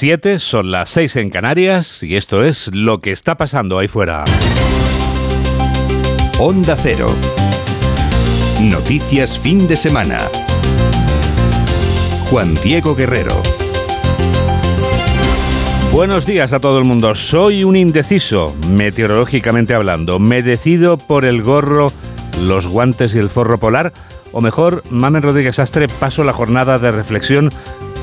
Siete, 0.00 0.38
son 0.38 0.70
las 0.70 0.88
seis 0.88 1.14
en 1.16 1.28
Canarias 1.28 2.02
y 2.02 2.16
esto 2.16 2.42
es 2.42 2.70
lo 2.72 3.00
que 3.00 3.12
está 3.12 3.34
pasando 3.34 3.78
ahí 3.78 3.86
fuera. 3.86 4.24
Onda 6.38 6.74
Cero. 6.74 7.14
Noticias 8.62 9.38
fin 9.38 9.68
de 9.68 9.76
semana. 9.76 10.16
Juan 12.30 12.54
Diego 12.64 12.96
Guerrero. 12.96 13.34
Buenos 15.92 16.24
días 16.24 16.54
a 16.54 16.60
todo 16.60 16.78
el 16.78 16.86
mundo. 16.86 17.14
Soy 17.14 17.62
un 17.62 17.76
indeciso, 17.76 18.56
meteorológicamente 18.70 19.74
hablando. 19.74 20.18
Me 20.18 20.42
decido 20.42 20.96
por 20.96 21.26
el 21.26 21.42
gorro, 21.42 21.92
los 22.40 22.66
guantes 22.66 23.14
y 23.14 23.18
el 23.18 23.28
forro 23.28 23.58
polar. 23.58 23.92
O 24.32 24.40
mejor, 24.40 24.82
Mamen 24.88 25.20
Rodríguez 25.20 25.58
Astre, 25.58 25.88
paso 25.88 26.24
la 26.24 26.32
jornada 26.32 26.78
de 26.78 26.90
reflexión 26.90 27.50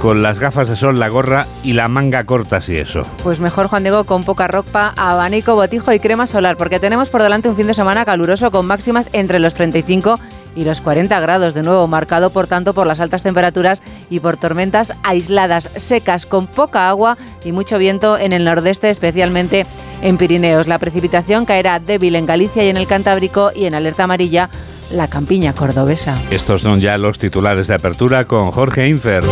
con 0.01 0.21
las 0.21 0.39
gafas 0.39 0.69
de 0.69 0.75
sol, 0.75 0.99
la 0.99 1.09
gorra 1.09 1.47
y 1.63 1.73
la 1.73 1.87
manga 1.87 2.23
corta, 2.23 2.61
si 2.61 2.77
eso. 2.77 3.03
Pues 3.23 3.39
mejor, 3.39 3.67
Juan 3.67 3.83
Diego, 3.83 4.03
con 4.05 4.23
poca 4.23 4.47
ropa, 4.47 4.93
abanico, 4.95 5.55
botijo 5.55 5.91
y 5.93 5.99
crema 5.99 6.27
solar, 6.27 6.57
porque 6.57 6.79
tenemos 6.79 7.09
por 7.09 7.23
delante 7.23 7.49
un 7.49 7.55
fin 7.55 7.67
de 7.67 7.73
semana 7.73 8.05
caluroso 8.05 8.51
con 8.51 8.65
máximas 8.65 9.09
entre 9.13 9.39
los 9.39 9.53
35 9.53 10.19
y 10.55 10.63
los 10.63 10.81
40 10.81 11.19
grados, 11.19 11.53
de 11.53 11.61
nuevo 11.61 11.87
marcado 11.87 12.31
por 12.31 12.47
tanto 12.47 12.73
por 12.73 12.87
las 12.87 12.99
altas 12.99 13.23
temperaturas 13.23 13.81
y 14.09 14.19
por 14.19 14.37
tormentas 14.37 14.93
aisladas, 15.03 15.69
secas, 15.75 16.25
con 16.25 16.47
poca 16.47 16.89
agua 16.89 17.17
y 17.43 17.51
mucho 17.51 17.77
viento 17.77 18.17
en 18.17 18.33
el 18.33 18.43
nordeste, 18.43 18.89
especialmente 18.89 19.65
en 20.01 20.17
Pirineos. 20.17 20.67
La 20.67 20.79
precipitación 20.79 21.45
caerá 21.45 21.79
débil 21.79 22.15
en 22.15 22.25
Galicia 22.25 22.63
y 22.63 22.69
en 22.69 22.77
el 22.77 22.87
Cantábrico 22.87 23.51
y 23.55 23.65
en 23.65 23.75
alerta 23.75 24.05
amarilla 24.05 24.49
la 24.91 25.07
campiña 25.07 25.53
cordobesa. 25.53 26.15
Estos 26.31 26.61
son 26.61 26.81
ya 26.81 26.97
los 26.97 27.19
titulares 27.19 27.67
de 27.67 27.75
apertura 27.75 28.25
con 28.25 28.51
Jorge 28.51 28.87
Infer. 28.87 29.23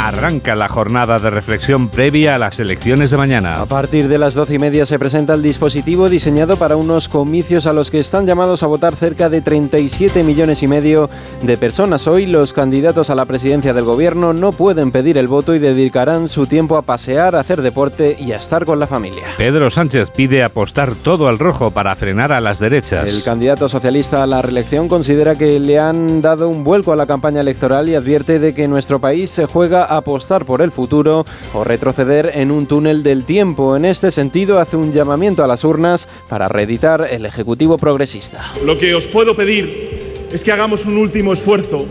Arranca 0.00 0.54
la 0.54 0.70
jornada 0.70 1.18
de 1.18 1.28
reflexión 1.28 1.90
previa 1.90 2.34
a 2.34 2.38
las 2.38 2.58
elecciones 2.58 3.10
de 3.10 3.18
mañana. 3.18 3.60
A 3.60 3.66
partir 3.66 4.08
de 4.08 4.16
las 4.16 4.32
doce 4.32 4.54
y 4.54 4.58
media 4.58 4.86
se 4.86 4.98
presenta 4.98 5.34
el 5.34 5.42
dispositivo 5.42 6.08
diseñado 6.08 6.56
para 6.56 6.76
unos 6.76 7.10
comicios 7.10 7.66
a 7.66 7.74
los 7.74 7.90
que 7.90 7.98
están 7.98 8.24
llamados 8.24 8.62
a 8.62 8.66
votar 8.66 8.96
cerca 8.96 9.28
de 9.28 9.42
37 9.42 10.24
millones 10.24 10.62
y 10.62 10.68
medio 10.68 11.10
de 11.42 11.58
personas. 11.58 12.06
Hoy 12.06 12.24
los 12.24 12.54
candidatos 12.54 13.10
a 13.10 13.14
la 13.14 13.26
presidencia 13.26 13.74
del 13.74 13.84
gobierno 13.84 14.32
no 14.32 14.52
pueden 14.52 14.90
pedir 14.90 15.18
el 15.18 15.28
voto 15.28 15.54
y 15.54 15.58
dedicarán 15.58 16.30
su 16.30 16.46
tiempo 16.46 16.78
a 16.78 16.82
pasear, 16.82 17.36
a 17.36 17.40
hacer 17.40 17.60
deporte 17.60 18.16
y 18.18 18.32
a 18.32 18.36
estar 18.36 18.64
con 18.64 18.78
la 18.78 18.86
familia. 18.86 19.24
Pedro 19.36 19.70
Sánchez 19.70 20.10
pide 20.12 20.42
apostar 20.42 20.94
todo 20.94 21.28
al 21.28 21.38
rojo 21.38 21.72
para 21.72 21.94
frenar 21.94 22.32
a 22.32 22.40
las 22.40 22.58
derechas. 22.58 23.06
El 23.06 23.22
candidato 23.22 23.68
socialista 23.68 24.22
a 24.22 24.26
la 24.26 24.40
reelección 24.40 24.88
considera 24.88 25.34
que 25.34 25.60
le 25.60 25.78
han 25.78 26.22
dado 26.22 26.48
un 26.48 26.64
vuelco 26.64 26.90
a 26.90 26.96
la 26.96 27.04
campaña 27.04 27.42
electoral 27.42 27.90
y 27.90 27.96
advierte 27.96 28.38
de 28.38 28.54
que 28.54 28.66
nuestro 28.66 28.98
país 28.98 29.28
se 29.28 29.44
juega 29.44 29.89
apostar 29.96 30.44
por 30.44 30.62
el 30.62 30.70
futuro 30.70 31.24
o 31.52 31.64
retroceder 31.64 32.30
en 32.34 32.50
un 32.50 32.66
túnel 32.66 33.02
del 33.02 33.24
tiempo. 33.24 33.76
En 33.76 33.84
este 33.84 34.10
sentido, 34.10 34.58
hace 34.58 34.76
un 34.76 34.92
llamamiento 34.92 35.44
a 35.44 35.46
las 35.46 35.64
urnas 35.64 36.08
para 36.28 36.48
reeditar 36.48 37.08
el 37.10 37.26
Ejecutivo 37.26 37.76
progresista. 37.76 38.52
Lo 38.64 38.78
que 38.78 38.94
os 38.94 39.06
puedo 39.06 39.36
pedir 39.36 40.26
es 40.32 40.44
que 40.44 40.52
hagamos 40.52 40.86
un 40.86 40.96
último 40.96 41.32
esfuerzo 41.32 41.86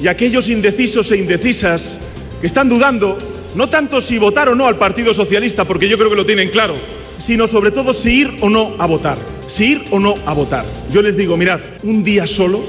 y 0.00 0.08
aquellos 0.08 0.48
indecisos 0.48 1.10
e 1.10 1.16
indecisas 1.16 1.96
que 2.40 2.46
están 2.46 2.68
dudando, 2.68 3.16
no 3.54 3.68
tanto 3.68 4.00
si 4.00 4.18
votar 4.18 4.48
o 4.48 4.54
no 4.54 4.66
al 4.66 4.76
Partido 4.76 5.14
Socialista, 5.14 5.64
porque 5.64 5.88
yo 5.88 5.96
creo 5.96 6.10
que 6.10 6.16
lo 6.16 6.26
tienen 6.26 6.50
claro, 6.50 6.74
sino 7.18 7.46
sobre 7.46 7.70
todo 7.70 7.94
si 7.94 8.20
ir 8.20 8.36
o 8.40 8.50
no 8.50 8.74
a 8.78 8.86
votar, 8.86 9.18
si 9.46 9.72
ir 9.72 9.84
o 9.90 9.98
no 9.98 10.14
a 10.26 10.34
votar. 10.34 10.64
Yo 10.92 11.00
les 11.00 11.16
digo, 11.16 11.36
mirad, 11.36 11.60
un 11.82 12.04
día 12.04 12.26
solo 12.26 12.60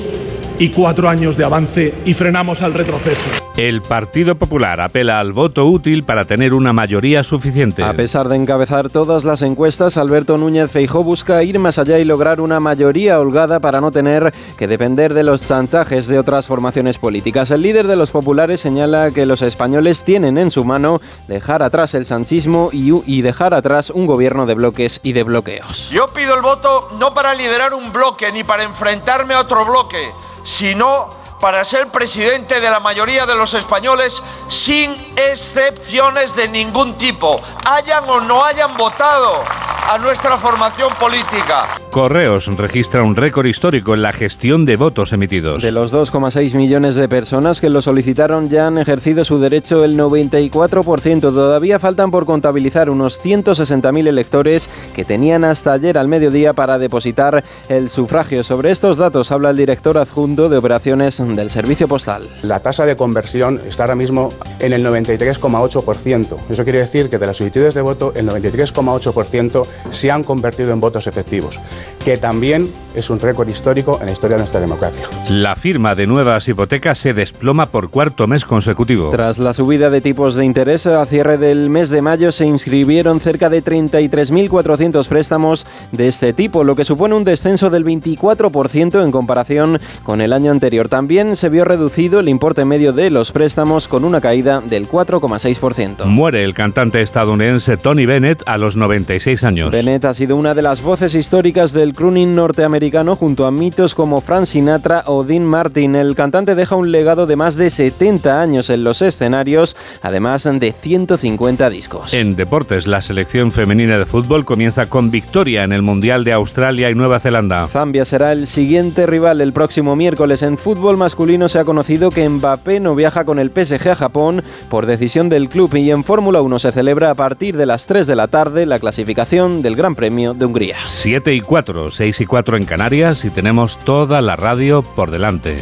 y 0.60 0.70
cuatro 0.70 1.10
años 1.10 1.38
de 1.38 1.44
avance 1.44 1.94
y 2.06 2.14
frenamos 2.14 2.62
al 2.62 2.74
retroceso. 2.74 3.47
El 3.58 3.82
Partido 3.82 4.36
Popular 4.36 4.80
apela 4.82 5.20
al 5.20 5.34
voto 5.34 5.66
útil 5.66 6.04
para 6.04 6.26
tener 6.26 6.54
una 6.54 6.74
mayoría 6.74 7.24
suficiente. 7.24 7.84
A 7.84 7.94
pesar 7.94 8.30
de 8.30 8.36
encabezar 8.36 8.92
todas 8.92 9.24
las 9.24 9.42
encuestas, 9.42 9.98
Alberto 9.98 10.38
Núñez 10.38 10.70
Feijó 10.70 11.04
busca 11.04 11.42
ir 11.42 11.58
más 11.58 11.80
allá 11.80 11.98
y 11.98 12.06
lograr 12.06 12.40
una 12.40 12.60
mayoría 12.60 13.20
holgada 13.20 13.60
para 13.60 13.82
no 13.82 13.92
tener 13.92 14.32
que 14.60 14.68
depender 14.68 15.16
de 15.16 15.24
los 15.24 15.42
chantajes 15.48 16.06
de 16.06 16.20
otras 16.20 16.46
formaciones 16.46 17.00
políticas. 17.00 17.50
El 17.50 17.64
líder 17.64 17.88
de 17.88 17.96
los 17.96 18.12
populares 18.12 18.60
señala 18.60 19.10
que 19.10 19.26
los 19.26 19.42
españoles 19.42 20.04
tienen 20.04 20.38
en 20.38 20.52
su 20.52 20.64
mano 20.64 21.02
dejar 21.28 21.64
atrás 21.64 21.96
el 21.96 22.06
sanchismo 22.06 22.70
y, 22.72 22.94
y 23.12 23.24
dejar 23.24 23.56
atrás 23.56 23.90
un 23.90 24.06
gobierno 24.06 24.46
de 24.46 24.54
bloques 24.54 25.00
y 25.02 25.14
de 25.14 25.24
bloqueos. 25.24 25.90
Yo 25.90 26.06
pido 26.10 26.36
el 26.36 26.42
voto 26.42 26.92
no 27.00 27.10
para 27.12 27.34
liderar 27.34 27.74
un 27.74 27.92
bloque 27.92 28.32
ni 28.32 28.44
para 28.44 28.62
enfrentarme 28.62 29.34
a 29.34 29.42
otro 29.42 29.66
bloque, 29.66 30.12
sino 30.44 31.10
para 31.40 31.64
ser 31.64 31.88
presidente 31.88 32.60
de 32.60 32.70
la 32.70 32.80
mayoría 32.80 33.26
de 33.26 33.36
los 33.36 33.54
españoles 33.54 34.24
sin 34.48 34.92
excepciones 35.16 36.36
de 36.36 36.48
ningún 36.48 36.98
tipo, 36.98 37.42
hayan 37.66 38.10
o 38.10 38.22
no 38.22 38.44
hayan 38.44 38.76
votado 38.78 39.44
a 39.90 39.98
nuestra 39.98 40.38
formación 40.38 40.94
política. 41.00 41.80
Correos 41.92 42.48
registra 42.58 43.04
un 43.04 43.16
récord 43.16 43.46
histórico 43.46 43.94
en 43.94 44.02
la 44.02 44.12
gestión 44.12 44.66
de 44.66 44.76
votos 44.76 45.14
emitidos. 45.14 45.64
De 45.64 45.72
los 45.72 45.94
2,6 45.94 46.56
millones 46.56 46.96
de 46.96 47.08
personas 47.08 47.62
que 47.62 47.70
lo 47.70 47.82
solicitaron 47.82 48.50
ya 48.50 48.68
han 48.68 48.78
ejercido 48.78 49.24
su 49.24 49.40
derecho 49.40 49.86
el 49.86 49.98
94%. 49.98 51.22
Todavía 51.22 51.80
faltan 51.80 52.12
por 52.12 52.26
contabilizar 52.26 52.90
unos 52.90 53.24
160.000 53.24 54.08
electores 54.08 54.70
que 54.94 55.06
tenían 55.06 55.46
hasta 55.46 55.72
ayer 55.72 55.98
al 55.98 56.10
mediodía 56.10 56.52
para 56.52 56.78
depositar 56.78 57.46
el 57.70 57.90
sufragio. 57.90 58.44
Sobre 58.44 58.72
estos 58.72 58.98
datos 58.98 59.32
habla 59.32 59.52
el 59.52 59.58
director 59.58 59.98
adjunto 59.98 60.50
de 60.50 60.58
operaciones 60.58 61.22
del 61.36 61.52
Servicio 61.52 61.88
Postal. 61.88 62.30
La 62.42 62.60
tasa 62.60 62.86
de 62.86 62.96
conversión 62.96 63.60
está 63.68 63.84
ahora 63.84 63.96
mismo 63.96 64.34
en 64.60 64.74
el 64.74 64.86
93,8%. 64.86 66.38
Eso 66.50 66.64
quiere 66.64 66.80
decir 66.80 67.10
que 67.10 67.18
de 67.18 67.28
las 67.28 67.38
solicitudes 67.38 67.74
de 67.74 67.82
voto, 67.82 68.14
el 68.16 68.28
93,8% 68.28 69.66
se 69.90 70.12
han 70.12 70.24
convertido 70.24 70.72
en 70.74 70.80
votos 70.80 71.08
efectivos, 71.08 71.60
que 72.04 72.18
también 72.18 72.72
es 72.96 73.10
un 73.10 73.20
récord 73.20 73.48
histórico 73.48 74.00
en 74.00 74.08
la 74.08 74.12
historia 74.12 74.38
de 74.38 74.42
nuestra 74.42 74.60
democracia. 74.60 75.06
La 75.30 75.56
firma 75.56 75.96
de 75.96 76.08
nuevas 76.08 76.48
hipotecas 76.48 76.98
se 76.98 77.14
desploma 77.14 77.68
por 77.68 77.90
cuarto 77.90 78.28
mes 78.28 78.46
consecutivo. 78.46 79.12
Tras 79.12 79.38
la 79.38 79.54
subida 79.54 79.90
de 79.90 80.02
tipos 80.02 80.36
de 80.36 80.46
interés, 80.46 80.88
a 80.88 81.06
cierre 81.06 81.38
del 81.38 81.70
mes 81.70 81.90
de 81.90 82.02
mayo 82.02 82.32
se 82.32 82.46
inscribieron 82.46 83.20
cerca 83.20 83.50
de 83.50 83.64
33.400 83.64 85.08
préstamos 85.08 85.66
de 85.92 86.08
este 86.08 86.34
tipo, 86.34 86.64
lo 86.64 86.76
que 86.76 86.84
supone 86.84 87.16
un 87.16 87.24
descenso 87.24 87.70
del 87.70 87.86
24% 87.86 89.04
en 89.04 89.12
comparación 89.12 89.80
con 90.04 90.22
el 90.22 90.34
año 90.34 90.52
anterior. 90.52 90.90
También 90.90 91.17
se 91.18 91.50
vio 91.50 91.66
reducido 91.66 92.20
el 92.20 92.30
importe 92.30 92.64
medio 92.64 92.94
de 92.94 93.10
los 93.10 93.32
préstamos 93.32 93.88
con 93.88 94.04
una 94.06 94.22
caída 94.22 94.62
del 94.62 94.88
4,6%. 94.88 96.06
Muere 96.06 96.44
el 96.44 96.54
cantante 96.54 97.02
estadounidense 97.02 97.76
Tony 97.76 98.06
Bennett 98.06 98.44
a 98.46 98.60
los 98.60 98.76
96 98.76 99.44
años. 99.44 99.72
Bennett 99.72 100.06
ha 100.06 100.14
sido 100.14 100.36
una 100.36 100.54
de 100.54 100.62
las 100.62 100.84
voces 100.84 101.16
históricas 101.16 101.74
del 101.74 101.94
crooning 101.94 102.36
norteamericano 102.36 103.16
junto 103.16 103.48
a 103.48 103.52
mitos 103.52 103.96
como 103.96 104.22
Frank 104.22 104.46
Sinatra 104.46 105.06
o 105.08 105.24
Dean 105.24 105.44
Martin. 105.44 105.96
El 105.96 106.14
cantante 106.14 106.54
deja 106.54 106.76
un 106.76 106.92
legado 106.92 107.26
de 107.26 107.36
más 107.36 107.56
de 107.56 107.72
70 107.72 108.40
años 108.40 108.70
en 108.70 108.84
los 108.84 109.02
escenarios, 109.02 109.76
además 110.04 110.44
de 110.44 110.72
150 110.72 111.70
discos. 111.72 112.14
En 112.14 112.36
deportes, 112.36 112.86
la 112.86 113.02
selección 113.02 113.52
femenina 113.52 113.98
de 113.98 114.06
fútbol 114.06 114.46
comienza 114.46 114.88
con 114.88 115.10
victoria 115.10 115.64
en 115.64 115.74
el 115.74 115.82
Mundial 115.82 116.24
de 116.24 116.34
Australia 116.34 116.92
y 116.92 116.96
Nueva 116.96 117.20
Zelanda. 117.20 117.68
Zambia 117.68 118.06
será 118.06 118.32
el 118.34 118.46
siguiente 118.46 119.08
rival 119.08 119.42
el 119.42 119.52
próximo 119.52 119.96
miércoles. 119.96 120.44
En 120.44 120.60
fútbol 120.60 120.98
masculino 121.08 121.48
se 121.48 121.58
ha 121.58 121.64
conocido 121.64 122.12
que 122.12 122.28
Mbappé 122.28 122.82
no 122.82 122.94
viaja 122.94 123.24
con 123.24 123.40
el 123.40 123.50
PSG 123.50 123.92
a 123.92 123.96
Japón 123.96 124.44
por 124.70 124.86
decisión 124.86 125.30
del 125.30 125.48
club 125.48 125.74
y 125.76 125.90
en 125.90 126.04
Fórmula 126.04 126.42
1 126.42 126.60
se 126.60 126.74
celebra 126.74 127.12
a 127.12 127.16
partir 127.16 127.56
de 127.56 127.66
las 127.66 127.88
3 127.88 128.06
de 128.08 128.16
la 128.18 128.28
tarde 128.28 128.66
la 128.66 128.78
clasificación 128.78 129.62
del 129.62 129.78
Gran 129.78 129.96
Premio 129.96 130.34
de 130.34 130.46
Hungría. 130.46 130.76
7 130.84 131.34
y 131.34 131.40
4, 131.40 131.92
6 131.92 132.20
y 132.20 132.26
4 132.26 132.58
en 132.58 132.66
Canarias 132.66 133.24
y 133.24 133.30
tenemos 133.30 133.80
toda 133.80 134.22
la 134.22 134.36
radio 134.36 134.82
por 134.82 135.10
delante. 135.10 135.56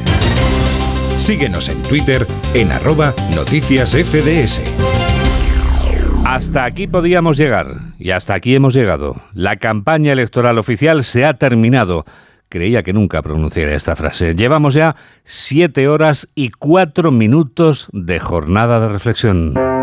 Síguenos 1.19 1.69
en 1.69 1.83
Twitter 1.83 2.25
en 2.55 2.71
arroba 2.71 3.13
noticias 3.35 3.91
FDS. 3.91 4.61
Hasta 6.25 6.65
aquí 6.65 6.87
podíamos 6.87 7.37
llegar 7.37 7.67
y 7.99 8.09
hasta 8.09 8.33
aquí 8.33 8.55
hemos 8.55 8.73
llegado. 8.73 9.21
La 9.35 9.57
campaña 9.57 10.11
electoral 10.11 10.57
oficial 10.57 11.03
se 11.03 11.23
ha 11.23 11.35
terminado. 11.35 12.03
Creía 12.55 12.83
que 12.83 12.93
nunca 12.93 13.21
pronunciaría 13.21 13.75
esta 13.75 13.97
frase. 13.97 14.33
Llevamos 14.33 14.75
ya 14.75 14.95
siete 15.25 15.89
horas 15.89 16.29
y 16.35 16.51
cuatro 16.51 17.11
minutos 17.11 17.89
de 17.91 18.17
jornada 18.17 18.79
de 18.79 18.87
reflexión. 18.87 19.74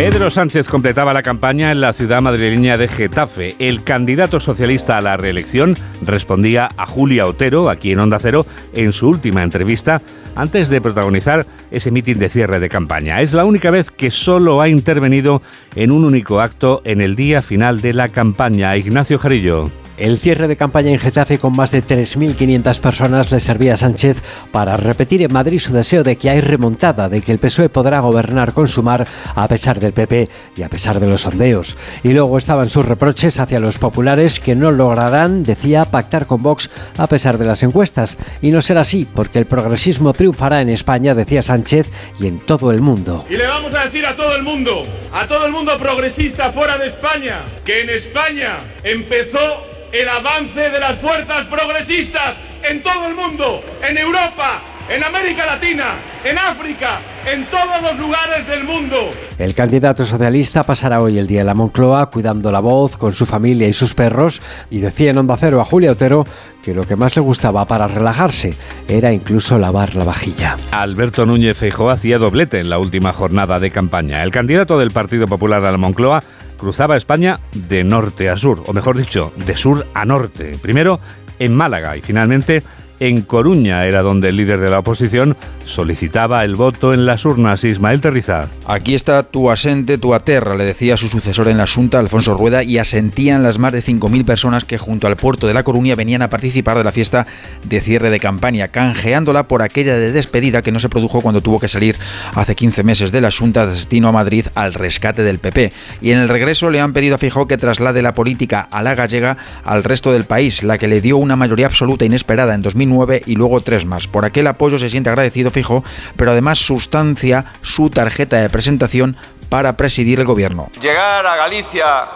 Pedro 0.00 0.30
Sánchez 0.30 0.66
completaba 0.66 1.12
la 1.12 1.22
campaña 1.22 1.70
en 1.70 1.82
la 1.82 1.92
ciudad 1.92 2.22
madrileña 2.22 2.78
de 2.78 2.88
Getafe. 2.88 3.54
El 3.58 3.84
candidato 3.84 4.40
socialista 4.40 4.96
a 4.96 5.02
la 5.02 5.18
reelección 5.18 5.74
respondía 6.00 6.70
a 6.78 6.86
Julia 6.86 7.26
Otero, 7.26 7.68
aquí 7.68 7.92
en 7.92 7.98
Onda 7.98 8.18
Cero, 8.18 8.46
en 8.72 8.94
su 8.94 9.10
última 9.10 9.42
entrevista 9.42 10.00
antes 10.36 10.70
de 10.70 10.80
protagonizar 10.80 11.44
ese 11.70 11.90
mitin 11.90 12.18
de 12.18 12.30
cierre 12.30 12.60
de 12.60 12.70
campaña. 12.70 13.20
Es 13.20 13.34
la 13.34 13.44
única 13.44 13.70
vez 13.70 13.90
que 13.90 14.10
solo 14.10 14.62
ha 14.62 14.70
intervenido 14.70 15.42
en 15.74 15.90
un 15.90 16.06
único 16.06 16.40
acto 16.40 16.80
en 16.86 17.02
el 17.02 17.14
día 17.14 17.42
final 17.42 17.82
de 17.82 17.92
la 17.92 18.08
campaña. 18.08 18.74
Ignacio 18.78 19.18
Jarillo. 19.18 19.70
El 20.00 20.16
cierre 20.16 20.48
de 20.48 20.56
campaña 20.56 20.88
en 20.88 20.98
Getafe 20.98 21.38
con 21.38 21.54
más 21.54 21.72
de 21.72 21.84
3.500 21.84 22.80
personas 22.80 23.30
le 23.30 23.38
servía 23.38 23.74
a 23.74 23.76
Sánchez 23.76 24.16
para 24.50 24.78
repetir 24.78 25.20
en 25.20 25.30
Madrid 25.30 25.60
su 25.60 25.74
deseo 25.74 26.02
de 26.02 26.16
que 26.16 26.30
hay 26.30 26.40
remontada, 26.40 27.10
de 27.10 27.20
que 27.20 27.32
el 27.32 27.38
PSOE 27.38 27.68
podrá 27.68 28.00
gobernar 28.00 28.54
con 28.54 28.66
Sumar 28.66 29.06
a 29.34 29.46
pesar 29.46 29.78
del 29.78 29.92
PP 29.92 30.30
y 30.56 30.62
a 30.62 30.70
pesar 30.70 31.00
de 31.00 31.06
los 31.06 31.20
sondeos. 31.20 31.76
Y 32.02 32.14
luego 32.14 32.38
estaban 32.38 32.70
sus 32.70 32.86
reproches 32.86 33.38
hacia 33.38 33.60
los 33.60 33.76
populares 33.76 34.40
que 34.40 34.54
no 34.54 34.70
lograrán, 34.70 35.42
decía, 35.42 35.84
pactar 35.84 36.24
con 36.24 36.42
Vox 36.42 36.70
a 36.96 37.06
pesar 37.06 37.36
de 37.36 37.44
las 37.44 37.62
encuestas. 37.62 38.16
Y 38.40 38.52
no 38.52 38.62
será 38.62 38.80
así, 38.80 39.06
porque 39.14 39.38
el 39.38 39.44
progresismo 39.44 40.14
triunfará 40.14 40.62
en 40.62 40.70
España, 40.70 41.14
decía 41.14 41.42
Sánchez, 41.42 41.90
y 42.18 42.26
en 42.26 42.38
todo 42.38 42.72
el 42.72 42.80
mundo. 42.80 43.26
Y 43.28 43.36
le 43.36 43.46
vamos 43.46 43.74
a 43.74 43.84
decir 43.84 44.06
a 44.06 44.16
todo 44.16 44.34
el 44.34 44.44
mundo, 44.44 44.82
a 45.12 45.26
todo 45.26 45.44
el 45.44 45.52
mundo 45.52 45.76
progresista 45.78 46.52
fuera 46.52 46.78
de 46.78 46.86
España, 46.86 47.42
que 47.66 47.82
en 47.82 47.90
España 47.90 48.60
empezó 48.82 49.68
el 49.92 50.08
avance 50.08 50.70
de 50.70 50.80
las 50.80 50.98
fuerzas 50.98 51.46
progresistas 51.46 52.36
en 52.68 52.82
todo 52.82 53.08
el 53.08 53.14
mundo, 53.14 53.60
en 53.88 53.98
Europa, 53.98 54.60
en 54.88 55.02
América 55.04 55.46
Latina, 55.46 55.84
en 56.24 56.36
África, 56.36 57.00
en 57.24 57.44
todos 57.46 57.80
los 57.80 57.98
lugares 57.98 58.46
del 58.46 58.64
mundo. 58.64 59.10
El 59.38 59.54
candidato 59.54 60.04
socialista 60.04 60.64
pasará 60.64 61.00
hoy 61.00 61.18
el 61.18 61.26
día 61.26 61.40
en 61.40 61.46
la 61.46 61.54
Moncloa 61.54 62.10
cuidando 62.10 62.50
la 62.50 62.60
voz 62.60 62.96
con 62.96 63.12
su 63.12 63.24
familia 63.24 63.68
y 63.68 63.72
sus 63.72 63.94
perros 63.94 64.42
y 64.68 64.80
decía 64.80 65.10
en 65.10 65.18
Onda 65.18 65.36
Cero 65.38 65.60
a 65.60 65.64
Julia 65.64 65.92
Otero 65.92 66.26
que 66.62 66.74
lo 66.74 66.82
que 66.82 66.96
más 66.96 67.16
le 67.16 67.22
gustaba 67.22 67.64
para 67.66 67.86
relajarse 67.88 68.54
era 68.88 69.12
incluso 69.12 69.58
lavar 69.58 69.94
la 69.96 70.04
vajilla. 70.04 70.56
Alberto 70.72 71.24
Núñez 71.24 71.56
Feijóo 71.56 71.90
hacía 71.90 72.18
doblete 72.18 72.60
en 72.60 72.68
la 72.68 72.78
última 72.78 73.12
jornada 73.12 73.58
de 73.60 73.70
campaña. 73.70 74.22
El 74.22 74.30
candidato 74.30 74.78
del 74.78 74.90
Partido 74.90 75.26
Popular 75.26 75.64
a 75.64 75.70
la 75.70 75.78
Moncloa 75.78 76.22
cruzaba 76.60 76.96
España 76.96 77.40
de 77.54 77.82
norte 77.82 78.28
a 78.28 78.36
sur, 78.36 78.62
o 78.66 78.72
mejor 78.72 78.96
dicho, 78.96 79.32
de 79.46 79.56
sur 79.56 79.86
a 79.94 80.04
norte. 80.04 80.58
Primero 80.60 81.00
en 81.38 81.56
Málaga 81.56 81.96
y 81.96 82.02
finalmente 82.02 82.62
en 83.00 83.22
Coruña 83.22 83.86
era 83.86 84.02
donde 84.02 84.28
el 84.28 84.36
líder 84.36 84.60
de 84.60 84.70
la 84.70 84.80
oposición 84.80 85.36
solicitaba 85.70 86.44
el 86.44 86.56
voto 86.56 86.92
en 86.92 87.06
las 87.06 87.24
urnas. 87.24 87.64
Ismael 87.64 88.00
Terriza. 88.00 88.48
Aquí 88.66 88.94
está 88.94 89.22
tu 89.22 89.50
asente, 89.50 89.96
tu 89.96 90.12
aterra, 90.12 90.56
le 90.56 90.64
decía 90.64 90.96
su 90.96 91.08
sucesor 91.08 91.48
en 91.48 91.56
la 91.56 91.66
Junta, 91.66 91.98
Alfonso 91.98 92.34
Rueda, 92.34 92.62
y 92.62 92.78
asentían 92.78 93.42
las 93.42 93.58
más 93.58 93.72
de 93.72 93.82
5.000 93.82 94.24
personas 94.24 94.64
que 94.64 94.76
junto 94.76 95.06
al 95.06 95.16
puerto 95.16 95.46
de 95.46 95.54
La 95.54 95.62
Coruña 95.62 95.94
venían 95.94 96.22
a 96.22 96.30
participar 96.30 96.76
de 96.76 96.84
la 96.84 96.92
fiesta 96.92 97.26
de 97.64 97.80
cierre 97.80 98.10
de 98.10 98.20
campaña, 98.20 98.68
canjeándola 98.68 99.44
por 99.44 99.62
aquella 99.62 99.96
de 99.96 100.12
despedida 100.12 100.62
que 100.62 100.72
no 100.72 100.80
se 100.80 100.88
produjo 100.88 101.20
cuando 101.20 101.40
tuvo 101.40 101.58
que 101.58 101.68
salir 101.68 101.96
hace 102.34 102.54
15 102.54 102.82
meses 102.82 103.12
de 103.12 103.20
la 103.20 103.30
Junta 103.30 103.66
de 103.66 103.72
destino 103.72 104.08
a 104.08 104.12
Madrid 104.12 104.46
al 104.54 104.74
rescate 104.74 105.22
del 105.22 105.38
PP. 105.38 105.72
Y 106.02 106.10
en 106.10 106.18
el 106.18 106.28
regreso 106.28 106.70
le 106.70 106.80
han 106.80 106.92
pedido 106.92 107.14
a 107.14 107.18
Fijó 107.18 107.46
que 107.46 107.56
traslade 107.56 108.02
la 108.02 108.14
política 108.14 108.68
a 108.70 108.82
la 108.82 108.94
gallega 108.94 109.36
al 109.64 109.84
resto 109.84 110.12
del 110.12 110.24
país, 110.24 110.62
la 110.62 110.76
que 110.76 110.88
le 110.88 111.00
dio 111.00 111.16
una 111.16 111.36
mayoría 111.36 111.66
absoluta 111.66 112.04
inesperada 112.04 112.54
en 112.54 112.62
2000 112.62 112.90
y 113.26 113.34
luego 113.34 113.60
tres 113.60 113.84
más. 113.84 114.08
Por 114.08 114.24
aquel 114.24 114.46
apoyo 114.46 114.78
se 114.78 114.90
siente 114.90 115.10
agradecido 115.10 115.50
fijo, 115.60 115.84
pero 116.16 116.30
además 116.30 116.58
sustancia 116.58 117.52
su 117.60 117.90
tarjeta 117.90 118.36
de 118.36 118.48
presentación 118.48 119.16
para 119.50 119.76
presidir 119.76 120.20
el 120.20 120.26
gobierno. 120.26 120.70
Llegar 120.80 121.26
a 121.26 121.36
Galicia 121.36 122.08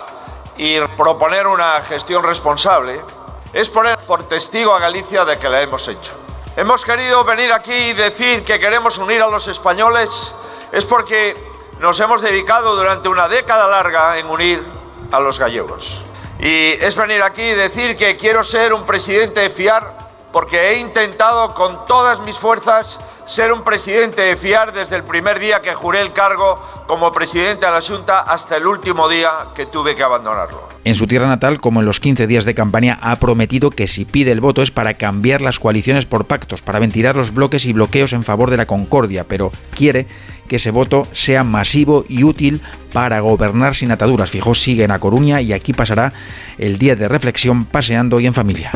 y 0.57 0.79
proponer 0.97 1.47
una 1.47 1.83
gestión 1.83 2.23
responsable 2.23 2.99
es 3.53 3.69
poner 3.69 3.99
por 3.99 4.29
testigo 4.29 4.75
a 4.75 4.81
Galicia 4.81 5.25
de 5.25 5.37
que 5.39 5.49
la 5.49 5.61
hemos 5.61 5.87
hecho. 5.89 6.13
Hemos 6.57 6.85
querido 6.85 7.25
venir 7.25 7.53
aquí 7.53 7.73
y 7.73 7.93
decir 7.93 8.45
que 8.45 8.59
queremos 8.59 8.97
unir 8.99 9.21
a 9.21 9.29
los 9.29 9.47
españoles, 9.49 10.35
es 10.73 10.85
porque 10.85 11.37
nos 11.81 11.99
hemos 12.01 12.23
dedicado 12.23 12.77
durante 12.77 13.09
una 13.09 13.29
década 13.29 13.69
larga 13.69 14.19
en 14.19 14.27
unir 14.27 14.63
a 15.11 15.21
los 15.21 15.39
gallegos. 15.39 16.03
Y 16.39 16.73
es 16.81 16.97
venir 16.97 17.23
aquí 17.23 17.43
y 17.43 17.55
decir 17.55 17.97
que 17.97 18.17
quiero 18.17 18.43
ser 18.43 18.73
un 18.73 18.87
presidente 18.87 19.41
de 19.41 19.51
fiar 19.51 20.04
porque 20.35 20.73
he 20.73 20.81
intentado 20.81 21.55
con 21.55 21.87
todas 21.87 22.19
mis 22.23 22.37
fuerzas 22.37 22.99
ser 23.25 23.53
un 23.53 23.63
presidente 23.63 24.21
de 24.21 24.37
fiar 24.37 24.73
desde 24.73 24.97
el 24.97 25.05
primer 25.05 25.39
día 25.39 25.61
que 25.63 25.73
juré 25.75 26.01
el 26.01 26.13
cargo 26.13 26.61
como 26.89 27.13
presidente 27.13 27.67
de 27.67 27.71
la 27.71 27.81
Junta 27.81 28.19
hasta 28.19 28.57
el 28.57 28.67
último 28.67 29.09
día 29.09 29.31
que 29.55 29.67
tuve 29.67 29.95
que 29.95 30.03
abandonarlo. 30.03 30.69
En 30.83 30.97
su 30.97 31.07
tierra 31.07 31.29
natal, 31.29 31.61
como 31.61 31.79
en 31.79 31.87
los 31.87 32.01
15 32.01 32.27
días 32.27 32.45
de 32.45 32.55
campaña, 32.55 32.99
ha 33.01 33.15
prometido 33.17 33.71
que 33.71 33.87
si 33.87 34.05
pide 34.05 34.33
el 34.33 34.41
voto 34.41 34.61
es 34.61 34.73
para 34.73 34.95
cambiar 34.95 35.41
las 35.41 35.61
coaliciones 35.61 36.05
por 36.05 36.25
pactos, 36.25 36.63
para 36.63 36.81
ventilar 36.81 37.15
los 37.15 37.33
bloques 37.33 37.65
y 37.65 37.73
bloqueos 37.73 38.13
en 38.13 38.25
favor 38.25 38.51
de 38.51 38.57
la 38.57 38.67
concordia, 38.67 39.23
pero 39.29 39.53
quiere 39.71 40.09
que 40.49 40.57
ese 40.57 40.73
voto 40.73 41.07
sea 41.13 41.45
masivo 41.45 42.05
y 42.09 42.25
útil 42.25 42.61
para 42.93 43.21
gobernar 43.21 43.77
sin 43.77 43.93
ataduras. 43.93 44.33
Fijó 44.33 44.57
sigue 44.57 44.83
en 44.83 44.91
A 44.91 44.99
Coruña 44.99 45.41
y 45.41 45.53
aquí 45.53 45.73
pasará 45.73 46.13
el 46.59 46.77
día 46.77 46.97
de 46.97 47.07
reflexión 47.07 47.67
paseando 47.67 48.19
y 48.19 48.27
en 48.27 48.35
familia. 48.35 48.73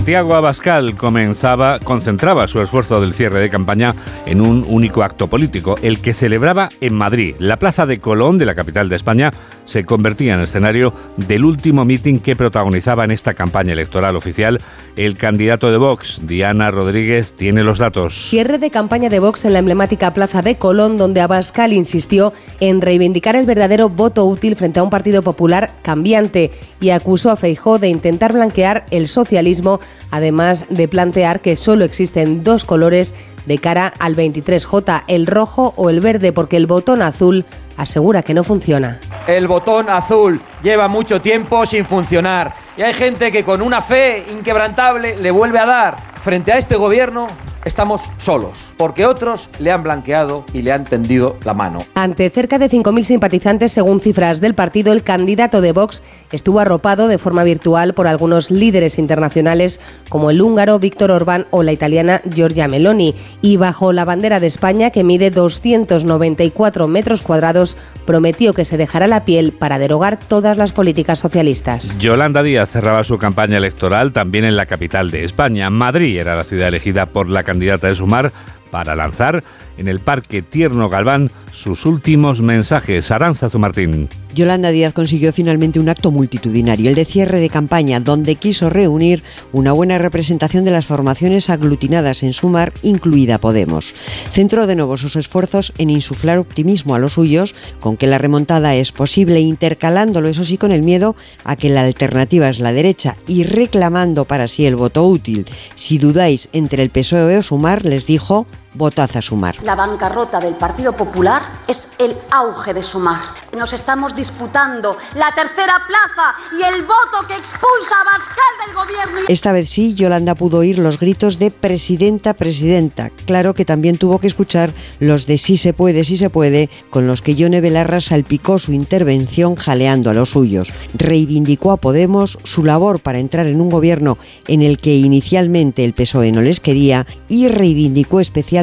Santiago 0.00 0.34
Abascal 0.34 0.94
comenzaba, 0.94 1.78
concentraba 1.78 2.48
su 2.48 2.62
esfuerzo 2.62 3.02
del 3.02 3.12
cierre 3.12 3.38
de 3.38 3.50
campaña 3.50 3.94
en 4.24 4.40
un 4.40 4.64
único 4.66 5.02
acto 5.02 5.28
político, 5.28 5.76
el 5.82 6.00
que 6.00 6.14
celebraba 6.14 6.70
en 6.80 6.94
Madrid. 6.94 7.34
La 7.38 7.58
plaza 7.58 7.84
de 7.84 8.00
Colón, 8.00 8.38
de 8.38 8.46
la 8.46 8.54
capital 8.54 8.88
de 8.88 8.96
España, 8.96 9.30
se 9.66 9.84
convertía 9.84 10.34
en 10.34 10.40
escenario 10.40 10.94
del 11.18 11.44
último 11.44 11.84
mitin 11.84 12.18
que 12.18 12.34
protagonizaba 12.34 13.04
en 13.04 13.10
esta 13.10 13.34
campaña 13.34 13.74
electoral 13.74 14.16
oficial 14.16 14.58
el 14.96 15.18
candidato 15.18 15.70
de 15.70 15.76
Vox, 15.76 16.20
Diana 16.22 16.70
Rodríguez, 16.70 17.34
tiene 17.34 17.62
los 17.62 17.78
datos. 17.78 18.30
Cierre 18.30 18.58
de 18.58 18.70
campaña 18.70 19.10
de 19.10 19.20
Vox 19.20 19.44
en 19.44 19.52
la 19.52 19.58
emblemática 19.58 20.14
plaza 20.14 20.40
de 20.40 20.56
Colón, 20.56 20.96
donde 20.96 21.20
Abascal 21.20 21.74
insistió 21.74 22.32
en 22.58 22.80
reivindicar 22.80 23.36
el 23.36 23.44
verdadero 23.44 23.90
voto 23.90 24.24
útil 24.24 24.56
frente 24.56 24.80
a 24.80 24.82
un 24.82 24.90
partido 24.90 25.22
popular 25.22 25.70
cambiante 25.82 26.50
y 26.80 26.90
acusó 26.90 27.30
a 27.30 27.36
Feijó 27.36 27.78
de 27.78 27.88
intentar 27.88 28.32
blanquear 28.32 28.86
el 28.90 29.06
socialismo 29.06 29.78
además 30.10 30.66
de 30.68 30.88
plantear 30.88 31.40
que 31.40 31.56
solo 31.56 31.84
existen 31.84 32.42
dos 32.42 32.64
colores 32.64 33.14
de 33.46 33.58
cara 33.58 33.92
al 33.98 34.16
23J, 34.16 35.04
el 35.06 35.26
rojo 35.26 35.72
o 35.76 35.90
el 35.90 36.00
verde, 36.00 36.32
porque 36.32 36.56
el 36.56 36.66
botón 36.66 37.02
azul 37.02 37.44
asegura 37.76 38.22
que 38.22 38.34
no 38.34 38.44
funciona. 38.44 39.00
El 39.26 39.48
botón 39.48 39.88
azul 39.88 40.40
lleva 40.62 40.88
mucho 40.88 41.20
tiempo 41.20 41.64
sin 41.66 41.84
funcionar 41.84 42.54
y 42.76 42.82
hay 42.82 42.92
gente 42.92 43.32
que 43.32 43.44
con 43.44 43.62
una 43.62 43.80
fe 43.80 44.26
inquebrantable 44.30 45.16
le 45.16 45.30
vuelve 45.30 45.58
a 45.58 45.66
dar. 45.66 45.96
Frente 46.22 46.52
a 46.52 46.58
este 46.58 46.76
gobierno 46.76 47.28
estamos 47.64 48.02
solos, 48.18 48.58
porque 48.76 49.06
otros 49.06 49.48
le 49.58 49.72
han 49.72 49.82
blanqueado 49.82 50.44
y 50.52 50.62
le 50.62 50.72
han 50.72 50.84
tendido 50.84 51.36
la 51.44 51.54
mano. 51.54 51.78
Ante 51.94 52.30
cerca 52.30 52.58
de 52.58 52.70
5.000 52.70 53.04
simpatizantes, 53.04 53.72
según 53.72 54.00
cifras 54.00 54.40
del 54.40 54.54
partido, 54.54 54.92
el 54.92 55.02
candidato 55.02 55.60
de 55.60 55.72
Vox 55.72 56.02
estuvo 56.32 56.60
arropado 56.60 57.08
de 57.08 57.18
forma 57.18 57.44
virtual 57.44 57.94
por 57.94 58.06
algunos 58.06 58.50
líderes 58.50 58.98
internacionales 58.98 59.80
como 60.08 60.30
el 60.30 60.40
húngaro 60.40 60.78
Víctor 60.78 61.10
Orbán 61.10 61.46
o 61.50 61.62
la 61.62 61.72
italiana 61.72 62.22
Giorgia 62.32 62.68
Meloni, 62.68 63.14
y 63.42 63.56
bajo 63.56 63.92
la 63.92 64.04
bandera 64.04 64.40
de 64.40 64.46
España, 64.46 64.90
que 64.90 65.04
mide 65.04 65.30
294 65.30 66.88
metros 66.88 67.22
cuadrados, 67.22 67.76
prometió 68.06 68.54
que 68.54 68.64
se 68.64 68.76
dejará 68.76 69.06
la 69.06 69.24
piel 69.24 69.52
para 69.52 69.78
derogar 69.78 70.18
todas 70.18 70.56
las 70.56 70.72
políticas 70.72 71.18
socialistas. 71.18 71.96
Yolanda 71.98 72.42
Díaz 72.42 72.70
cerraba 72.70 73.04
su 73.04 73.18
campaña 73.18 73.58
electoral 73.58 74.12
también 74.12 74.44
en 74.44 74.56
la 74.56 74.66
capital 74.66 75.10
de 75.10 75.24
España. 75.24 75.70
Madrid 75.70 76.18
era 76.18 76.36
la 76.36 76.44
ciudad 76.44 76.68
elegida 76.68 77.06
por 77.06 77.28
la 77.28 77.44
candidata 77.50 77.88
de 77.88 77.94
Sumar 77.96 78.32
para 78.70 78.94
lanzar 78.94 79.42
en 79.80 79.88
el 79.88 79.98
Parque 79.98 80.42
Tierno 80.42 80.88
Galván 80.88 81.30
sus 81.52 81.86
últimos 81.86 82.42
mensajes. 82.42 83.10
Aranzazu 83.10 83.58
Martín. 83.58 84.08
Yolanda 84.34 84.70
Díaz 84.70 84.94
consiguió 84.94 85.32
finalmente 85.32 85.80
un 85.80 85.88
acto 85.88 86.12
multitudinario, 86.12 86.88
el 86.88 86.94
de 86.94 87.04
cierre 87.04 87.40
de 87.40 87.50
campaña, 87.50 87.98
donde 87.98 88.36
quiso 88.36 88.70
reunir 88.70 89.24
una 89.52 89.72
buena 89.72 89.98
representación 89.98 90.64
de 90.64 90.70
las 90.70 90.86
formaciones 90.86 91.50
aglutinadas 91.50 92.22
en 92.22 92.32
Sumar, 92.32 92.72
incluida 92.82 93.38
Podemos. 93.38 93.94
Centró 94.32 94.68
de 94.68 94.76
nuevo 94.76 94.96
sus 94.96 95.16
esfuerzos 95.16 95.72
en 95.78 95.90
insuflar 95.90 96.38
optimismo 96.38 96.94
a 96.94 97.00
los 97.00 97.14
suyos, 97.14 97.56
con 97.80 97.96
que 97.96 98.06
la 98.06 98.18
remontada 98.18 98.76
es 98.76 98.92
posible, 98.92 99.40
intercalándolo 99.40 100.28
eso 100.28 100.44
sí 100.44 100.58
con 100.58 100.70
el 100.70 100.82
miedo 100.82 101.16
a 101.44 101.56
que 101.56 101.70
la 101.70 101.82
alternativa 101.82 102.48
es 102.48 102.60
la 102.60 102.72
derecha 102.72 103.16
y 103.26 103.42
reclamando 103.42 104.26
para 104.26 104.46
sí 104.46 104.64
el 104.64 104.76
voto 104.76 105.06
útil. 105.08 105.46
Si 105.74 105.98
dudáis 105.98 106.48
entre 106.52 106.84
el 106.84 106.90
PSOE 106.90 107.38
o 107.38 107.42
Sumar, 107.42 107.84
les 107.84 108.06
dijo, 108.06 108.46
votad 108.74 109.10
a 109.14 109.22
Sumar. 109.22 109.56
La 109.62 109.74
bancarrota 109.74 110.38
del 110.40 110.54
Partido 110.54 110.92
Popular 110.92 111.42
es 111.66 111.96
el 111.98 112.14
auge 112.30 112.72
de 112.74 112.82
Sumar. 112.82 113.20
Nos 113.56 113.72
estamos 113.72 114.14
disputando 114.14 114.96
la 115.14 115.32
tercera 115.34 115.74
plaza 115.86 116.34
y 116.52 116.62
el 116.62 116.82
voto 116.82 117.26
que 117.26 117.34
expulsa 117.34 117.96
a 118.00 118.04
Bascal 118.12 118.66
del 118.66 118.74
gobierno. 118.76 119.26
Esta 119.28 119.52
vez 119.52 119.70
sí, 119.70 119.94
Yolanda 119.94 120.34
pudo 120.34 120.58
oír 120.58 120.78
los 120.78 121.00
gritos 121.00 121.38
de 121.38 121.50
presidenta, 121.50 122.34
presidenta. 122.34 123.10
Claro 123.26 123.54
que 123.54 123.64
también 123.64 123.98
tuvo 123.98 124.18
que 124.18 124.28
escuchar 124.28 124.72
los 125.00 125.26
de 125.26 125.38
sí 125.38 125.56
se 125.56 125.72
puede, 125.72 126.04
sí 126.04 126.16
se 126.16 126.30
puede, 126.30 126.70
con 126.90 127.06
los 127.06 127.22
que 127.22 127.34
Yone 127.34 127.60
Belarra 127.60 128.00
salpicó 128.00 128.58
su 128.58 128.72
intervención 128.72 129.56
jaleando 129.56 130.10
a 130.10 130.14
los 130.14 130.30
suyos. 130.30 130.68
Reivindicó 130.94 131.72
a 131.72 131.76
Podemos 131.76 132.38
su 132.44 132.64
labor 132.64 133.00
para 133.00 133.18
entrar 133.18 133.46
en 133.46 133.60
un 133.60 133.70
gobierno 133.70 134.18
en 134.46 134.62
el 134.62 134.78
que 134.78 134.94
inicialmente 134.94 135.84
el 135.84 135.94
PSOE 135.94 136.30
no 136.30 136.42
les 136.42 136.60
quería 136.60 137.06
y 137.28 137.48
reivindicó 137.48 138.20
especialmente 138.20 138.59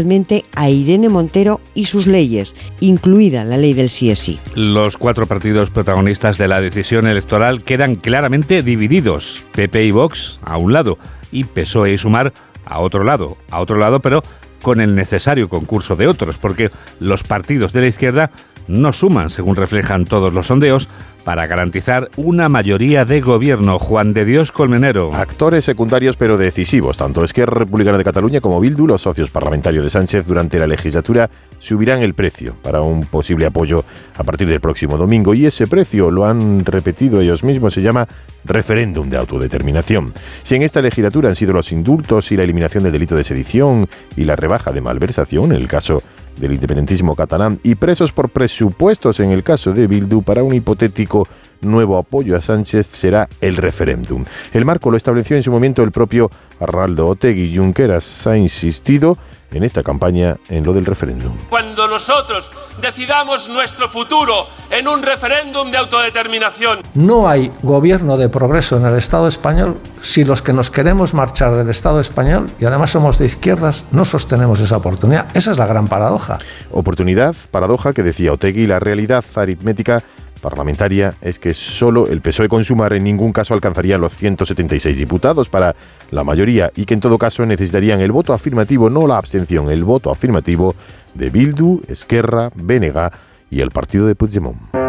a 0.56 0.70
Irene 0.70 1.10
Montero 1.10 1.60
y 1.74 1.86
sus 1.86 2.08
leyes, 2.08 2.54
incluida 2.80 3.44
la 3.44 3.58
ley 3.58 3.74
del 3.74 3.90
sí. 3.90 4.40
Los 4.56 4.98
cuatro 4.98 5.26
partidos 5.26 5.70
protagonistas 5.70 6.38
de 6.38 6.48
la 6.48 6.62
decisión 6.62 7.08
electoral 7.08 7.64
quedan 7.64 7.96
claramente 7.96 8.64
divididos. 8.64 9.46
PP 9.54 9.86
y 9.86 9.92
Vox 9.92 10.40
a 10.44 10.58
un 10.58 10.74
lado 10.74 10.98
y 11.32 11.44
PSOE 11.44 11.94
y 11.94 11.98
Sumar 11.98 12.34
a 12.66 12.80
otro 12.80 13.04
lado, 13.04 13.38
a 13.50 13.60
otro 13.60 13.78
lado, 13.78 14.02
pero 14.02 14.22
con 14.62 14.82
el 14.82 14.96
necesario 14.96 15.50
concurso 15.50 15.96
de 15.96 16.08
otros, 16.08 16.38
porque 16.38 16.70
los 17.00 17.24
partidos 17.24 17.74
de 17.74 17.82
la 17.82 17.88
izquierda 17.88 18.32
no 18.68 18.94
suman, 18.94 19.30
según 19.30 19.56
reflejan 19.56 20.06
todos 20.06 20.34
los 20.34 20.48
sondeos, 20.48 20.90
para 21.28 21.46
garantizar 21.46 22.10
una 22.16 22.48
mayoría 22.48 23.04
de 23.04 23.20
gobierno. 23.20 23.80
Juan 23.80 24.14
de 24.14 24.24
Dios 24.24 24.54
Colmenero. 24.54 25.14
Actores 25.14 25.66
secundarios 25.66 26.16
pero 26.16 26.38
decisivos, 26.38 27.00
tanto 27.00 27.22
Esquerra 27.22 27.60
Republicana 27.60 27.98
de 27.98 28.06
Cataluña 28.06 28.40
como 28.40 28.62
Bildu, 28.62 28.88
los 28.88 29.02
socios 29.02 29.30
parlamentarios 29.30 29.84
de 29.84 29.90
Sánchez 29.90 30.26
durante 30.26 30.58
la 30.58 30.68
legislatura, 30.68 31.30
subirán 31.60 32.02
el 32.02 32.14
precio 32.14 32.56
para 32.62 32.80
un 32.80 33.02
posible 33.02 33.46
apoyo 33.46 33.84
a 34.18 34.24
partir 34.24 34.48
del 34.48 34.62
próximo 34.62 34.98
domingo 34.98 35.34
y 35.34 35.46
ese 35.46 35.68
precio, 35.68 36.12
lo 36.12 36.24
han 36.24 36.64
repetido 36.64 37.20
ellos 37.20 37.44
mismos, 37.44 37.74
se 37.74 37.82
llama 37.82 38.08
referéndum 38.46 39.10
de 39.10 39.18
autodeterminación. 39.18 40.14
Si 40.44 40.56
en 40.56 40.62
esta 40.62 40.82
legislatura 40.82 41.28
han 41.28 41.36
sido 41.36 41.52
los 41.52 41.74
indultos 41.74 42.32
y 42.32 42.38
la 42.38 42.44
eliminación 42.44 42.84
del 42.84 42.94
delito 42.94 43.18
de 43.18 43.26
sedición 43.26 43.90
y 44.16 44.24
la 44.24 44.38
rebaja 44.38 44.72
de 44.72 44.80
malversación, 44.80 45.52
en 45.52 45.58
el 45.58 45.68
caso 45.68 46.02
del 46.40 46.54
independentismo 46.54 47.16
catalán, 47.16 47.60
y 47.64 47.76
presos 47.76 48.12
por 48.12 48.30
presupuestos 48.30 49.20
en 49.20 49.32
el 49.32 49.44
caso 49.44 49.74
de 49.74 49.88
Bildu 49.88 50.22
para 50.22 50.44
un 50.44 50.54
hipotético 50.54 51.17
nuevo 51.62 51.98
apoyo 51.98 52.36
a 52.36 52.42
Sánchez 52.42 52.88
será 52.92 53.28
el 53.42 53.58
referéndum. 53.58 54.24
El 54.54 54.66
marco 54.66 54.92
lo 54.92 54.98
estableció 54.98 55.36
en 55.36 55.44
su 55.44 55.52
momento 55.52 55.84
el 55.84 55.92
propio 55.92 56.30
Arnaldo 56.60 57.08
Otegui. 57.08 57.56
Junqueras 57.56 58.28
ha 58.28 58.38
insistido 58.38 59.18
en 59.52 59.64
esta 59.64 59.84
campaña 59.84 60.38
en 60.50 60.64
lo 60.66 60.74
del 60.74 60.86
referéndum. 60.86 61.34
Cuando 61.50 61.88
nosotros 61.88 62.52
decidamos 62.82 63.50
nuestro 63.50 63.88
futuro 63.88 64.48
en 64.70 64.88
un 64.88 65.02
referéndum 65.02 65.72
de 65.72 65.78
autodeterminación. 65.78 66.80
No 66.94 67.30
hay 67.30 67.52
gobierno 67.64 68.18
de 68.18 68.30
progreso 68.30 68.78
en 68.78 68.86
el 68.86 68.98
Estado 68.98 69.28
español 69.28 69.78
si 70.02 70.26
los 70.26 70.42
que 70.42 70.54
nos 70.54 70.70
queremos 70.70 71.14
marchar 71.14 71.56
del 71.56 71.70
Estado 71.70 72.00
español 72.02 72.50
y 72.60 72.66
además 72.66 72.92
somos 72.92 73.18
de 73.20 73.26
izquierdas 73.26 73.86
no 73.92 74.06
sostenemos 74.06 74.60
esa 74.60 74.78
oportunidad. 74.78 75.28
Esa 75.34 75.52
es 75.52 75.58
la 75.58 75.66
gran 75.66 75.88
paradoja. 75.88 76.40
Oportunidad, 76.72 77.36
paradoja 77.52 77.94
que 77.94 78.04
decía 78.04 78.34
Otegui, 78.34 78.68
la 78.68 78.80
realidad 78.80 79.24
aritmética 79.36 80.04
parlamentaria 80.38 81.16
es 81.22 81.40
que 81.40 81.54
solo 81.54 82.08
el 82.08 82.22
PSOE 82.22 82.50
con 82.50 82.64
Sumar 82.64 82.94
en 82.94 83.04
ningún 83.04 83.34
caso 83.34 83.54
alcanzaría 83.54 83.98
los 83.98 84.14
176 84.16 84.98
diputados 84.98 85.50
para 85.50 85.76
la 86.12 86.24
mayoría 86.24 86.72
y 86.76 86.86
que 86.86 86.94
en 86.94 87.00
todo 87.00 87.18
caso 87.18 87.46
necesitarían 87.46 88.00
el 88.00 88.12
voto 88.12 88.34
afirmativo, 88.34 88.90
no 88.90 89.08
la 89.08 89.18
abstención, 89.18 89.70
el 89.70 89.84
voto 89.84 90.12
afirmativo 90.12 90.76
de 91.14 91.30
Bildu, 91.30 91.82
Esquerra, 91.88 92.52
Benega 92.56 93.12
y 93.50 93.62
el 93.62 93.72
partido 93.72 94.08
de 94.08 94.16
Puigdemont. 94.16 94.87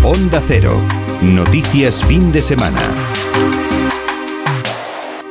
Onda 0.02 0.40
Cero. 0.42 0.80
Noticias 1.20 2.02
fin 2.06 2.32
de 2.32 2.40
semana. 2.40 2.80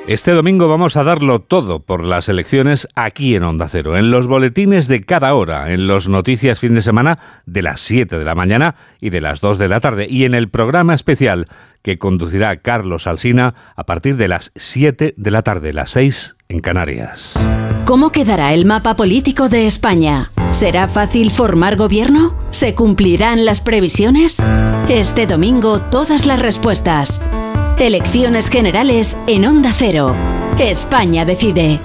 Este 0.08 0.34
domingo 0.34 0.68
vamos 0.68 0.98
a 0.98 1.04
darlo 1.04 1.40
todo 1.40 1.80
por 1.80 2.06
las 2.06 2.30
elecciones 2.30 2.88
aquí 2.94 3.36
en 3.36 3.42
Onda 3.42 3.68
Cero, 3.68 3.98
en 3.98 4.12
los 4.12 4.28
boletines 4.28 4.88
de 4.88 5.04
cada 5.04 5.34
hora, 5.34 5.74
en 5.74 5.88
los 5.88 6.08
noticias 6.08 6.60
fin 6.60 6.76
de 6.76 6.84
semana 6.84 7.18
de 7.48 7.64
las 7.64 7.82
7 7.82 8.20
de 8.20 8.24
la 8.24 8.36
mañana 8.36 8.76
y 9.02 9.10
de 9.10 9.20
las 9.20 9.42
2 9.42 9.58
de 9.58 9.68
la 9.68 9.80
tarde 9.80 10.06
y 10.08 10.26
en 10.26 10.36
el 10.36 10.48
programa 10.48 10.94
especial 10.94 11.48
que 11.82 11.98
conducirá 11.98 12.58
Carlos 12.58 13.08
Alsina 13.08 13.56
a 13.76 13.84
partir 13.88 14.16
de 14.16 14.28
las 14.28 14.52
7 14.56 15.16
de 15.18 15.32
la 15.32 15.42
tarde, 15.42 15.74
las 15.74 15.90
6 15.90 16.36
en 16.50 16.60
Canarias. 16.60 17.34
¿Cómo 17.86 18.12
quedará 18.12 18.54
el 18.54 18.66
mapa 18.66 18.96
político 18.96 19.50
de 19.50 19.66
España? 19.66 20.30
¿Será 20.52 20.88
fácil 20.88 21.32
formar 21.32 21.78
gobierno? 21.78 22.38
¿Se 22.52 22.76
cumplirán 22.76 23.44
las 23.44 23.60
previsiones? 23.60 24.38
Este 24.88 25.26
domingo 25.26 25.82
todas 25.82 26.28
las 26.28 26.40
respuestas. 26.40 27.22
Elecciones 27.80 28.50
generales 28.50 29.18
en 29.28 29.46
Onda 29.46 29.70
Cero. 29.76 30.16
España 30.58 31.26
decide. 31.26 31.78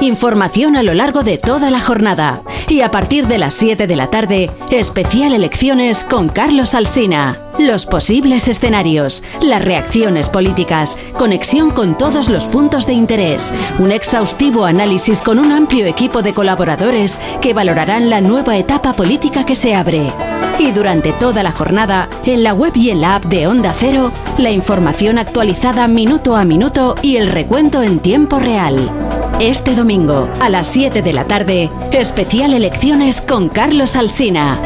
Información 0.00 0.76
a 0.76 0.82
lo 0.82 0.92
largo 0.92 1.22
de 1.22 1.38
toda 1.38 1.70
la 1.70 1.78
jornada. 1.78 2.42
Y 2.68 2.80
a 2.80 2.90
partir 2.90 3.28
de 3.28 3.38
las 3.38 3.54
7 3.54 3.86
de 3.86 3.96
la 3.96 4.08
tarde, 4.08 4.50
especial 4.70 5.32
elecciones 5.32 6.02
con 6.04 6.28
Carlos 6.28 6.74
Alsina. 6.74 7.49
Los 7.66 7.84
posibles 7.84 8.48
escenarios, 8.48 9.22
las 9.42 9.62
reacciones 9.62 10.30
políticas, 10.30 10.96
conexión 11.12 11.70
con 11.70 11.98
todos 11.98 12.30
los 12.30 12.46
puntos 12.46 12.86
de 12.86 12.94
interés, 12.94 13.52
un 13.78 13.92
exhaustivo 13.92 14.64
análisis 14.64 15.20
con 15.20 15.38
un 15.38 15.52
amplio 15.52 15.84
equipo 15.84 16.22
de 16.22 16.32
colaboradores 16.32 17.20
que 17.42 17.52
valorarán 17.52 18.08
la 18.08 18.22
nueva 18.22 18.56
etapa 18.56 18.94
política 18.94 19.44
que 19.44 19.56
se 19.56 19.74
abre. 19.74 20.10
Y 20.58 20.70
durante 20.70 21.12
toda 21.12 21.42
la 21.42 21.52
jornada, 21.52 22.08
en 22.24 22.44
la 22.44 22.54
web 22.54 22.72
y 22.76 22.88
en 22.88 23.02
la 23.02 23.16
app 23.16 23.26
de 23.26 23.46
Onda 23.46 23.74
Cero, 23.78 24.10
la 24.38 24.50
información 24.50 25.18
actualizada 25.18 25.86
minuto 25.86 26.36
a 26.36 26.46
minuto 26.46 26.94
y 27.02 27.16
el 27.16 27.26
recuento 27.26 27.82
en 27.82 27.98
tiempo 27.98 28.38
real. 28.38 28.90
Este 29.38 29.74
domingo, 29.74 30.30
a 30.40 30.48
las 30.48 30.66
7 30.68 31.02
de 31.02 31.12
la 31.12 31.24
tarde, 31.24 31.68
especial 31.92 32.54
elecciones 32.54 33.20
con 33.20 33.50
Carlos 33.50 33.96
Alsina. 33.96 34.58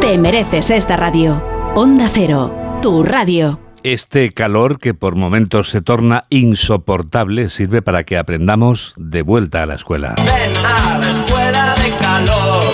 Te 0.00 0.16
mereces 0.16 0.70
esta 0.70 0.96
radio. 0.96 1.59
Onda 1.76 2.10
Cero, 2.12 2.52
tu 2.82 3.04
radio. 3.04 3.60
Este 3.84 4.32
calor 4.32 4.80
que 4.80 4.92
por 4.92 5.14
momentos 5.14 5.70
se 5.70 5.80
torna 5.80 6.24
insoportable 6.28 7.48
sirve 7.48 7.80
para 7.80 8.02
que 8.02 8.18
aprendamos 8.18 8.92
de 8.96 9.22
vuelta 9.22 9.62
a 9.62 9.66
la 9.66 9.76
escuela. 9.76 10.16
Ven 10.16 10.56
a 10.56 10.98
la 10.98 11.10
escuela 11.10 11.74
de 11.76 11.90
calor. 11.98 12.72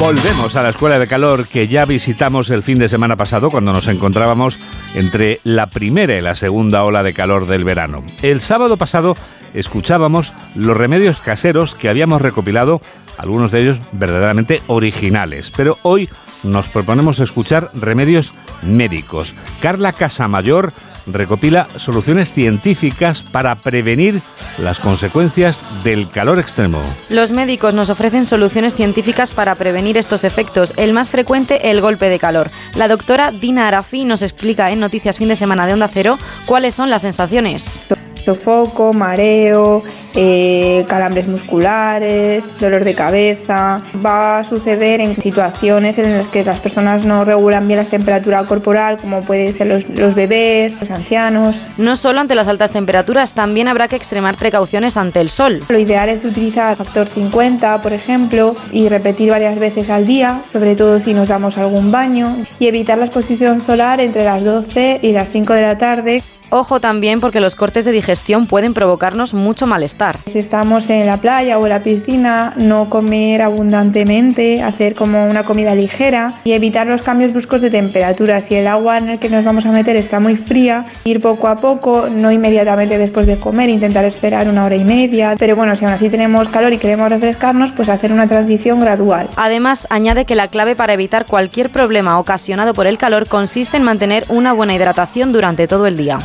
Volvemos 0.00 0.56
a 0.56 0.62
la 0.64 0.70
escuela 0.70 0.98
de 0.98 1.06
calor 1.06 1.46
que 1.46 1.68
ya 1.68 1.84
visitamos 1.84 2.50
el 2.50 2.64
fin 2.64 2.78
de 2.78 2.88
semana 2.88 3.16
pasado 3.16 3.48
cuando 3.48 3.72
nos 3.72 3.86
encontrábamos 3.86 4.58
entre 4.94 5.40
la 5.44 5.68
primera 5.68 6.18
y 6.18 6.20
la 6.20 6.34
segunda 6.34 6.82
ola 6.82 7.04
de 7.04 7.14
calor 7.14 7.46
del 7.46 7.64
verano. 7.64 8.04
El 8.22 8.40
sábado 8.40 8.76
pasado 8.76 9.14
escuchábamos 9.56 10.32
los 10.54 10.76
remedios 10.76 11.20
caseros 11.20 11.74
que 11.74 11.88
habíamos 11.88 12.22
recopilado, 12.22 12.80
algunos 13.18 13.50
de 13.50 13.62
ellos 13.62 13.78
verdaderamente 13.92 14.62
originales. 14.68 15.50
Pero 15.56 15.78
hoy 15.82 16.08
nos 16.44 16.68
proponemos 16.68 17.18
escuchar 17.18 17.70
remedios 17.74 18.32
médicos. 18.62 19.34
Carla 19.60 19.92
Casamayor 19.92 20.72
recopila 21.06 21.68
soluciones 21.76 22.32
científicas 22.32 23.22
para 23.22 23.62
prevenir 23.62 24.20
las 24.58 24.80
consecuencias 24.80 25.64
del 25.84 26.10
calor 26.10 26.38
extremo. 26.38 26.82
Los 27.08 27.32
médicos 27.32 27.74
nos 27.74 27.90
ofrecen 27.90 28.24
soluciones 28.24 28.74
científicas 28.74 29.32
para 29.32 29.54
prevenir 29.54 29.96
estos 29.98 30.24
efectos. 30.24 30.74
El 30.76 30.92
más 30.92 31.10
frecuente, 31.10 31.70
el 31.70 31.80
golpe 31.80 32.08
de 32.08 32.18
calor. 32.18 32.50
La 32.74 32.88
doctora 32.88 33.30
Dina 33.30 33.68
Arafi 33.68 34.04
nos 34.04 34.22
explica 34.22 34.70
en 34.70 34.80
Noticias 34.80 35.18
Fin 35.18 35.28
de 35.28 35.36
Semana 35.36 35.66
de 35.66 35.74
Onda 35.74 35.88
Cero 35.92 36.18
cuáles 36.46 36.74
son 36.74 36.90
las 36.90 37.02
sensaciones 37.02 37.86
sofoco, 38.26 38.92
mareo, 38.92 39.82
eh, 40.14 40.84
calambres 40.88 41.28
musculares, 41.28 42.44
dolor 42.58 42.84
de 42.84 42.94
cabeza. 42.94 43.80
Va 44.04 44.38
a 44.38 44.44
suceder 44.44 45.00
en 45.00 45.16
situaciones 45.16 45.96
en 45.96 46.12
las 46.18 46.28
que 46.28 46.44
las 46.44 46.58
personas 46.58 47.06
no 47.06 47.24
regulan 47.24 47.66
bien 47.66 47.78
la 47.78 47.86
temperatura 47.86 48.44
corporal, 48.44 48.98
como 48.98 49.20
pueden 49.20 49.54
ser 49.54 49.68
los, 49.68 49.88
los 49.88 50.14
bebés, 50.14 50.78
los 50.78 50.90
ancianos. 50.90 51.58
No 51.78 51.96
solo 51.96 52.20
ante 52.20 52.34
las 52.34 52.48
altas 52.48 52.72
temperaturas, 52.72 53.32
también 53.32 53.68
habrá 53.68 53.88
que 53.88 53.96
extremar 53.96 54.36
precauciones 54.36 54.96
ante 54.96 55.20
el 55.20 55.30
sol. 55.30 55.60
Lo 55.68 55.78
ideal 55.78 56.08
es 56.08 56.24
utilizar 56.24 56.76
factor 56.76 57.06
50, 57.06 57.80
por 57.80 57.92
ejemplo, 57.92 58.56
y 58.72 58.88
repetir 58.88 59.30
varias 59.30 59.58
veces 59.58 59.88
al 59.88 60.06
día, 60.06 60.42
sobre 60.46 60.74
todo 60.74 60.98
si 60.98 61.14
nos 61.14 61.28
damos 61.28 61.56
algún 61.58 61.92
baño, 61.92 62.44
y 62.58 62.66
evitar 62.66 62.98
la 62.98 63.06
exposición 63.06 63.60
solar 63.60 64.00
entre 64.00 64.24
las 64.24 64.44
12 64.44 65.00
y 65.02 65.12
las 65.12 65.28
5 65.28 65.52
de 65.52 65.62
la 65.62 65.78
tarde. 65.78 66.22
Ojo 66.50 66.80
también 66.80 67.20
porque 67.20 67.40
los 67.40 67.56
cortes 67.56 67.84
de 67.84 67.92
digestión 67.92 68.46
pueden 68.46 68.72
provocarnos 68.72 69.34
mucho 69.34 69.66
malestar. 69.66 70.16
Si 70.26 70.38
estamos 70.38 70.88
en 70.90 71.06
la 71.06 71.20
playa 71.20 71.58
o 71.58 71.64
en 71.64 71.70
la 71.70 71.82
piscina, 71.82 72.54
no 72.56 72.88
comer 72.88 73.42
abundantemente, 73.42 74.62
hacer 74.62 74.94
como 74.94 75.26
una 75.26 75.44
comida 75.44 75.74
ligera 75.74 76.40
y 76.44 76.52
evitar 76.52 76.86
los 76.86 77.02
cambios 77.02 77.32
bruscos 77.32 77.62
de 77.62 77.70
temperatura. 77.70 78.40
Si 78.40 78.54
el 78.54 78.68
agua 78.68 78.98
en 78.98 79.10
el 79.10 79.18
que 79.18 79.28
nos 79.28 79.44
vamos 79.44 79.66
a 79.66 79.72
meter 79.72 79.96
está 79.96 80.20
muy 80.20 80.36
fría, 80.36 80.86
ir 81.04 81.20
poco 81.20 81.48
a 81.48 81.56
poco, 81.56 82.08
no 82.08 82.30
inmediatamente 82.30 82.96
después 82.96 83.26
de 83.26 83.38
comer, 83.38 83.68
intentar 83.68 84.04
esperar 84.04 84.48
una 84.48 84.64
hora 84.64 84.76
y 84.76 84.84
media. 84.84 85.34
Pero 85.38 85.56
bueno, 85.56 85.74
si 85.74 85.84
aún 85.84 85.94
así 85.94 86.08
tenemos 86.08 86.48
calor 86.48 86.72
y 86.72 86.78
queremos 86.78 87.10
refrescarnos, 87.10 87.72
pues 87.72 87.88
hacer 87.88 88.12
una 88.12 88.28
transición 88.28 88.78
gradual. 88.78 89.28
Además, 89.36 89.86
añade 89.90 90.24
que 90.24 90.36
la 90.36 90.48
clave 90.48 90.76
para 90.76 90.92
evitar 90.92 91.26
cualquier 91.26 91.70
problema 91.70 92.20
ocasionado 92.20 92.72
por 92.72 92.86
el 92.86 92.98
calor 92.98 93.28
consiste 93.28 93.76
en 93.76 93.82
mantener 93.82 94.24
una 94.28 94.52
buena 94.52 94.74
hidratación 94.74 95.32
durante 95.32 95.66
todo 95.66 95.86
el 95.86 95.96
día. 95.96 96.18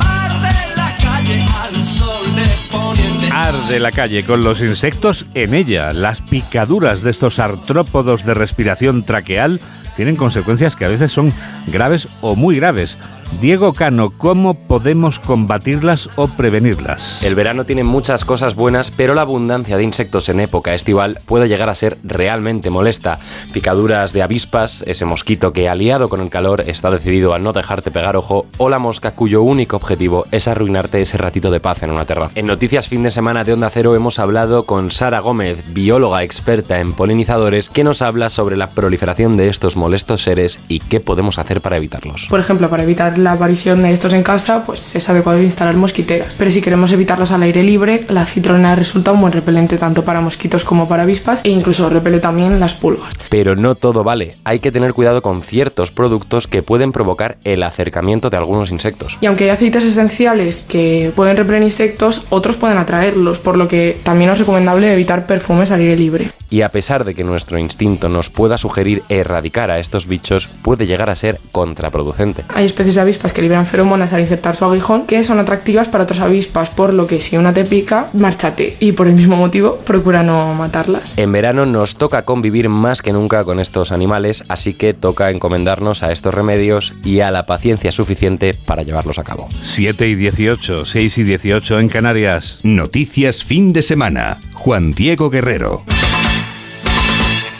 Arde 3.30 3.80
la 3.80 3.92
calle 3.92 4.24
con 4.24 4.42
los 4.42 4.62
insectos 4.62 5.26
en 5.34 5.54
ella. 5.54 5.92
Las 5.92 6.20
picaduras 6.20 7.02
de 7.02 7.10
estos 7.10 7.38
artrópodos 7.38 8.24
de 8.24 8.34
respiración 8.34 9.04
traqueal 9.04 9.60
tienen 9.96 10.16
consecuencias 10.16 10.76
que 10.76 10.84
a 10.84 10.88
veces 10.88 11.12
son 11.12 11.32
graves 11.66 12.08
o 12.20 12.36
muy 12.36 12.56
graves. 12.56 12.98
Diego 13.40 13.72
Cano, 13.72 14.10
¿cómo 14.16 14.54
podemos 14.54 15.18
combatirlas 15.18 16.08
o 16.16 16.28
prevenirlas? 16.28 17.24
El 17.24 17.34
verano 17.34 17.64
tiene 17.64 17.82
muchas 17.82 18.24
cosas 18.24 18.54
buenas, 18.54 18.90
pero 18.90 19.14
la 19.14 19.22
abundancia 19.22 19.76
de 19.76 19.82
insectos 19.82 20.28
en 20.28 20.38
época 20.40 20.74
estival 20.74 21.18
puede 21.26 21.48
llegar 21.48 21.68
a 21.68 21.74
ser 21.74 21.98
realmente 22.04 22.70
molesta. 22.70 23.18
Picaduras 23.52 24.12
de 24.12 24.22
avispas, 24.22 24.84
ese 24.86 25.04
mosquito 25.04 25.52
que 25.52 25.68
aliado 25.68 26.08
con 26.08 26.20
el 26.20 26.30
calor 26.30 26.62
está 26.66 26.90
decidido 26.90 27.34
a 27.34 27.40
no 27.40 27.52
dejarte 27.52 27.90
pegar 27.90 28.16
ojo, 28.16 28.46
o 28.58 28.68
la 28.68 28.78
mosca 28.78 29.12
cuyo 29.12 29.42
único 29.42 29.76
objetivo 29.76 30.24
es 30.30 30.46
arruinarte 30.46 31.00
ese 31.00 31.18
ratito 31.18 31.50
de 31.50 31.60
paz 31.60 31.82
en 31.82 31.90
una 31.90 32.04
terraza. 32.04 32.38
En 32.38 32.46
Noticias 32.46 32.88
Fin 32.88 33.02
de 33.02 33.10
Semana 33.10 33.42
de 33.42 33.54
Onda 33.54 33.70
Cero 33.70 33.96
hemos 33.96 34.18
hablado 34.20 34.66
con 34.66 34.90
Sara 34.90 35.20
Gómez, 35.20 35.64
bióloga 35.72 36.22
experta 36.22 36.78
en 36.78 36.92
polinizadores, 36.92 37.68
que 37.68 37.82
nos 37.82 38.02
habla 38.02 38.28
sobre 38.28 38.56
la 38.56 38.70
proliferación 38.70 39.36
de 39.36 39.48
estos 39.48 39.76
molestos 39.76 40.22
seres 40.22 40.60
y 40.68 40.78
qué 40.78 41.00
podemos 41.00 41.38
hacer 41.38 41.60
para 41.60 41.76
evitarlos. 41.76 42.26
Por 42.30 42.38
ejemplo, 42.38 42.70
para 42.70 42.82
evitar 42.84 43.18
la 43.22 43.32
aparición 43.32 43.82
de 43.82 43.92
estos 43.92 44.12
en 44.12 44.22
casa, 44.22 44.64
pues 44.64 44.94
es 44.94 45.08
adecuado 45.08 45.40
instalar 45.42 45.76
mosquiteras. 45.76 46.34
Pero 46.36 46.50
si 46.50 46.60
queremos 46.60 46.92
evitarlos 46.92 47.32
al 47.32 47.42
aire 47.42 47.62
libre, 47.62 48.04
la 48.08 48.24
citrona 48.24 48.74
resulta 48.74 49.12
un 49.12 49.20
buen 49.20 49.32
repelente 49.32 49.78
tanto 49.78 50.04
para 50.04 50.20
mosquitos 50.20 50.64
como 50.64 50.88
para 50.88 51.04
avispas 51.04 51.40
e 51.44 51.50
incluso 51.50 51.88
repele 51.88 52.20
también 52.20 52.60
las 52.60 52.74
pulgas. 52.74 53.14
Pero 53.28 53.56
no 53.56 53.74
todo 53.74 54.04
vale, 54.04 54.36
hay 54.44 54.58
que 54.58 54.72
tener 54.72 54.92
cuidado 54.94 55.22
con 55.22 55.42
ciertos 55.42 55.90
productos 55.90 56.46
que 56.46 56.62
pueden 56.62 56.92
provocar 56.92 57.38
el 57.44 57.62
acercamiento 57.62 58.30
de 58.30 58.36
algunos 58.36 58.70
insectos. 58.70 59.18
Y 59.20 59.26
aunque 59.26 59.44
hay 59.44 59.50
aceites 59.50 59.84
esenciales 59.84 60.64
que 60.68 61.12
pueden 61.14 61.36
repeler 61.36 61.62
insectos, 61.62 62.26
otros 62.30 62.56
pueden 62.56 62.78
atraerlos, 62.78 63.38
por 63.38 63.56
lo 63.56 63.68
que 63.68 63.98
también 64.02 64.30
es 64.30 64.38
recomendable 64.38 64.92
evitar 64.92 65.26
perfumes 65.26 65.70
al 65.70 65.80
aire 65.80 65.96
libre. 65.96 66.30
Y 66.50 66.62
a 66.62 66.68
pesar 66.68 67.04
de 67.04 67.14
que 67.14 67.24
nuestro 67.24 67.58
instinto 67.58 68.08
nos 68.08 68.28
pueda 68.28 68.58
sugerir 68.58 69.02
erradicar 69.08 69.70
a 69.70 69.78
estos 69.78 70.06
bichos, 70.06 70.48
puede 70.62 70.86
llegar 70.86 71.08
a 71.10 71.16
ser 71.16 71.40
contraproducente. 71.50 72.44
Hay 72.54 72.66
especies 72.66 72.96
de 72.96 73.00
avispas 73.02 73.32
que 73.32 73.42
liberan 73.42 73.66
feromonas 73.66 74.12
al 74.12 74.20
insertar 74.20 74.56
su 74.56 74.64
aguijón 74.64 75.06
que 75.06 75.22
son 75.24 75.38
atractivas 75.38 75.88
para 75.88 76.04
otras 76.04 76.20
avispas, 76.20 76.70
por 76.70 76.92
lo 76.94 77.06
que 77.06 77.20
si 77.20 77.36
una 77.36 77.52
te 77.52 77.64
pica, 77.64 78.08
márchate. 78.12 78.76
Y 78.80 78.92
por 78.92 79.08
el 79.08 79.14
mismo 79.14 79.36
motivo, 79.36 79.76
procura 79.76 80.22
no 80.22 80.54
matarlas. 80.54 81.18
En 81.18 81.32
verano 81.32 81.66
nos 81.66 81.96
toca 81.96 82.24
convivir 82.24 82.68
más 82.68 83.02
que 83.02 83.12
nunca 83.12 83.44
con 83.44 83.60
estos 83.60 83.92
animales, 83.92 84.44
así 84.48 84.74
que 84.74 84.94
toca 84.94 85.30
encomendarnos 85.30 86.02
a 86.02 86.12
estos 86.12 86.34
remedios 86.34 86.94
y 87.04 87.20
a 87.20 87.30
la 87.30 87.46
paciencia 87.46 87.92
suficiente 87.92 88.54
para 88.54 88.82
llevarlos 88.82 89.18
a 89.18 89.24
cabo. 89.24 89.48
7 89.60 90.08
y 90.08 90.14
18, 90.14 90.84
6 90.84 91.18
y 91.18 91.22
18 91.24 91.80
en 91.80 91.88
Canarias. 91.88 92.60
Noticias 92.62 93.44
fin 93.44 93.72
de 93.72 93.82
semana. 93.82 94.38
Juan 94.54 94.92
Diego 94.92 95.30
Guerrero. 95.30 95.84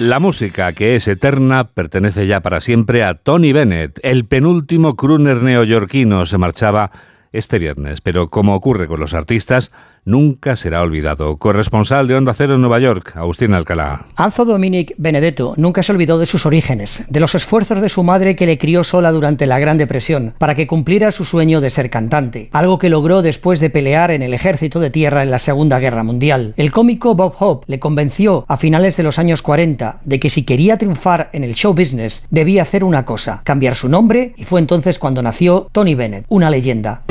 La 0.03 0.19
música, 0.19 0.73
que 0.73 0.97
es 0.97 1.07
eterna, 1.07 1.69
pertenece 1.69 2.27
ya 2.27 2.41
para 2.41 2.61
siempre 2.61 3.05
a 3.05 3.15
Tony 3.15 3.53
Bennett. 3.53 4.01
El 4.03 4.25
penúltimo 4.25 4.97
crooner 4.97 5.45
neoyorquino 5.45 6.27
se 6.27 6.39
marchaba 6.39 6.91
este 7.31 7.61
viernes, 7.61 8.01
pero 8.01 8.27
como 8.29 8.57
ocurre 8.57 8.89
con 8.89 8.99
los 8.99 9.15
artistas, 9.15 9.71
nunca 10.05 10.57
será 10.57 10.83
olvidado. 10.83 11.37
Corresponsal 11.37 12.09
de 12.09 12.15
Onda 12.15 12.35
Cero 12.35 12.55
en 12.55 12.61
Nueva 12.61 12.81
York, 12.81 13.17
Agustín 13.17 13.55
Alcalá. 13.55 14.07
Anzo 14.17 14.45
Dominic 14.45 14.95
Benedetto 14.99 15.55
nunca 15.57 15.83
se 15.83 15.93
olvidó 15.93 16.19
de 16.19 16.27
sus 16.27 16.47
orígenes, 16.47 17.05
de 17.09 17.21
los 17.21 17.35
esfuerzos 17.35 17.81
de 17.81 17.89
su 17.89 18.03
madre 18.03 18.37
que 18.37 18.47
le 18.47 18.59
crió 18.59 18.85
sola 18.85 19.13
durante 19.13 19.47
la 19.47 19.59
Gran 19.59 19.79
Depresión, 19.79 20.35
para 20.39 20.55
que 20.55 20.67
cumpliera 20.67 21.11
su 21.11 21.25
sueño 21.25 21.61
de 21.61 21.71
ser 21.71 21.91
cantante, 21.91 22.49
algo 22.53 22.79
que 22.79 22.89
logró 22.89 23.23
después 23.23 23.61
de 23.61 23.71
pelear 23.71 24.11
en 24.11 24.23
el 24.23 24.35
ejército 24.35 24.81
de 24.81 24.91
tierra 24.91 25.23
en 25.23 25.31
la 25.31 25.39
Segunda 25.39 25.79
Guerra 25.79 26.03
Mundial. 26.03 26.55
El 26.57 26.73
cómico 26.73 27.15
Bob 27.15 27.35
Hope 27.39 27.67
le 27.69 27.79
convenció 27.79 28.45
a 28.49 28.57
finales 28.57 28.97
de 28.97 29.03
los 29.03 29.19
años 29.19 29.43
40 29.43 30.01
de 30.05 30.21
que 30.21 30.31
si 30.31 30.45
quería 30.45 30.79
triunfar 30.79 31.31
en 31.33 31.45
el 31.45 31.55
show 31.55 31.75
business 31.75 32.27
debía 32.31 32.63
hacer 32.63 32.85
una 32.85 33.05
cosa, 33.05 33.43
cambiar 33.45 33.75
su 33.75 33.89
nombre, 33.89 34.35
y 34.37 34.45
fue 34.45 34.61
entonces 34.61 34.99
cuando 34.99 35.23
nació 35.23 35.69
Tony 35.73 35.95
Bennett, 35.95 36.27
una 36.29 36.51
leyenda. 36.51 37.03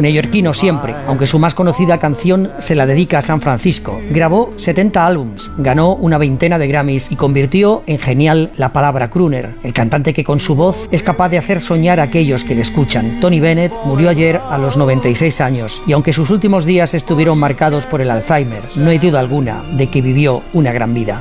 Neoyorquino 0.00 0.54
siempre, 0.54 0.94
aunque 1.06 1.26
su 1.26 1.38
más 1.38 1.54
conocida 1.54 1.98
canción 1.98 2.50
se 2.60 2.74
la 2.74 2.86
dedica 2.86 3.18
a 3.18 3.22
San 3.22 3.42
Francisco. 3.42 4.00
Grabó 4.10 4.54
70 4.56 5.04
álbums, 5.04 5.50
ganó 5.58 5.94
una 5.94 6.16
veintena 6.18 6.58
de 6.58 6.66
Grammys 6.66 7.10
y 7.10 7.16
convirtió 7.16 7.82
en 7.86 7.98
genial 7.98 8.50
la 8.56 8.72
palabra 8.72 9.10
crooner, 9.10 9.50
el 9.62 9.74
cantante 9.74 10.14
que 10.14 10.24
con 10.24 10.40
su 10.40 10.54
voz 10.54 10.88
es 10.90 11.02
capaz 11.02 11.28
de 11.28 11.38
hacer 11.38 11.60
soñar 11.60 12.00
a 12.00 12.04
aquellos 12.04 12.42
que 12.42 12.54
le 12.54 12.62
escuchan. 12.62 13.20
Tony 13.20 13.38
Bennett 13.38 13.72
murió 13.84 14.08
ayer 14.08 14.40
a 14.48 14.56
los 14.56 14.76
96 14.76 15.40
años 15.40 15.82
y 15.86 15.92
aunque 15.92 16.12
sus 16.14 16.30
últimos 16.30 16.64
días 16.64 16.94
estuvieron 16.94 17.38
marcados 17.38 17.86
por 17.86 18.00
el 18.00 18.10
Alzheimer, 18.10 18.62
no 18.76 18.90
hay 18.90 18.98
duda 18.98 19.20
alguna 19.20 19.62
de 19.72 19.88
que 19.88 20.00
vivió 20.00 20.42
una 20.54 20.72
gran 20.72 20.94
vida. 20.94 21.20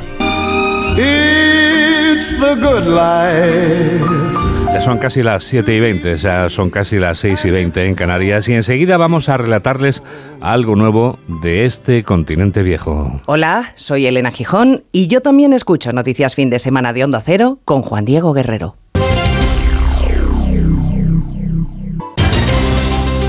Ya 4.74 4.82
son 4.82 4.98
casi 4.98 5.22
las 5.22 5.44
7 5.44 5.76
y 5.76 5.80
20, 5.80 6.18
ya 6.18 6.50
son 6.50 6.72
casi 6.72 6.98
las 6.98 7.20
6 7.20 7.46
y 7.46 7.52
20 7.52 7.86
en 7.86 7.94
Canarias 7.94 8.50
y 8.50 8.54
enseguida 8.54 8.98
vamos 8.98 9.30
a 9.30 9.38
relatarles 9.38 10.02
algo 10.42 10.76
nuevo 10.76 11.20
de 11.28 11.66
este 11.66 12.04
continente 12.04 12.64
viejo. 12.64 13.22
Hola, 13.28 13.74
soy 13.76 14.08
Elena 14.08 14.32
Gijón 14.32 14.84
y 14.92 15.06
yo 15.06 15.22
también 15.22 15.54
escucho 15.54 15.94
Noticias 15.94 16.34
Fin 16.34 16.50
de 16.50 16.58
Semana 16.58 16.92
de 16.92 17.04
Onda 17.04 17.22
Cero 17.22 17.60
con 17.66 17.84
Juan 17.84 18.04
Diego 18.04 18.34
Guerrero. 18.34 18.76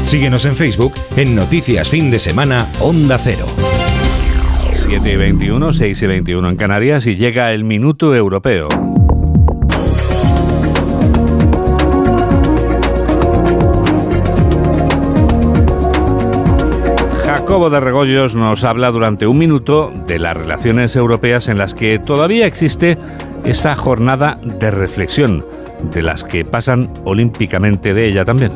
Síguenos 0.04 0.46
en 0.46 0.54
Facebook 0.54 0.94
en 1.16 1.34
Noticias 1.34 1.90
Fin 1.90 2.10
de 2.10 2.20
Semana 2.20 2.66
Onda 2.80 3.18
Cero. 3.18 3.44
7 4.72 5.12
y 5.12 5.16
21, 5.16 5.72
6 5.74 6.02
y 6.02 6.06
21 6.06 6.48
en 6.48 6.56
Canarias 6.56 7.06
y 7.06 7.16
llega 7.16 7.52
el 7.52 7.64
minuto 7.64 8.14
europeo. 8.14 8.93
Jacobo 17.54 17.70
de 17.70 17.78
Regoyos 17.78 18.34
nos 18.34 18.64
habla 18.64 18.90
durante 18.90 19.28
un 19.28 19.38
minuto 19.38 19.92
de 20.08 20.18
las 20.18 20.36
relaciones 20.36 20.96
europeas 20.96 21.46
en 21.46 21.56
las 21.56 21.72
que 21.72 22.00
todavía 22.00 22.48
existe 22.48 22.98
esta 23.44 23.76
jornada 23.76 24.40
de 24.42 24.72
reflexión 24.72 25.46
de 25.92 26.02
las 26.02 26.24
que 26.24 26.44
pasan 26.44 26.92
olímpicamente 27.04 27.94
de 27.94 28.08
ella 28.08 28.24
también. 28.24 28.50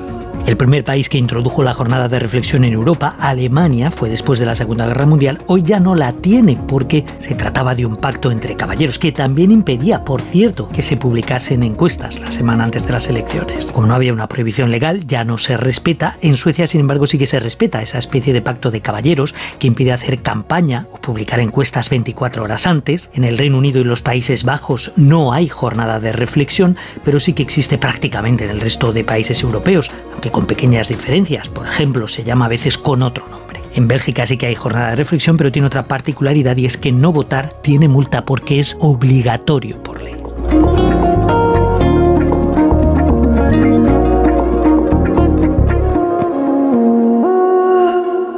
El 0.49 0.57
primer 0.57 0.83
país 0.83 1.11
que 1.11 1.19
introdujo 1.19 1.63
la 1.63 1.75
jornada 1.75 2.09
de 2.09 2.19
reflexión 2.19 2.65
en 2.65 2.73
Europa, 2.73 3.17
Alemania, 3.21 3.91
fue 3.91 4.09
después 4.09 4.39
de 4.39 4.47
la 4.47 4.55
Segunda 4.55 4.87
Guerra 4.87 5.05
Mundial. 5.05 5.41
Hoy 5.47 5.61
ya 5.61 5.79
no 5.79 5.95
la 5.95 6.15
tiene 6.15 6.57
porque 6.57 7.05
se 7.19 7.35
trataba 7.35 7.75
de 7.75 7.85
un 7.85 7.99
pacto 7.99 8.31
entre 8.31 8.57
caballeros 8.57 8.99
que 8.99 9.13
también 9.13 9.53
impedía, 9.53 10.07
por 10.07 10.23
cierto, 10.23 10.67
que 10.71 10.81
se 10.81 10.97
publicasen 10.97 11.63
encuestas 11.63 12.19
la 12.19 12.31
semana 12.31 12.65
antes 12.65 12.87
de 12.87 12.95
las 12.95 13.09
elecciones. 13.09 13.67
Como 13.67 13.89
no 13.89 13.95
había 13.95 14.15
una 14.15 14.27
prohibición 14.27 14.71
legal, 14.71 15.07
ya 15.07 15.23
no 15.23 15.37
se 15.37 15.59
respeta. 15.59 16.17
En 16.23 16.39
Suecia, 16.39 16.67
sin 16.67 16.81
embargo, 16.81 17.07
sí 17.07 17.19
que 17.19 17.27
se 17.27 17.41
respeta 17.41 17.83
esa 17.83 17.99
especie 17.99 18.33
de 18.33 18.41
pacto 18.41 18.71
de 18.71 18.81
caballeros 18.81 19.35
que 19.59 19.67
impide 19.67 19.93
hacer 19.93 20.23
campaña 20.23 20.87
o 20.93 20.97
publicar 20.97 21.41
encuestas 21.41 21.91
24 21.91 22.43
horas 22.43 22.67
antes. 22.67 23.11
En 23.13 23.25
el 23.25 23.37
Reino 23.37 23.59
Unido 23.59 23.83
y 23.83 23.85
los 23.85 24.01
Países 24.01 24.45
Bajos 24.45 24.93
no 24.97 25.35
hay 25.35 25.51
jornada 25.51 26.01
de 26.01 26.13
reflexión, 26.13 26.79
pero 27.05 27.21
sí 27.21 27.35
que 27.35 27.43
existe 27.43 27.77
prácticamente 27.77 28.45
en 28.45 28.51
el 28.51 28.63
resto 28.63 28.95
de 28.95 29.05
países 29.05 29.43
europeos, 29.43 29.91
aunque 30.19 30.33
con 30.33 30.47
pequeñas 30.47 30.89
diferencias. 30.89 31.49
Por 31.49 31.69
ejemplo, 31.69 32.09
se 32.09 32.25
llama 32.25 32.47
a 32.47 32.49
veces 32.49 32.77
con 32.77 33.03
otro 33.03 33.25
nombre. 33.29 33.63
En 33.73 33.87
Bélgica 33.87 34.27
sí 34.27 34.37
que 34.37 34.47
hay 34.47 34.57
jornada 34.57 34.91
de 34.91 34.97
reflexión, 34.97 35.37
pero 35.37 35.53
tiene 35.53 35.67
otra 35.67 35.85
particularidad 35.85 36.57
y 36.57 36.67
es 36.67 36.77
que 36.77 36.91
no 36.91 37.13
votar 37.13 37.53
tiene 37.63 37.87
multa 37.87 38.25
porque 38.25 38.59
es 38.59 38.77
obligatorio 38.81 39.81
por 39.81 40.03
ley. 40.03 40.17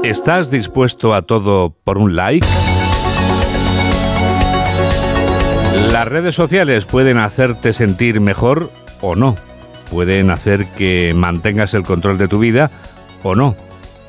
¿Estás 0.02 0.50
dispuesto 0.50 1.14
a 1.14 1.22
todo 1.22 1.70
por 1.82 1.96
un 1.96 2.14
like? 2.14 2.46
Las 5.92 6.06
redes 6.06 6.34
sociales 6.34 6.84
pueden 6.84 7.16
hacerte 7.16 7.72
sentir 7.72 8.20
mejor 8.20 8.70
o 9.00 9.14
no 9.16 9.34
pueden 9.90 10.30
hacer 10.30 10.66
que 10.66 11.12
mantengas 11.14 11.74
el 11.74 11.82
control 11.82 12.18
de 12.18 12.28
tu 12.28 12.38
vida 12.38 12.70
o 13.22 13.34
no. 13.34 13.56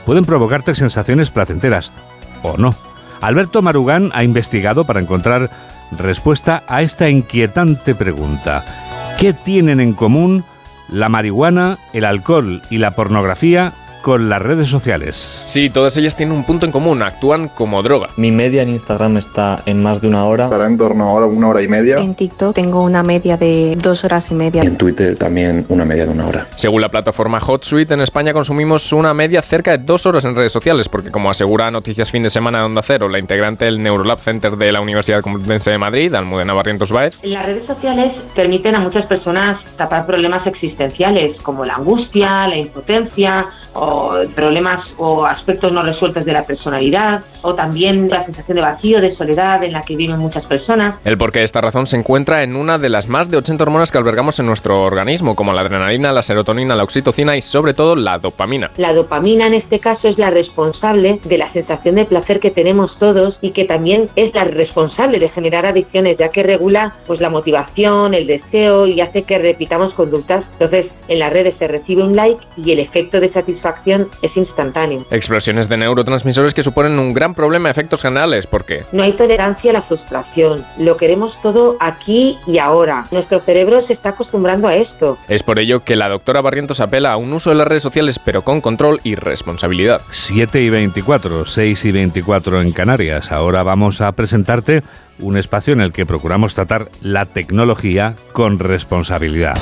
Pueden 0.06 0.26
provocarte 0.26 0.76
sensaciones 0.76 1.32
placenteras 1.32 1.92
o 2.44 2.58
no. 2.58 2.76
Alberto 3.22 3.62
Marugán 3.62 4.12
ha 4.14 4.24
investigado 4.24 4.86
para 4.86 5.00
encontrar 5.00 5.50
respuesta 5.92 6.64
a 6.68 6.82
esta 6.82 7.10
inquietante 7.10 7.94
pregunta. 7.96 8.64
¿Qué 9.20 9.34
tienen 9.34 9.80
en 9.80 9.94
común 9.94 10.44
la 10.90 11.10
marihuana, 11.10 11.78
el 11.94 12.06
alcohol 12.06 12.62
y 12.70 12.78
la 12.78 12.92
pornografía 12.92 13.74
con 14.02 14.30
las 14.30 14.42
redes 14.42 14.70
sociales. 14.70 15.44
Sí, 15.46 15.70
todas 15.70 15.96
ellas 15.98 16.16
tienen 16.16 16.36
un 16.36 16.44
punto 16.44 16.66
en 16.66 16.72
común, 16.72 17.02
actúan 17.02 17.48
como 17.50 17.84
droga. 17.84 18.10
Mi 18.18 18.32
media 18.32 18.64
en 18.64 18.70
Instagram 18.70 19.18
está 19.18 19.62
en 19.66 19.82
más 19.82 20.02
de 20.02 20.08
una 20.08 20.26
hora. 20.26 20.46
Estará 20.46 20.66
en 20.66 20.78
torno 20.78 21.08
a 21.08 21.26
una 21.26 21.50
hora 21.50 21.62
y 21.62 21.68
media. 21.68 21.98
En 21.98 22.16
TikTok 22.16 22.56
tengo 22.56 22.82
una 22.82 23.04
media 23.04 23.38
de 23.38 23.78
dos 23.82 24.04
horas 24.04 24.32
y 24.32 24.34
media. 24.34 24.64
En 24.64 24.78
Twitter 24.78 25.16
también 25.16 25.66
una 25.70 25.86
media 25.86 26.06
de 26.06 26.12
una 26.12 26.28
hora. 26.28 26.48
Según 26.56 26.82
la 26.82 26.90
plataforma 26.90 27.40
HotSuite, 27.40 27.94
en 27.94 28.02
España 28.02 28.34
consumimos 28.34 28.92
una 28.94 29.14
media 29.14 29.42
cerca 29.42 29.78
de 29.78 29.84
dos 29.84 30.06
horas 30.06 30.26
en 30.26 30.36
redes 30.36 30.52
sociales, 30.52 30.90
porque 30.90 31.12
como 31.12 31.30
asegura 31.30 31.70
Noticias 31.72 32.12
Fin 32.12 32.24
de 32.24 32.30
Semana 32.30 32.60
de 32.60 32.66
Onda 32.66 32.82
Cero, 32.82 33.08
la 33.08 33.20
integrante 33.20 33.66
del 33.66 33.82
Neurolab 33.82 34.20
Center 34.20 34.56
de 34.58 34.72
la 34.72 34.82
Universidad 34.82 35.22
Complutense 35.22 35.72
de 35.72 35.78
Madrid, 35.78 36.14
Almudena 36.14 36.54
Barrientos 36.54 36.92
Baez. 36.92 37.16
Las 37.24 37.46
redes 37.46 37.68
sociales 37.68 38.22
permiten 38.36 38.76
a 38.76 38.80
muchas 38.80 39.06
personas 39.06 39.64
tapar 39.76 40.06
problemas 40.06 40.46
existenciales, 40.48 41.38
como 41.42 41.66
la 41.66 41.76
angustia, 41.76 42.48
la 42.48 42.58
impotencia, 42.58 43.48
o 43.74 43.91
problemas 44.36 44.86
o 44.98 45.26
aspectos 45.26 45.72
no 45.72 45.84
resueltos 45.84 46.26
de 46.26 46.34
la 46.34 46.46
personalidad, 46.46 47.22
o 47.42 47.56
también 47.56 48.08
la 48.10 48.24
sensación 48.24 48.56
de 48.56 48.62
vacío, 48.62 49.02
de 49.02 49.10
soledad 49.10 49.64
en 49.64 49.74
la 49.74 49.82
que 49.82 49.96
viven 49.96 50.20
muchas 50.20 50.46
personas. 50.46 50.96
El 51.04 51.18
porqué 51.18 51.40
de 51.40 51.46
esta 51.46 51.62
razón 51.62 51.88
se 51.88 51.98
encuentra 51.98 52.44
en 52.44 52.56
una 52.56 52.78
de 52.78 52.90
las 52.90 53.08
más 53.08 53.30
de 53.30 53.38
80 53.38 53.64
hormonas 53.64 53.92
que 53.92 53.98
albergamos 53.98 54.40
en 54.40 54.46
nuestro 54.46 54.84
organismo, 54.84 55.36
como 55.36 55.54
la 55.54 55.62
adrenalina, 55.62 56.12
la 56.12 56.22
serotonina, 56.22 56.76
la 56.76 56.84
oxitocina 56.84 57.36
y 57.36 57.42
sobre 57.42 57.74
todo 57.74 57.96
la 57.96 58.20
dopamina. 58.20 58.72
La 58.78 58.94
dopamina 58.94 59.48
en 59.48 59.56
este 59.56 59.80
caso 59.80 60.08
es 60.08 60.18
la 60.18 60.30
responsable 60.30 61.20
de 61.24 61.38
la 61.38 61.52
sensación 61.52 61.96
de 61.96 62.06
placer 62.06 62.40
que 62.40 62.52
tenemos 62.52 62.98
todos 62.98 63.38
y 63.42 63.52
que 63.52 63.66
también 63.66 64.10
es 64.16 64.34
la 64.34 64.44
responsable 64.44 65.20
de 65.20 65.30
generar 65.30 65.66
adicciones, 65.66 66.18
ya 66.18 66.30
que 66.30 66.44
regula 66.44 66.94
pues 67.08 67.22
la 67.22 67.30
motivación, 67.30 68.14
el 68.14 68.28
deseo 68.28 68.88
y 68.88 69.02
hace 69.02 69.24
que 69.24 69.38
repitamos 69.38 69.94
conductas. 69.94 70.44
Entonces, 70.54 70.88
en 71.08 71.20
las 71.20 71.34
redes 71.34 71.56
se 71.58 71.68
recibe 71.68 72.04
un 72.04 72.16
like 72.16 72.44
y 72.58 72.72
el 72.72 72.80
efecto 72.80 73.20
de 73.20 73.30
satisfacción 73.30 73.81
es 73.86 74.38
instantáneo. 74.38 75.06
Explosiones 75.12 75.68
de 75.70 75.78
neurotransmisores 75.78 76.54
que 76.54 76.64
suponen 76.64 77.00
un 77.00 77.14
gran 77.14 77.34
problema 77.34 77.70
a 77.70 77.72
efectos 77.72 78.02
generales, 78.02 78.48
porque 78.48 78.84
no 78.92 79.04
hay 79.04 79.14
tolerancia 79.14 79.72
a 79.72 79.74
la 79.74 79.82
frustración. 79.82 80.64
Lo 80.78 80.98
queremos 80.98 81.40
todo 81.42 81.78
aquí 81.80 82.38
y 82.48 82.60
ahora. 82.60 83.06
Nuestro 83.12 83.40
cerebro 83.40 83.86
se 83.86 83.94
está 83.94 84.10
acostumbrando 84.10 84.68
a 84.68 84.76
esto. 84.76 85.18
Es 85.28 85.44
por 85.44 85.60
ello 85.60 85.84
que 85.84 85.96
la 85.96 86.10
doctora 86.10 86.42
Barrientos 86.42 86.80
apela 86.80 87.12
a 87.14 87.18
un 87.18 87.34
uso 87.34 87.50
de 87.50 87.56
las 87.56 87.68
redes 87.68 87.84
sociales, 87.84 88.20
pero 88.20 88.44
con 88.44 88.62
control 88.62 89.00
y 89.04 89.16
responsabilidad. 89.16 90.02
7 90.10 90.62
y 90.62 90.70
24, 90.70 91.46
6 91.46 91.86
y 91.86 91.92
24 91.92 92.62
en 92.62 92.72
Canarias. 92.72 93.32
Ahora 93.32 93.64
vamos 93.64 94.02
a 94.02 94.12
presentarte 94.12 94.84
un 95.20 95.38
espacio 95.38 95.74
en 95.74 95.82
el 95.82 95.92
que 95.92 96.06
procuramos 96.06 96.56
tratar 96.56 96.90
la 97.02 97.26
tecnología 97.26 98.16
con 98.34 98.60
responsabilidad. 98.60 99.58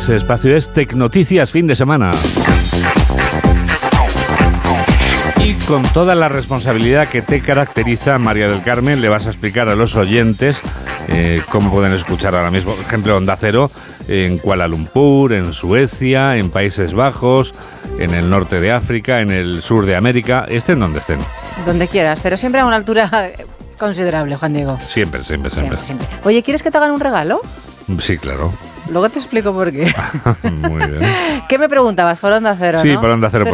Ese 0.00 0.16
espacio 0.16 0.56
es 0.56 0.72
Tecnoticias 0.72 1.52
fin 1.52 1.66
de 1.66 1.76
semana. 1.76 2.10
Y 5.44 5.52
con 5.66 5.82
toda 5.82 6.14
la 6.14 6.30
responsabilidad 6.30 7.06
que 7.06 7.20
te 7.20 7.42
caracteriza, 7.42 8.18
María 8.18 8.48
del 8.48 8.62
Carmen, 8.62 9.02
le 9.02 9.10
vas 9.10 9.26
a 9.26 9.28
explicar 9.28 9.68
a 9.68 9.74
los 9.74 9.96
oyentes 9.96 10.62
eh, 11.08 11.42
cómo 11.50 11.70
pueden 11.70 11.92
escuchar 11.92 12.34
ahora 12.34 12.50
mismo, 12.50 12.76
por 12.76 12.82
ejemplo, 12.82 13.14
Onda 13.14 13.36
Cero 13.36 13.70
en 14.08 14.38
Kuala 14.38 14.68
Lumpur, 14.68 15.34
en 15.34 15.52
Suecia, 15.52 16.38
en 16.38 16.48
Países 16.48 16.94
Bajos, 16.94 17.54
en 17.98 18.14
el 18.14 18.30
norte 18.30 18.58
de 18.58 18.72
África, 18.72 19.20
en 19.20 19.30
el 19.30 19.60
sur 19.60 19.84
de 19.84 19.96
América, 19.96 20.46
estén 20.48 20.80
donde 20.80 21.00
estén. 21.00 21.18
Donde 21.66 21.88
quieras, 21.88 22.20
pero 22.22 22.38
siempre 22.38 22.62
a 22.62 22.64
una 22.64 22.76
altura 22.76 23.32
considerable, 23.76 24.34
Juan 24.34 24.54
Diego. 24.54 24.78
Siempre, 24.80 25.22
siempre, 25.22 25.50
siempre. 25.50 25.76
siempre, 25.76 26.06
siempre. 26.06 26.26
Oye, 26.26 26.42
¿quieres 26.42 26.62
que 26.62 26.70
te 26.70 26.78
hagan 26.78 26.92
un 26.92 27.00
regalo? 27.00 27.42
Sí, 27.98 28.16
claro. 28.16 28.50
Luego 28.90 29.08
te 29.08 29.18
explico 29.18 29.52
por 29.52 29.70
qué. 29.70 29.92
Muy 30.42 30.86
bien. 30.86 31.42
¿Qué 31.48 31.58
me 31.58 31.68
preguntabas? 31.68 32.18
Por 32.18 32.32
Onda 32.32 32.56
Cero, 32.58 32.80
Sí, 32.82 32.92
¿no? 32.92 33.00
por 33.00 33.10
Onda 33.10 33.30
Cero.es. 33.30 33.50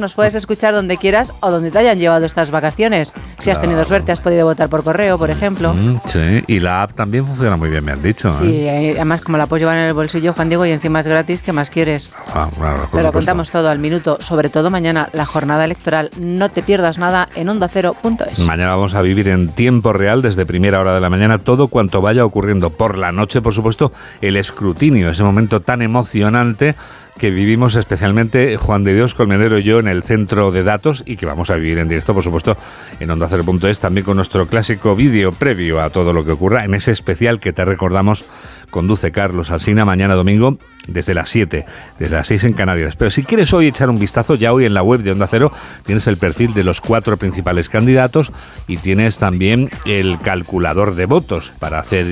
nos 0.00 0.14
puedes 0.14 0.34
escuchar 0.34 0.74
donde 0.74 0.96
quieras 0.96 1.32
o 1.40 1.50
donde 1.50 1.70
te 1.70 1.78
hayan 1.78 1.98
llevado 1.98 2.26
estas 2.26 2.50
vacaciones. 2.50 3.12
Si 3.38 3.50
has 3.50 3.60
tenido 3.60 3.84
suerte, 3.84 4.12
has 4.12 4.20
podido 4.20 4.46
votar 4.46 4.68
por 4.68 4.84
correo, 4.84 5.18
por 5.18 5.30
ejemplo. 5.30 5.74
Mm, 5.74 6.00
sí, 6.06 6.44
y 6.46 6.60
la 6.60 6.82
app 6.82 6.92
también 6.92 7.24
funciona 7.24 7.56
muy 7.56 7.70
bien, 7.70 7.84
me 7.84 7.92
han 7.92 8.02
dicho. 8.02 8.30
Sí, 8.32 8.44
¿eh? 8.44 8.90
eh, 8.90 8.94
además 8.96 9.22
como 9.22 9.38
la 9.38 9.46
puedes 9.46 9.62
llevar 9.62 9.78
en 9.78 9.84
el 9.84 9.94
bolsillo, 9.94 10.32
Juan 10.32 10.48
Diego, 10.48 10.66
y 10.66 10.70
encima 10.70 11.00
es 11.00 11.06
gratis, 11.06 11.42
¿qué 11.42 11.52
más 11.52 11.70
quieres? 11.70 12.12
Ah, 12.34 12.48
claro, 12.56 12.88
Te 12.92 13.02
lo 13.02 13.12
contamos 13.12 13.50
todo 13.50 13.70
al 13.70 13.78
minuto, 13.78 14.18
sobre 14.20 14.50
todo 14.50 14.70
mañana, 14.70 15.08
la 15.12 15.26
jornada 15.26 15.64
electoral. 15.64 16.10
No 16.24 16.48
te 16.48 16.62
pierdas 16.62 16.98
nada 16.98 17.28
en 17.34 17.48
ondacero.es. 17.48 18.40
Mañana 18.40 18.74
vamos 18.74 18.94
a 18.94 19.02
vivir 19.02 19.28
en 19.28 19.48
tiempo 19.48 19.92
real, 19.92 20.22
desde 20.22 20.46
primera 20.46 20.80
hora 20.80 20.94
de 20.94 21.00
la 21.00 21.10
mañana, 21.10 21.38
todo 21.38 21.68
cuanto 21.68 22.00
vaya 22.00 22.24
ocurriendo 22.24 22.70
por 22.70 22.98
la 23.00 23.12
noche, 23.12 23.40
por 23.42 23.54
supuesto, 23.54 23.92
el 24.20 24.36
escrutinio, 24.36 25.10
ese 25.10 25.24
momento 25.24 25.60
tan 25.60 25.82
emocionante 25.82 26.76
que 27.18 27.30
vivimos 27.30 27.74
especialmente 27.74 28.56
Juan 28.56 28.82
de 28.82 28.94
Dios 28.94 29.14
Colmenero 29.14 29.58
y 29.58 29.62
yo 29.62 29.78
en 29.78 29.88
el 29.88 30.02
centro 30.02 30.52
de 30.52 30.62
datos 30.62 31.02
y 31.04 31.16
que 31.16 31.26
vamos 31.26 31.50
a 31.50 31.56
vivir 31.56 31.78
en 31.78 31.88
directo, 31.88 32.14
por 32.14 32.22
supuesto, 32.22 32.56
en 32.98 33.10
Onda 33.10 33.28
Cero.es, 33.28 33.78
también 33.78 34.06
con 34.06 34.16
nuestro 34.16 34.46
clásico 34.46 34.96
vídeo 34.96 35.32
previo 35.32 35.82
a 35.82 35.90
todo 35.90 36.12
lo 36.12 36.24
que 36.24 36.32
ocurra, 36.32 36.64
en 36.64 36.74
ese 36.74 36.92
especial 36.92 37.40
que 37.40 37.52
te 37.52 37.64
recordamos 37.64 38.24
conduce 38.70 39.12
Carlos 39.12 39.50
Alsina 39.50 39.84
mañana 39.84 40.14
domingo 40.14 40.56
desde 40.92 41.14
las 41.14 41.30
7, 41.30 41.64
desde 41.98 42.16
las 42.16 42.26
6 42.26 42.44
en 42.44 42.52
Canarias. 42.52 42.96
Pero 42.96 43.10
si 43.10 43.22
quieres 43.22 43.52
hoy 43.52 43.68
echar 43.68 43.90
un 43.90 43.98
vistazo, 43.98 44.34
ya 44.34 44.52
hoy 44.52 44.64
en 44.64 44.74
la 44.74 44.82
web 44.82 45.00
de 45.00 45.12
Onda 45.12 45.26
Cero 45.26 45.52
tienes 45.84 46.06
el 46.06 46.16
perfil 46.16 46.54
de 46.54 46.64
los 46.64 46.80
cuatro 46.80 47.16
principales 47.16 47.68
candidatos 47.68 48.32
y 48.66 48.76
tienes 48.76 49.18
también 49.18 49.70
el 49.84 50.18
calculador 50.18 50.94
de 50.94 51.06
votos 51.06 51.52
para 51.58 51.78
hacer 51.78 52.06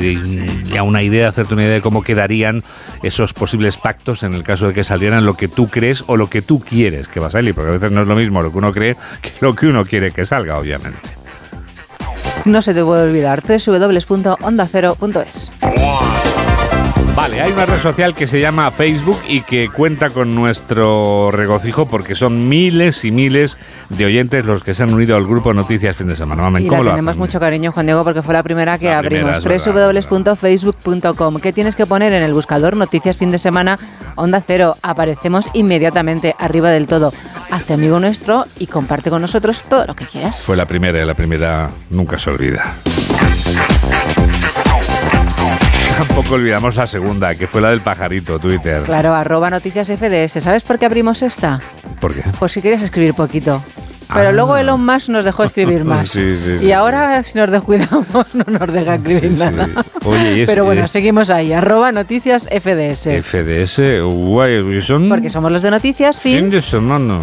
ya 0.64 0.82
una 0.82 1.02
idea, 1.02 1.28
hacerte 1.28 1.54
una 1.54 1.64
idea 1.64 1.74
de 1.74 1.82
cómo 1.82 2.02
quedarían 2.02 2.62
esos 3.02 3.34
posibles 3.34 3.78
pactos 3.78 4.22
en 4.22 4.34
el 4.34 4.42
caso 4.42 4.68
de 4.68 4.74
que 4.74 4.84
salieran 4.84 5.26
lo 5.26 5.34
que 5.34 5.48
tú 5.48 5.68
crees 5.68 6.04
o 6.06 6.16
lo 6.16 6.30
que 6.30 6.42
tú 6.42 6.60
quieres 6.60 7.08
que 7.08 7.20
va 7.20 7.28
a 7.28 7.30
salir, 7.30 7.54
porque 7.54 7.70
a 7.70 7.72
veces 7.72 7.90
no 7.90 8.02
es 8.02 8.08
lo 8.08 8.16
mismo 8.16 8.42
lo 8.42 8.52
que 8.52 8.58
uno 8.58 8.72
cree 8.72 8.96
que 9.22 9.32
lo 9.40 9.54
que 9.54 9.66
uno 9.66 9.84
quiere 9.84 10.12
que 10.12 10.26
salga, 10.26 10.58
obviamente. 10.58 10.98
No 12.44 12.62
se 12.62 12.74
te 12.74 12.82
puede 12.82 13.02
olvidar, 13.02 13.42
www.ondacero.es. 13.42 15.52
Vale, 17.18 17.40
hay 17.40 17.50
una 17.50 17.66
red 17.66 17.81
social 17.81 18.14
que 18.14 18.28
se 18.28 18.40
llama 18.40 18.70
Facebook 18.70 19.18
y 19.26 19.40
que 19.40 19.68
cuenta 19.70 20.09
con 20.09 20.37
nuestro 20.37 21.33
regocijo 21.33 21.87
porque 21.87 22.14
son 22.14 22.48
miles 22.48 23.04
y 23.04 23.11
miles 23.11 23.59
de 23.88 24.04
oyentes 24.07 24.44
los 24.44 24.62
que 24.62 24.72
se 24.72 24.85
han 24.85 24.94
unido 24.94 25.16
al 25.16 25.26
grupo 25.26 25.52
Noticias 25.52 25.96
Fin 25.96 26.07
de 26.07 26.14
Semana. 26.14 26.42
Mamen, 26.44 26.62
Y 26.62 26.66
la 26.66 26.70
¿cómo 26.70 26.85
lo 26.85 26.90
tenemos 26.90 27.11
hacen? 27.11 27.18
mucho 27.18 27.40
cariño, 27.40 27.72
Juan 27.72 27.87
Diego, 27.87 28.04
porque 28.04 28.22
fue 28.22 28.35
la 28.35 28.44
primera 28.44 28.78
que 28.78 28.85
La 28.87 28.98
abrimos. 28.98 29.42
www.facebook.com. 29.42 31.40
¿Qué 31.40 31.52
tienes 31.52 31.74
que 31.74 31.87
poner 31.87 32.12
en 32.12 32.22
el 32.22 32.33
buscador 32.33 32.76
Noticias 32.76 33.16
Fin 33.16 33.33
de 33.33 33.38
Semana 33.40 33.76
Onda 34.14 34.40
Cero, 34.46 34.76
aparecemos 34.83 35.48
inmediatamente 35.54 36.37
arriba 36.38 36.70
del 36.70 36.87
todo. 36.87 37.12
Hazte 37.50 37.74
amigo 37.74 37.98
nuestro 37.98 38.46
y 38.61 38.68
comparte 38.68 39.11
con 39.11 39.22
nosotros 39.22 39.64
todo 39.68 39.87
lo 39.87 39.96
que 39.96 40.04
quieras. 40.04 40.40
Fue 40.40 40.57
la 40.57 40.66
primera 40.66 41.02
y 41.02 41.04
la 41.04 41.14
primera 41.14 41.68
nunca 41.90 42.16
se 42.16 42.31
olvida. 42.31 42.74
Tampoco 45.98 46.34
olvidamos 46.34 46.76
la 46.76 46.87
segunda, 46.87 47.34
que 47.34 47.46
fue 47.46 47.61
la 47.61 47.70
del 47.70 47.80
pajarito, 47.80 48.38
Twitter. 48.38 48.82
Claro, 48.84 49.14
arroba 49.14 49.50
noticias 49.50 49.88
FDS. 49.88 50.40
¿Sabes 50.42 50.62
por 50.62 50.78
qué 50.78 50.87
abrimos 50.87 51.22
esta? 51.22 51.61
¿Por 52.00 52.14
qué? 52.14 52.22
Pues 52.38 52.52
si 52.52 52.62
quieres 52.62 52.82
escribir 52.82 53.14
poquito. 53.14 53.62
Pero 54.14 54.28
Ah. 54.30 54.32
luego 54.32 54.56
Elon 54.56 54.84
Musk 54.87 55.08
nos 55.11 55.24
dejó 55.24 55.44
escribir 55.44 55.84
más. 55.84 56.08
Sí, 56.08 56.34
sí, 56.37 56.52
y 56.61 56.66
sí. 56.66 56.72
ahora, 56.72 57.22
si 57.24 57.37
nos 57.37 57.50
descuidamos, 57.50 58.06
no 58.32 58.44
nos 58.46 58.72
deja 58.72 58.94
escribir 58.94 59.32
nada. 59.32 59.68
Oye, 60.04 60.37
y 60.38 60.40
es, 60.42 60.48
Pero 60.50 60.64
bueno, 60.64 60.84
es 60.84 60.90
seguimos 60.90 61.30
ahí, 61.30 61.52
arroba 61.52 61.90
noticias 61.92 62.44
FDS. 62.48 63.08
FDS, 63.22 64.00
guay, 64.02 64.80
son 64.80 65.08
Porque 65.08 65.28
somos 65.30 65.50
los 65.52 65.62
de 65.62 65.70
noticias, 65.72 66.20
fin. 66.20 66.37
fin 66.38 66.50
de 66.50 66.62
semana. 66.62 67.20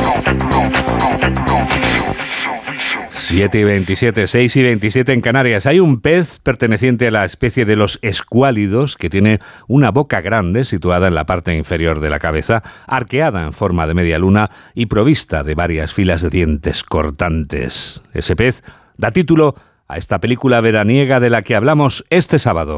7 3.27 3.59
y 3.59 3.63
27, 3.63 4.27
6 4.27 4.55
y 4.55 4.61
27 4.61 5.11
en 5.11 5.21
Canarias. 5.21 5.65
Hay 5.65 5.79
un 5.79 5.99
pez 5.99 6.37
perteneciente 6.39 7.07
a 7.07 7.11
la 7.11 7.25
especie 7.25 7.65
de 7.65 7.75
los 7.75 7.97
escuálidos 8.03 8.97
que 8.97 9.09
tiene 9.09 9.39
una 9.67 9.89
boca 9.89 10.21
grande 10.21 10.63
situada 10.63 11.07
en 11.07 11.15
la 11.15 11.25
parte 11.25 11.55
inferior 11.55 12.01
de 12.01 12.11
la 12.11 12.19
cabeza, 12.19 12.61
arqueada 12.85 13.41
en 13.41 13.53
forma 13.53 13.87
de 13.87 13.95
media 13.95 14.19
luna 14.19 14.51
y 14.75 14.85
provista 14.85 15.43
de 15.43 15.55
varias 15.55 15.91
filas 15.91 16.21
de 16.21 16.29
dientes 16.29 16.83
cortantes. 16.83 18.03
Ese 18.13 18.35
pez 18.35 18.63
da 18.95 19.09
título 19.09 19.55
a 19.87 19.97
esta 19.97 20.19
película 20.19 20.61
veraniega 20.61 21.19
de 21.19 21.31
la 21.31 21.41
que 21.41 21.55
hablamos 21.55 22.05
este 22.11 22.37
sábado. 22.37 22.77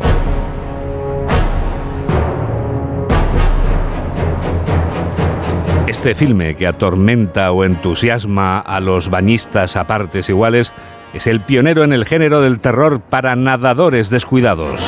Este 6.07 6.25
filme 6.25 6.55
que 6.55 6.67
atormenta 6.67 7.51
o 7.51 7.65
entusiasma 7.65 8.59
a 8.59 8.79
los 8.79 9.09
bañistas 9.09 9.75
a 9.75 9.87
partes 9.87 10.29
iguales 10.29 10.71
es 11.13 11.27
el 11.27 11.41
pionero 11.41 11.83
en 11.83 11.91
el 11.91 12.05
género 12.05 12.39
del 12.41 12.61
terror 12.61 13.01
para 13.01 13.35
nadadores 13.35 14.09
descuidados. 14.09 14.81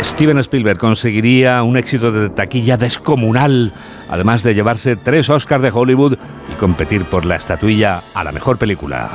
Steven 0.00 0.38
Spielberg 0.38 0.78
conseguiría 0.78 1.62
un 1.62 1.76
éxito 1.76 2.10
de 2.10 2.30
taquilla 2.30 2.78
descomunal, 2.78 3.74
además 4.08 4.42
de 4.42 4.54
llevarse 4.54 4.96
tres 4.96 5.28
Oscars 5.28 5.62
de 5.62 5.70
Hollywood 5.70 6.16
y 6.50 6.54
competir 6.54 7.04
por 7.04 7.26
la 7.26 7.36
estatuilla 7.36 8.00
a 8.14 8.24
la 8.24 8.32
mejor 8.32 8.56
película. 8.56 9.10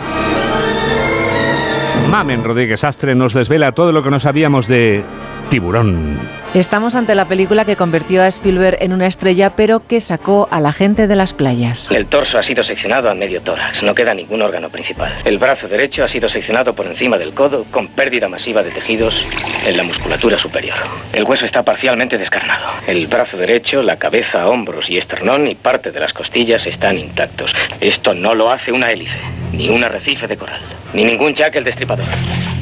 Mamen 2.12 2.44
Rodríguez 2.44 2.84
Astre 2.84 3.16
nos 3.16 3.34
desvela 3.34 3.72
todo 3.72 3.92
lo 3.92 4.04
que 4.04 4.12
no 4.12 4.20
sabíamos 4.20 4.68
de 4.68 5.04
Tiburón. 5.50 6.20
Estamos 6.54 6.96
ante 6.96 7.14
la 7.16 7.26
película 7.26 7.66
que 7.66 7.76
convirtió 7.76 8.24
a 8.24 8.28
Spielberg 8.28 8.78
en 8.82 8.94
una 8.94 9.08
estrella, 9.08 9.52
pero 9.52 9.86
que 9.86 10.02
sacó 10.02 10.48
a 10.52 10.60
la 10.60 10.74
gente 10.74 11.08
de 11.08 11.16
las 11.16 11.34
playas. 11.34 11.88
El 11.92 12.08
torso 12.08 12.38
ha 12.38 12.44
sido 12.44 12.64
seccionado 12.64 13.10
a 13.10 13.16
medio 13.16 13.42
tórax, 13.42 13.84
no 13.84 13.94
queda 13.94 14.14
ningún 14.14 14.42
órgano 14.42 14.70
principal. 14.70 15.12
El 15.26 15.38
brazo 15.38 15.68
derecho 15.68 16.04
ha 16.04 16.08
sido 16.08 16.30
seccionado 16.30 16.74
por 16.74 16.88
encima 16.88 17.18
del 17.18 17.34
codo, 17.34 17.66
con 17.72 17.88
pérdida 17.88 18.30
masiva 18.30 18.64
de 18.64 18.72
tejidos 18.72 19.26
en 19.66 19.78
la 19.78 19.84
musculatura 19.84 20.38
superior. 20.38 20.78
El 21.14 21.24
hueso 21.24 21.46
está 21.46 21.64
parcialmente 21.64 22.18
descarnado. 22.18 22.68
El 22.88 23.08
brazo 23.08 23.38
derecho, 23.38 23.84
la 23.84 23.98
cabeza, 23.98 24.48
hombros 24.48 24.90
y 24.90 24.98
esternón 24.98 25.48
y 25.48 25.56
parte 25.56 25.92
de 25.92 26.00
las 26.00 26.14
costillas 26.14 26.66
están 26.68 26.98
intactos. 26.98 27.56
Esto 27.80 28.14
no 28.14 28.34
lo 28.34 28.52
hace 28.52 28.72
una 28.72 28.92
hélice, 28.92 29.20
ni 29.52 29.70
un 29.70 29.84
arrecife 29.84 30.28
de 30.28 30.38
coral, 30.38 30.62
ni 30.94 31.04
ningún 31.04 31.34
jack 31.34 31.56
el 31.56 31.64
destripador, 31.64 32.06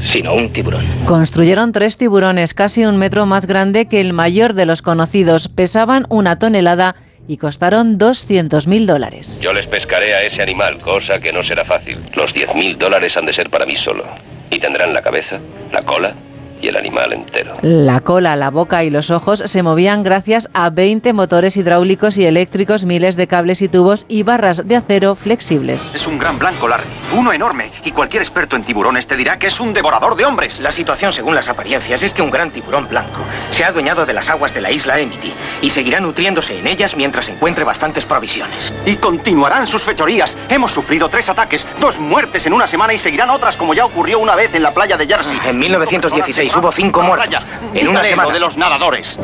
sino 0.04 0.34
un 0.34 0.52
tiburón. 0.52 0.86
Construyeron 1.06 1.72
tres 1.72 1.98
tiburones 1.98 2.54
casi 2.54 2.86
un 2.86 2.98
metro 2.98 3.26
más 3.26 3.46
grande 3.46 3.88
que 3.88 4.02
el 4.02 4.14
mayor 4.14 4.54
de 4.54 4.66
los 4.66 4.82
conocidos. 4.82 5.48
Pesaban 5.48 6.06
una 6.10 6.40
tonelada 6.40 6.96
y 7.28 7.38
costaron 7.38 7.98
200 7.98 8.68
mil 8.68 8.88
dólares. 8.88 9.40
Yo 9.42 9.54
les 9.54 9.68
pescaré 9.68 10.16
a 10.16 10.24
ese 10.24 10.42
animal, 10.42 10.78
cosa 10.80 11.20
que 11.20 11.34
no 11.34 11.44
será 11.44 11.66
fácil. 11.66 11.98
Los 12.16 12.34
10.000 12.34 12.78
dólares 12.78 13.18
han 13.18 13.26
de 13.26 13.34
ser 13.34 13.50
para 13.50 13.66
mí 13.66 13.76
solo. 13.76 14.06
Y 14.50 14.60
tendrán 14.60 14.94
la 14.94 15.02
cabeza, 15.02 15.40
la 15.74 15.82
cola 15.82 16.14
y 16.62 16.68
el 16.68 16.78
animal 16.78 17.14
entero. 17.14 17.56
La 17.62 18.00
cola, 18.02 18.36
la 18.36 18.50
boca 18.50 18.84
y 18.84 18.90
los 18.90 19.12
ojos 19.12 19.44
se 19.46 19.64
movían 19.64 20.04
gracias 20.04 20.50
a 20.54 20.70
20 20.70 21.14
motores 21.14 21.58
hidráulicos 21.58 22.18
y 22.18 22.26
eléctricos, 22.26 22.86
miles 22.86 23.16
de 23.16 23.28
cables 23.28 23.62
y 23.62 23.68
tubos 23.68 24.06
y 24.08 24.24
barras 24.24 24.68
de 24.68 24.76
acero 24.76 25.16
flexibles. 25.16 25.94
Es 25.96 26.08
un 26.08 26.18
gran 26.18 26.40
blanco, 26.40 26.68
Larry. 26.68 26.88
Uno 27.16 27.34
enorme. 27.34 27.72
Y 27.84 27.92
cualquier 27.92 28.24
experto 28.24 28.56
en 28.56 28.64
tiburones 28.64 29.08
te 29.08 29.16
dirá 29.16 29.40
que 29.40 29.48
es 29.48 29.60
un 29.60 29.74
devorador 29.74 30.16
de 30.16 30.26
hombres. 30.26 30.60
La 30.60 30.72
situación, 30.72 31.14
según 31.14 31.36
las 31.36 31.50
apariencias, 31.50 32.04
es 32.04 32.14
que 32.14 32.22
un 32.22 32.32
gran 32.32 32.52
tiburón 32.52 32.88
blanco 32.88 33.22
se 33.50 33.64
ha 33.64 33.68
adueñado 33.68 34.06
de 34.06 34.14
las 34.14 34.30
aguas 34.30 34.54
de 34.54 34.62
la 34.62 34.72
isla 34.72 34.96
Amity 34.96 35.34
y 35.62 35.70
seguirá 35.70 36.00
nutriéndose 36.00 36.60
en 36.60 36.68
ellas 36.68 36.96
mientras 36.96 37.30
encuentre 37.30 37.64
bastantes 37.64 38.06
provisiones. 38.06 38.74
Y 38.86 38.96
continuarán 38.96 39.68
sus 39.68 39.84
fechorías. 39.84 40.36
Hemos 40.50 40.72
sufrido 40.72 41.10
tres 41.10 41.30
ataques, 41.30 41.66
dos 41.80 42.00
muertes 42.00 42.46
en 42.46 42.54
una 42.54 42.68
semana 42.68 42.94
y 42.94 43.00
seguirán 43.00 43.30
otras 43.30 43.56
como 43.56 43.74
ya 43.74 43.86
ocurrió 43.86 44.20
una 44.20 44.36
vez 44.36 44.54
en 44.54 44.64
la 44.64 44.74
playa 44.74 44.98
de 44.98 45.08
Jersey. 45.08 45.40
En 45.46 45.58
1916 45.58 46.47
hubo 46.56 46.72
cinco 46.72 47.02
muertos. 47.02 47.44
En 47.74 47.88
una 47.88 48.04
semana. 48.04 48.34
de 48.34 48.40
los 48.40 48.58
nadadores. 48.58 49.18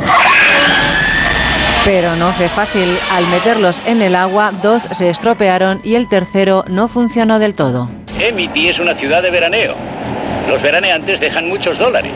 Pero 1.86 2.15
no 2.15 2.31
fue 2.33 2.47
fácil. 2.47 2.97
Al 3.12 3.27
meterlos 3.27 3.81
en 3.86 4.01
el 4.01 4.15
agua, 4.15 4.51
dos 4.51 4.83
se 4.91 5.09
estropearon 5.09 5.81
y 5.83 5.95
el 5.95 6.07
tercero 6.07 6.63
no 6.67 6.88
funcionó 6.88 7.39
del 7.39 7.55
todo. 7.55 7.89
Emity 8.19 8.69
es 8.69 8.79
una 8.79 8.95
ciudad 8.95 9.21
de 9.21 9.31
veraneo. 9.31 9.75
Los 10.47 10.62
veraneantes 10.62 11.19
dejan 11.19 11.49
muchos 11.49 11.77
dólares. 11.77 12.13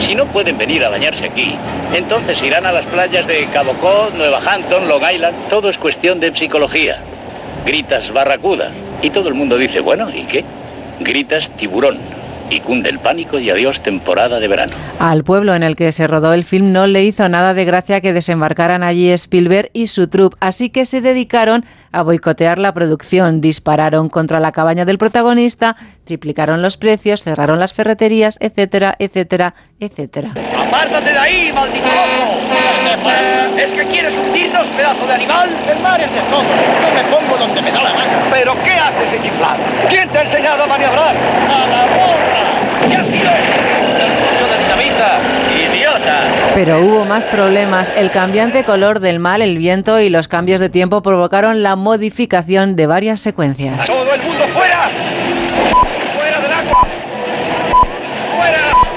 Si 0.00 0.14
no 0.14 0.26
pueden 0.26 0.56
venir 0.58 0.84
a 0.84 0.88
bañarse 0.88 1.26
aquí, 1.26 1.56
entonces 1.92 2.42
irán 2.42 2.66
a 2.66 2.72
las 2.72 2.86
playas 2.86 3.26
de 3.26 3.46
Cabo 3.52 3.72
Cod, 3.74 4.14
Nueva 4.14 4.40
Hampton, 4.44 4.88
Long 4.88 5.02
Island. 5.12 5.48
Todo 5.48 5.68
es 5.68 5.78
cuestión 5.78 6.18
de 6.18 6.34
psicología. 6.34 6.98
Gritas 7.66 8.12
barracuda 8.12 8.70
y 9.02 9.10
todo 9.10 9.28
el 9.28 9.34
mundo 9.34 9.58
dice, 9.58 9.80
bueno, 9.80 10.08
¿y 10.10 10.24
qué? 10.24 10.44
Gritas 11.00 11.50
tiburón 11.50 12.23
y 12.50 12.60
cunde 12.60 12.90
el 12.90 12.98
pánico 12.98 13.38
y 13.38 13.50
adiós 13.50 13.82
temporada 13.82 14.40
de 14.40 14.48
verano. 14.48 14.72
Al 14.98 15.24
pueblo 15.24 15.54
en 15.54 15.62
el 15.62 15.76
que 15.76 15.92
se 15.92 16.06
rodó 16.06 16.32
el 16.32 16.44
film 16.44 16.72
no 16.72 16.86
le 16.86 17.04
hizo 17.04 17.28
nada 17.28 17.54
de 17.54 17.64
gracia 17.64 18.00
que 18.00 18.12
desembarcaran 18.12 18.82
allí 18.82 19.10
Spielberg 19.10 19.70
y 19.72 19.86
su 19.88 20.08
troupe, 20.08 20.36
así 20.40 20.70
que 20.70 20.84
se 20.84 21.00
dedicaron 21.00 21.64
a 21.94 22.02
boicotear 22.02 22.58
la 22.58 22.74
producción, 22.74 23.40
dispararon 23.40 24.08
contra 24.08 24.40
la 24.40 24.50
cabaña 24.50 24.84
del 24.84 24.98
protagonista, 24.98 25.76
triplicaron 26.04 26.60
los 26.60 26.76
precios, 26.76 27.22
cerraron 27.22 27.60
las 27.60 27.72
ferreterías, 27.72 28.36
etcétera, 28.40 28.96
etcétera, 28.98 29.54
etcétera. 29.78 30.34
¡Apártate 30.58 31.12
de 31.12 31.18
ahí, 31.18 31.52
maldito 31.52 31.86
loco! 31.86 32.44
¿Es 33.56 33.70
que 33.70 33.86
quieres 33.86 34.12
hundirnos, 34.12 34.66
pedazo 34.76 35.06
de 35.06 35.14
animal? 35.14 35.48
El 35.70 35.78
mar 35.80 36.00
es 36.00 36.10
de 36.10 36.20
todos. 36.22 36.44
Yo 36.44 36.94
me 36.94 37.04
pongo 37.04 37.36
donde 37.38 37.62
me 37.62 37.70
da 37.70 37.82
la 37.82 37.92
gana. 37.92 38.26
¿Pero 38.30 38.54
qué 38.64 38.72
haces, 38.72 39.12
ese 39.12 39.22
chiflado? 39.22 39.58
¿Quién 39.88 40.08
te 40.10 40.18
ha 40.18 40.22
enseñado 40.22 40.64
a 40.64 40.66
maniobrar? 40.66 41.14
¡A 41.14 41.66
la 41.66 41.86
borra! 41.94 42.88
¿Qué 42.88 42.96
ha 42.96 43.04
sido 43.04 43.30
eso? 43.30 43.64
de 44.50 44.58
dinamita! 44.58 45.73
Pero 46.54 46.80
hubo 46.80 47.04
más 47.04 47.26
problemas. 47.26 47.92
El 47.96 48.10
cambiante 48.10 48.64
color 48.64 49.00
del 49.00 49.18
mar, 49.18 49.40
el 49.42 49.58
viento 49.58 50.00
y 50.00 50.08
los 50.08 50.28
cambios 50.28 50.60
de 50.60 50.68
tiempo 50.68 51.02
provocaron 51.02 51.62
la 51.62 51.76
modificación 51.76 52.76
de 52.76 52.86
varias 52.86 53.20
secuencias. 53.20 53.86
¡Todo 53.86 54.14
el 54.14 54.22
mundo 54.22 54.44
fuera! 54.54 54.90
¡Fuera 56.16 56.40
del 56.40 56.52
agua! 56.52 56.88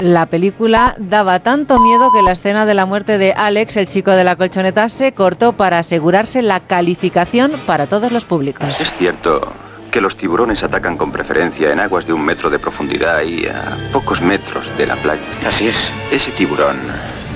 La 0.00 0.26
película 0.26 0.94
daba 0.98 1.40
tanto 1.40 1.80
miedo 1.80 2.12
que 2.12 2.22
la 2.22 2.32
escena 2.32 2.64
de 2.64 2.74
la 2.74 2.86
muerte 2.86 3.18
de 3.18 3.32
Alex, 3.32 3.76
el 3.76 3.88
chico 3.88 4.12
de 4.12 4.22
la 4.22 4.36
colchoneta, 4.36 4.88
se 4.88 5.12
cortó 5.12 5.54
para 5.54 5.80
asegurarse 5.80 6.42
la 6.42 6.60
calificación 6.60 7.52
para 7.66 7.86
todos 7.86 8.12
los 8.12 8.24
públicos. 8.24 8.80
Es 8.80 8.92
cierto 8.98 9.52
que 9.98 10.02
los 10.02 10.16
tiburones 10.16 10.62
atacan 10.62 10.96
con 10.96 11.10
preferencia 11.10 11.72
en 11.72 11.80
aguas 11.80 12.06
de 12.06 12.12
un 12.12 12.24
metro 12.24 12.50
de 12.50 12.60
profundidad 12.60 13.20
y 13.22 13.48
a 13.48 13.76
pocos 13.92 14.22
metros 14.22 14.64
de 14.78 14.86
la 14.86 14.94
playa. 14.94 15.24
Así 15.44 15.66
es. 15.66 15.92
Ese 16.12 16.30
tiburón 16.30 16.76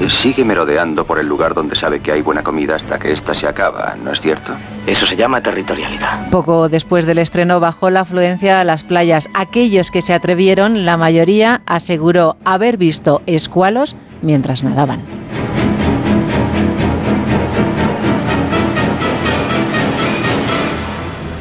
sigue 0.09 0.45
merodeando 0.45 1.05
por 1.05 1.19
el 1.19 1.27
lugar 1.27 1.55
donde 1.55 1.75
sabe 1.75 1.99
que 1.99 2.13
hay 2.13 2.23
buena 2.23 2.45
comida 2.45 2.77
hasta 2.77 3.01
que 3.01 3.11
ésta 3.11 3.35
se 3.35 3.49
acaba, 3.49 3.97
¿no 4.01 4.13
es 4.13 4.21
cierto? 4.21 4.53
Eso 4.87 5.07
se 5.07 5.17
llama 5.17 5.43
territorialidad. 5.43 6.31
Poco 6.31 6.69
después 6.69 7.05
del 7.05 7.19
estreno 7.19 7.59
bajó 7.59 7.91
la 7.91 8.03
afluencia 8.03 8.61
a 8.61 8.65
las 8.65 8.85
playas. 8.85 9.29
Aquellos 9.35 9.91
que 9.91 10.01
se 10.01 10.15
atrevieron, 10.15 10.85
la 10.85 10.97
mayoría 10.97 11.63
aseguró 11.67 12.37
haber 12.45 12.77
visto 12.77 13.23
escualos 13.27 13.97
mientras 14.23 14.63
nadaban. 14.63 15.22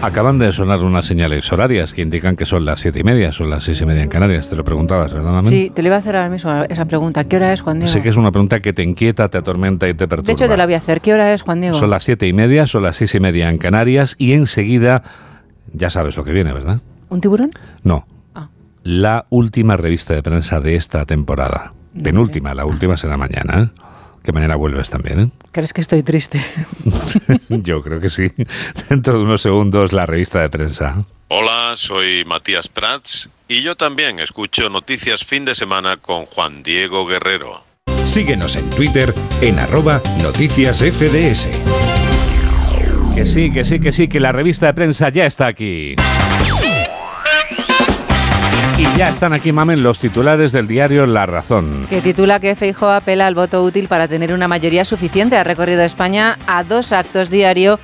Acaban 0.02 0.40
de 0.40 0.52
sonar 0.52 0.80
unas 0.80 1.06
señales 1.06 1.52
horarias 1.54 1.94
que 1.94 2.02
indican 2.02 2.36
que 2.36 2.46
son 2.46 2.66
las 2.66 2.80
siete 2.80 3.00
y 3.00 3.04
media, 3.04 3.32
son 3.32 3.50
las 3.50 3.64
seis 3.64 3.82
y 3.82 3.86
media 3.86 4.02
en 4.02 4.10
Canarias. 4.10 4.50
Te 4.50 4.56
lo 4.56 4.64
preguntabas, 4.64 5.14
¿verdad? 5.14 5.44
Sí, 5.46 5.72
te 5.74 5.84
lo 5.84 5.90
iba 5.90 5.98
a 5.98 6.00
hacer 6.00 6.16
ahora 6.16 6.30
mismo 6.30 6.52
esa 6.68 6.86
pregunta. 6.86 7.24
¿Qué 7.24 7.36
hora 7.36 7.54
es, 7.54 7.62
Juan 7.62 7.80
Diego? 7.80 7.92
Sé 7.92 8.02
que 8.02 8.10
es 8.10 8.18
una 8.18 8.32
pregunta 8.32 8.60
que 8.62 8.74
te 8.74 8.84
inquieta, 8.84 9.30
te 9.30 9.38
atormenta 9.38 9.88
y 9.88 9.94
te 9.94 10.08
perturba. 10.08 10.28
De 10.28 10.34
hecho, 10.34 10.48
te 10.48 10.58
la 10.58 10.66
voy 10.66 10.74
a 10.74 10.78
hacer. 10.78 11.02
¿Qué 11.02 11.14
hora 11.14 11.34
es, 11.34 11.44
Juan 11.44 11.62
Diego? 11.62 11.76
Son 11.76 11.90
las 11.90 12.04
siete 12.04 12.28
y 12.28 12.34
media, 12.34 12.66
son 12.66 12.84
las 12.84 12.96
seis 12.96 13.14
y 13.14 13.20
media 13.20 13.50
en 13.50 13.58
Canarias 13.58 14.16
y 14.18 14.34
enseguida 14.34 15.04
ya 15.74 15.90
sabes 15.90 16.18
lo 16.18 16.24
que 16.24 16.32
viene, 16.32 16.52
¿verdad? 16.54 16.82
¿Un 17.10 17.22
tiburón? 17.22 17.52
No. 17.84 18.06
La 18.84 19.28
última 19.30 19.78
revista 19.78 20.16
de 20.16 20.24
prensa 20.24 20.60
de 20.60 20.76
esta 20.76 21.06
temporada. 21.06 21.74
Penúltima, 22.02 22.56
la 22.56 22.66
última 22.66 22.98
será 22.98 23.16
mañana. 23.16 23.64
¿eh? 23.64 23.82
Que 24.24 24.32
mañana 24.32 24.56
vuelves 24.56 24.90
también, 24.90 25.20
¿eh? 25.20 25.30
¿Crees 25.52 25.74
que 25.74 25.82
estoy 25.82 26.04
triste? 26.04 26.42
Yo 27.50 27.82
creo 27.82 28.00
que 28.00 28.10
sí. 28.10 28.28
Dentro 28.90 29.14
de 29.14 29.24
unos 29.24 29.42
segundos 29.42 29.94
la 29.94 30.06
revista 30.06 30.42
de 30.42 30.50
prensa. 30.50 31.04
Hola, 31.28 31.76
soy 31.78 32.26
Matías 32.26 32.68
Prats 32.68 33.30
y 33.48 33.62
yo 33.64 33.78
también 33.78 34.20
escucho 34.20 34.70
Noticias 34.70 35.24
Fin 35.24 35.46
de 35.46 35.56
Semana 35.56 35.96
con 35.96 36.26
Juan 36.26 36.62
Diego 36.62 37.06
Guerrero. 37.06 37.64
Síguenos 38.06 38.58
en 38.58 38.70
Twitter 38.70 39.14
en 39.40 39.58
arroba 39.58 40.02
noticias 40.22 40.80
FDS. 40.80 41.48
Que 43.16 43.26
sí, 43.26 43.52
que 43.52 43.64
sí, 43.64 43.80
que 43.80 43.94
sí, 43.94 44.10
que 44.10 44.20
la 44.20 44.34
revista 44.34 44.66
de 44.66 44.74
prensa 44.74 45.08
ya 45.08 45.26
está 45.26 45.48
aquí. 45.48 45.96
Y 48.82 48.98
ya 48.98 49.10
están 49.10 49.32
aquí, 49.32 49.52
mamen, 49.52 49.84
los 49.84 50.00
titulares 50.00 50.52
del 50.52 50.66
diario 50.66 51.06
La 51.06 51.28
Razón. 51.28 51.86
Que 51.88 52.02
titula 52.02 52.40
que 52.40 52.56
Feijóo 52.56 52.90
apela 52.90 53.28
al 53.28 53.36
voto 53.36 53.62
útil 53.62 53.88
para 53.88 54.08
tener 54.08 54.34
una 54.34 54.48
mayoría 54.48 54.86
suficiente. 54.86 55.38
Ha 55.38 55.44
recorrido 55.44 55.84
España 55.84 56.40
a 56.48 56.64
dos 56.64 56.92
actos 56.92 57.30
diario 57.30 57.80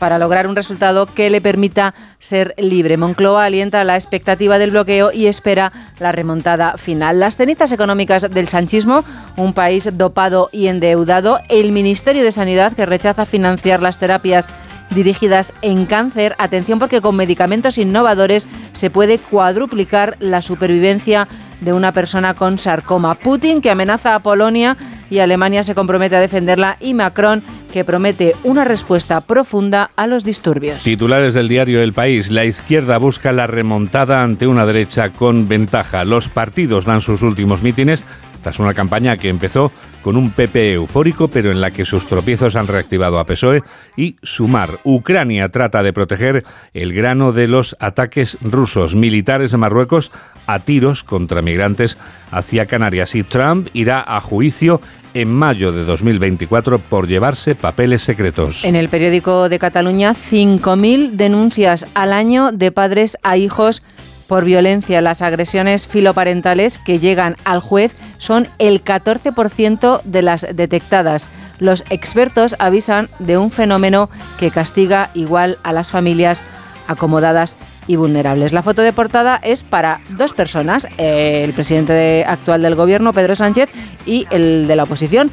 para 0.00 0.18
lograr 0.18 0.48
un 0.48 0.56
resultado 0.56 1.06
que 1.06 1.30
le 1.30 1.40
permita 1.40 1.94
ser 2.18 2.54
libre. 2.58 2.96
Moncloa 2.96 3.44
alienta 3.44 3.84
la 3.84 3.94
expectativa 3.94 4.58
del 4.58 4.72
bloqueo 4.72 5.12
y 5.12 5.26
espera 5.26 5.72
la 6.00 6.10
remontada 6.10 6.76
final. 6.78 7.20
Las 7.20 7.36
cenizas 7.36 7.70
económicas 7.70 8.28
del 8.28 8.48
sanchismo, 8.48 9.04
un 9.36 9.52
país 9.52 9.88
dopado 9.92 10.48
y 10.50 10.66
endeudado, 10.66 11.38
el 11.48 11.70
Ministerio 11.70 12.24
de 12.24 12.32
Sanidad 12.32 12.72
que 12.72 12.86
rechaza 12.86 13.24
financiar 13.24 13.82
las 13.82 13.98
terapias 13.98 14.50
dirigidas 14.90 15.52
en 15.62 15.86
cáncer. 15.86 16.34
Atención 16.38 16.78
porque 16.78 17.00
con 17.00 17.16
medicamentos 17.16 17.78
innovadores 17.78 18.48
se 18.72 18.90
puede 18.90 19.18
cuadruplicar 19.18 20.16
la 20.20 20.42
supervivencia 20.42 21.28
de 21.60 21.72
una 21.72 21.92
persona 21.92 22.34
con 22.34 22.58
sarcoma. 22.58 23.14
Putin 23.14 23.60
que 23.60 23.70
amenaza 23.70 24.14
a 24.14 24.20
Polonia 24.20 24.76
y 25.10 25.18
Alemania 25.18 25.64
se 25.64 25.74
compromete 25.74 26.16
a 26.16 26.20
defenderla 26.20 26.76
y 26.80 26.94
Macron 26.94 27.42
que 27.72 27.84
promete 27.84 28.34
una 28.42 28.64
respuesta 28.64 29.20
profunda 29.20 29.90
a 29.96 30.06
los 30.06 30.24
disturbios. 30.24 30.82
Titulares 30.82 31.34
del 31.34 31.48
diario 31.48 31.82
El 31.82 31.92
País. 31.92 32.30
La 32.30 32.44
izquierda 32.44 32.98
busca 32.98 33.32
la 33.32 33.46
remontada 33.46 34.22
ante 34.22 34.46
una 34.46 34.66
derecha 34.66 35.10
con 35.10 35.48
ventaja. 35.48 36.04
Los 36.04 36.28
partidos 36.28 36.84
dan 36.84 37.00
sus 37.00 37.22
últimos 37.22 37.62
mítines 37.62 38.04
tras 38.42 38.58
una 38.58 38.74
campaña 38.74 39.16
que 39.16 39.28
empezó 39.28 39.72
con 40.02 40.16
un 40.16 40.30
PP 40.30 40.74
eufórico, 40.74 41.28
pero 41.28 41.50
en 41.50 41.60
la 41.60 41.70
que 41.70 41.84
sus 41.84 42.06
tropiezos 42.06 42.56
han 42.56 42.66
reactivado 42.66 43.18
a 43.18 43.26
PSOE 43.26 43.62
y 43.96 44.16
Sumar. 44.22 44.78
Ucrania 44.84 45.48
trata 45.50 45.82
de 45.82 45.92
proteger 45.92 46.44
el 46.72 46.92
grano 46.92 47.32
de 47.32 47.48
los 47.48 47.76
ataques 47.80 48.38
rusos. 48.40 48.94
Militares 48.94 49.50
de 49.50 49.58
Marruecos 49.58 50.10
a 50.46 50.58
tiros 50.58 51.04
contra 51.04 51.42
migrantes 51.42 51.96
hacia 52.30 52.66
Canarias. 52.66 53.14
Y 53.14 53.22
Trump 53.22 53.68
irá 53.72 54.02
a 54.06 54.20
juicio 54.20 54.80
en 55.14 55.32
mayo 55.32 55.72
de 55.72 55.84
2024 55.84 56.78
por 56.78 57.08
llevarse 57.08 57.54
papeles 57.54 58.02
secretos. 58.02 58.64
En 58.64 58.76
el 58.76 58.88
periódico 58.88 59.48
de 59.48 59.58
Cataluña, 59.58 60.14
5.000 60.14 61.12
denuncias 61.12 61.86
al 61.94 62.12
año 62.12 62.52
de 62.52 62.72
padres 62.72 63.18
a 63.22 63.36
hijos 63.36 63.82
por 64.30 64.44
violencia. 64.44 65.00
Las 65.00 65.22
agresiones 65.22 65.88
filoparentales 65.88 66.78
que 66.78 67.00
llegan 67.00 67.34
al 67.44 67.58
juez 67.58 67.90
son 68.18 68.46
el 68.60 68.84
14% 68.84 70.02
de 70.04 70.22
las 70.22 70.46
detectadas. 70.54 71.28
Los 71.58 71.82
expertos 71.90 72.54
avisan 72.60 73.08
de 73.18 73.38
un 73.38 73.50
fenómeno 73.50 74.08
que 74.38 74.52
castiga 74.52 75.10
igual 75.14 75.58
a 75.64 75.72
las 75.72 75.90
familias 75.90 76.44
acomodadas 76.86 77.56
y 77.88 77.96
vulnerables. 77.96 78.52
La 78.52 78.62
foto 78.62 78.82
de 78.82 78.92
portada 78.92 79.40
es 79.42 79.64
para 79.64 80.00
dos 80.10 80.32
personas, 80.32 80.86
el 80.96 81.52
presidente 81.52 82.24
actual 82.24 82.62
del 82.62 82.76
gobierno, 82.76 83.12
Pedro 83.12 83.34
Sánchez, 83.34 83.68
y 84.06 84.28
el 84.30 84.68
de 84.68 84.76
la 84.76 84.84
oposición, 84.84 85.32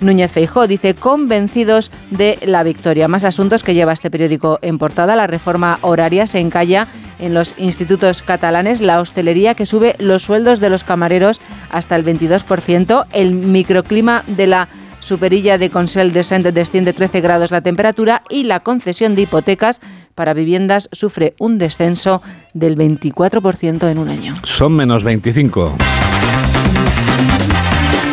Núñez 0.00 0.32
Feijó 0.32 0.66
dice 0.66 0.94
convencidos 0.94 1.90
de 2.10 2.38
la 2.44 2.62
victoria. 2.62 3.08
Más 3.08 3.24
asuntos 3.24 3.62
que 3.62 3.74
lleva 3.74 3.92
este 3.92 4.10
periódico 4.10 4.58
en 4.62 4.78
portada. 4.78 5.16
La 5.16 5.26
reforma 5.26 5.78
horaria 5.82 6.26
se 6.26 6.38
encalla 6.38 6.88
en 7.18 7.34
los 7.34 7.54
institutos 7.58 8.22
catalanes, 8.22 8.80
la 8.80 9.00
hostelería 9.00 9.54
que 9.54 9.66
sube 9.66 9.94
los 9.98 10.22
sueldos 10.22 10.58
de 10.58 10.70
los 10.70 10.84
camareros 10.84 11.40
hasta 11.70 11.96
el 11.96 12.04
22%, 12.04 13.06
el 13.12 13.32
microclima 13.32 14.24
de 14.26 14.46
la 14.46 14.68
superilla 15.00 15.58
de 15.58 15.70
Consell 15.70 16.12
Descent 16.12 16.46
desciende 16.46 16.92
13 16.92 17.20
grados 17.20 17.50
la 17.50 17.60
temperatura 17.60 18.22
y 18.28 18.44
la 18.44 18.60
concesión 18.60 19.14
de 19.14 19.22
hipotecas 19.22 19.80
para 20.14 20.34
viviendas 20.34 20.88
sufre 20.92 21.34
un 21.38 21.58
descenso 21.58 22.22
del 22.52 22.76
24% 22.76 23.90
en 23.90 23.98
un 23.98 24.08
año. 24.08 24.34
Son 24.44 24.72
menos 24.72 25.04
25. 25.04 25.76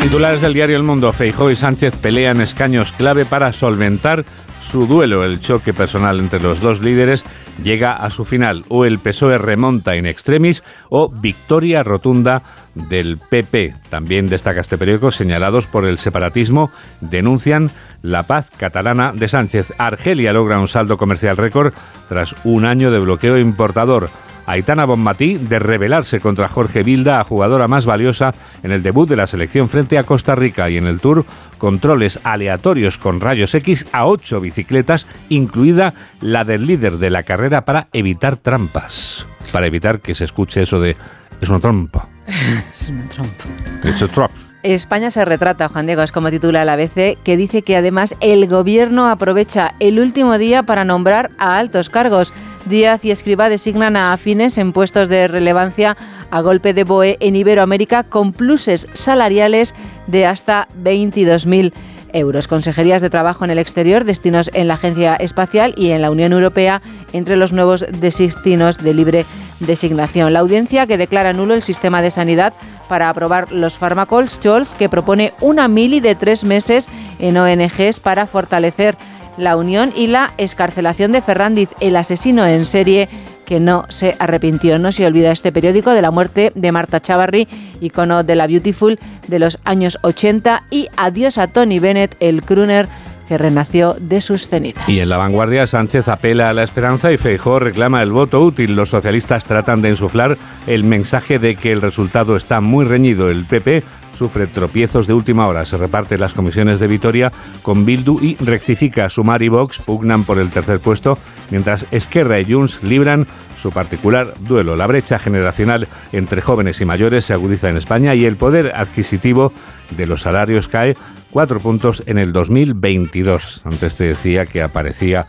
Titulares 0.08 0.40
del 0.40 0.54
diario 0.54 0.78
El 0.78 0.84
Mundo. 0.84 1.12
Feijó 1.12 1.52
y 1.52 1.58
Sánchez 1.58 1.94
pelean 1.98 2.40
escaños 2.40 2.94
clave 2.94 3.26
para 3.26 3.52
solventar 3.52 4.24
su 4.62 4.88
duelo. 4.88 5.26
El 5.26 5.42
choque 5.42 5.74
personal 5.74 6.22
entre 6.22 6.40
los 6.40 6.62
dos 6.62 6.80
líderes 6.80 7.26
llega 7.62 7.92
a 7.92 8.10
su 8.10 8.24
final. 8.24 8.64
O 8.70 8.86
el 8.86 9.00
PSOE 9.00 9.38
remonta 9.38 9.98
in 9.98 10.06
extremis 10.06 10.64
o 10.88 11.10
victoria 11.10 11.84
rotunda 11.84 12.42
del 12.74 13.18
PP. 13.18 13.76
También 13.90 14.30
destaca 14.30 14.62
este 14.62 14.78
periódico, 14.78 15.12
señalados 15.12 15.68
por 15.68 15.84
el 15.84 15.98
separatismo, 15.98 16.72
denuncian 17.02 17.70
la 18.02 18.24
paz 18.24 18.50
catalana 18.56 19.12
de 19.12 19.28
Sánchez. 19.28 19.74
Argelia 19.78 20.32
logra 20.32 20.62
un 20.62 20.70
saldo 20.70 20.98
comercial 20.98 21.36
récord 21.36 21.74
tras 22.08 22.34
un 22.46 22.64
año 22.64 22.92
de 22.92 23.00
bloqueo 23.00 23.38
importador. 23.38 24.10
Aitana 24.48 24.86
Bonmatí 24.86 25.38
de 25.38 25.60
rebelarse 25.60 26.20
contra 26.20 26.48
Jorge 26.48 26.82
Vilda, 26.82 27.20
a 27.20 27.24
jugadora 27.24 27.68
más 27.68 27.86
valiosa 27.86 28.34
en 28.64 28.72
el 28.72 28.82
debut 28.82 29.08
de 29.08 29.18
la 29.18 29.28
selección 29.28 29.70
frente 29.70 29.98
a 29.98 30.04
Costa 30.04 30.36
Rica 30.36 30.70
y 30.70 30.78
en 30.78 30.88
el 30.88 31.00
Tour 31.00 31.26
controles 31.58 32.20
aleatorios 32.24 32.98
con 32.98 33.20
rayos 33.20 33.54
X 33.54 33.86
a 33.92 34.06
ocho 34.08 34.40
bicicletas, 34.40 35.06
incluida 35.30 35.94
la 36.22 36.46
del 36.46 36.66
líder 36.66 36.98
de 36.98 37.10
la 37.10 37.24
carrera 37.24 37.66
para 37.66 37.90
evitar 37.92 38.38
trampas, 38.38 39.26
para 39.52 39.68
evitar 39.68 40.00
que 40.00 40.16
se 40.16 40.24
escuche 40.24 40.62
eso 40.62 40.80
de 40.80 40.96
es 41.42 41.50
una 41.50 41.60
trampa. 41.60 42.08
es 42.76 42.90
una 42.90 43.08
trampa. 43.10 43.44
Es 43.84 44.02
una 44.02 44.12
trampa. 44.12 44.48
España 44.64 45.12
se 45.12 45.24
retrata, 45.24 45.70
Juan 45.70 45.86
Diego, 45.86 46.02
es 46.02 46.12
como 46.12 46.32
titula 46.32 46.66
la 46.66 46.74
ABC, 46.74 47.18
que 47.24 47.38
dice 47.38 47.62
que 47.62 47.78
además 47.78 48.16
el 48.20 48.48
gobierno 48.48 49.08
aprovecha 49.08 49.76
el 49.80 50.00
último 50.00 50.38
día 50.38 50.64
para 50.64 50.84
nombrar 50.84 51.32
a 51.38 51.58
altos 51.58 51.90
cargos. 51.90 52.34
Díaz 52.68 53.04
y 53.06 53.12
Escriba 53.12 53.50
designan 53.50 53.96
a 53.96 54.14
afines 54.14 54.58
en 54.58 54.74
puestos 54.74 55.10
de 55.10 55.28
relevancia 55.28 55.98
a 56.32 56.42
golpe 56.42 56.74
de 56.74 56.84
BOE 56.84 57.18
en 57.20 57.36
Iberoamérica 57.36 58.04
con 58.04 58.34
pluses 58.34 58.88
salariales 58.94 59.74
de 60.08 60.26
hasta 60.26 60.68
22.000 60.84 61.74
euros. 62.14 62.48
Consejerías 62.48 63.02
de 63.02 63.10
Trabajo 63.10 63.46
en 63.46 63.52
el 63.52 63.60
exterior, 63.60 64.04
destinos 64.04 64.50
en 64.54 64.68
la 64.68 64.76
Agencia 64.76 65.16
Espacial 65.16 65.74
y 65.78 65.92
en 65.92 66.02
la 66.02 66.12
Unión 66.12 66.34
Europea 66.34 66.82
entre 67.14 67.36
los 67.36 67.54
nuevos 67.54 67.86
destinos 68.00 68.78
de 68.78 68.94
libre 68.94 69.26
designación. 69.60 70.34
La 70.34 70.40
audiencia 70.40 70.88
que 70.88 70.98
declara 70.98 71.34
nulo 71.34 71.54
el 71.54 71.64
sistema 71.64 72.02
de 72.02 72.12
sanidad 72.12 72.54
para 72.88 73.10
aprobar 73.10 73.52
los 73.52 73.78
fármacos 73.78 74.32
Scholz, 74.32 74.70
que 74.76 74.90
propone 74.90 75.34
una 75.42 75.68
mili 75.68 76.00
de 76.00 76.16
tres 76.16 76.44
meses 76.44 76.88
en 77.20 77.38
ONGs 77.38 78.00
para 78.00 78.28
fortalecer 78.28 78.98
la 79.38 79.56
unión 79.56 79.94
y 79.96 80.08
la 80.08 80.34
escarcelación 80.38 81.12
de 81.12 81.22
Ferrandiz, 81.22 81.70
el 81.80 81.96
asesino 81.96 82.46
en 82.46 82.66
serie 82.66 83.08
que 83.46 83.60
no 83.60 83.86
se 83.90 84.16
arrepintió. 84.20 84.78
No 84.78 84.92
se 84.92 85.06
olvida 85.06 85.32
este 85.32 85.52
periódico 85.52 85.92
de 85.92 86.02
la 86.02 86.12
muerte 86.12 86.52
de 86.54 86.72
Marta 86.72 87.00
Chavarri, 87.00 87.48
icono 87.80 88.24
de 88.24 88.36
la 88.36 88.46
Beautiful 88.46 89.00
de 89.28 89.40
los 89.40 89.60
años 89.64 89.98
80, 90.02 90.64
y 90.70 90.88
adiós 90.98 91.38
a 91.38 91.48
Tony 91.48 91.80
Bennett, 91.80 92.16
el 92.20 92.42
crooner 92.42 92.88
que 93.28 93.38
renació 93.38 93.96
de 94.00 94.22
sus 94.22 94.48
cenizas. 94.48 94.88
Y 94.88 95.00
en 95.00 95.10
la 95.10 95.18
vanguardia, 95.18 95.68
Sánchez 95.68 96.08
apela 96.08 96.50
a 96.50 96.54
la 96.54 96.64
esperanza 96.64 97.12
y 97.12 97.18
Feijó 97.18 97.60
reclama 97.60 98.02
el 98.02 98.12
voto 98.12 98.42
útil. 98.42 98.76
Los 98.76 98.90
socialistas 98.90 99.46
tratan 99.46 99.82
de 99.82 99.90
insuflar 99.90 100.38
el 100.66 100.84
mensaje 100.84 101.40
de 101.40 101.56
que 101.56 101.72
el 101.72 101.82
resultado 101.82 102.38
está 102.38 102.62
muy 102.62 102.86
reñido. 102.86 103.30
El 103.30 103.46
PP 103.46 103.84
sufre 104.18 104.48
tropiezos 104.48 105.08
de 105.08 105.14
última 105.14 105.48
hora. 105.48 105.66
Se 105.66 105.78
reparte 105.78 106.18
las 106.18 106.34
comisiones 106.34 106.80
de 106.80 106.88
Vitoria 106.88 107.32
con 107.62 107.86
Bildu 107.86 108.20
y 108.20 108.36
rectifica. 108.44 109.10
Sumar 109.10 109.44
y 109.44 109.50
Vox 109.50 109.80
pugnan 109.80 110.24
por 110.24 110.40
el 110.40 110.52
tercer 110.52 110.80
puesto, 110.80 111.18
mientras 111.52 111.86
Esquerra 111.92 112.40
y 112.40 112.52
Junts 112.52 112.84
libran 112.84 113.28
su 113.56 113.72
particular 113.72 114.34
duelo. 114.40 114.76
La 114.76 114.88
brecha 114.88 115.20
generacional 115.20 115.88
entre 116.12 116.42
jóvenes 116.42 116.82
y 116.82 116.86
mayores 116.86 117.26
se 117.26 117.34
agudiza 117.34 117.70
en 117.70 117.78
España 117.78 118.16
y 118.16 118.26
el 118.26 118.36
poder 118.36 118.74
adquisitivo 118.76 119.54
de 119.92 120.08
los 120.08 120.22
salarios 120.22 120.68
cae 120.68 120.98
cuatro 121.32 121.60
puntos 121.60 122.04
en 122.08 122.18
el 122.18 122.34
2022. 122.34 123.62
Antes 123.66 123.96
te 123.96 124.06
decía 124.06 124.46
que 124.46 124.62
aparecía 124.62 125.28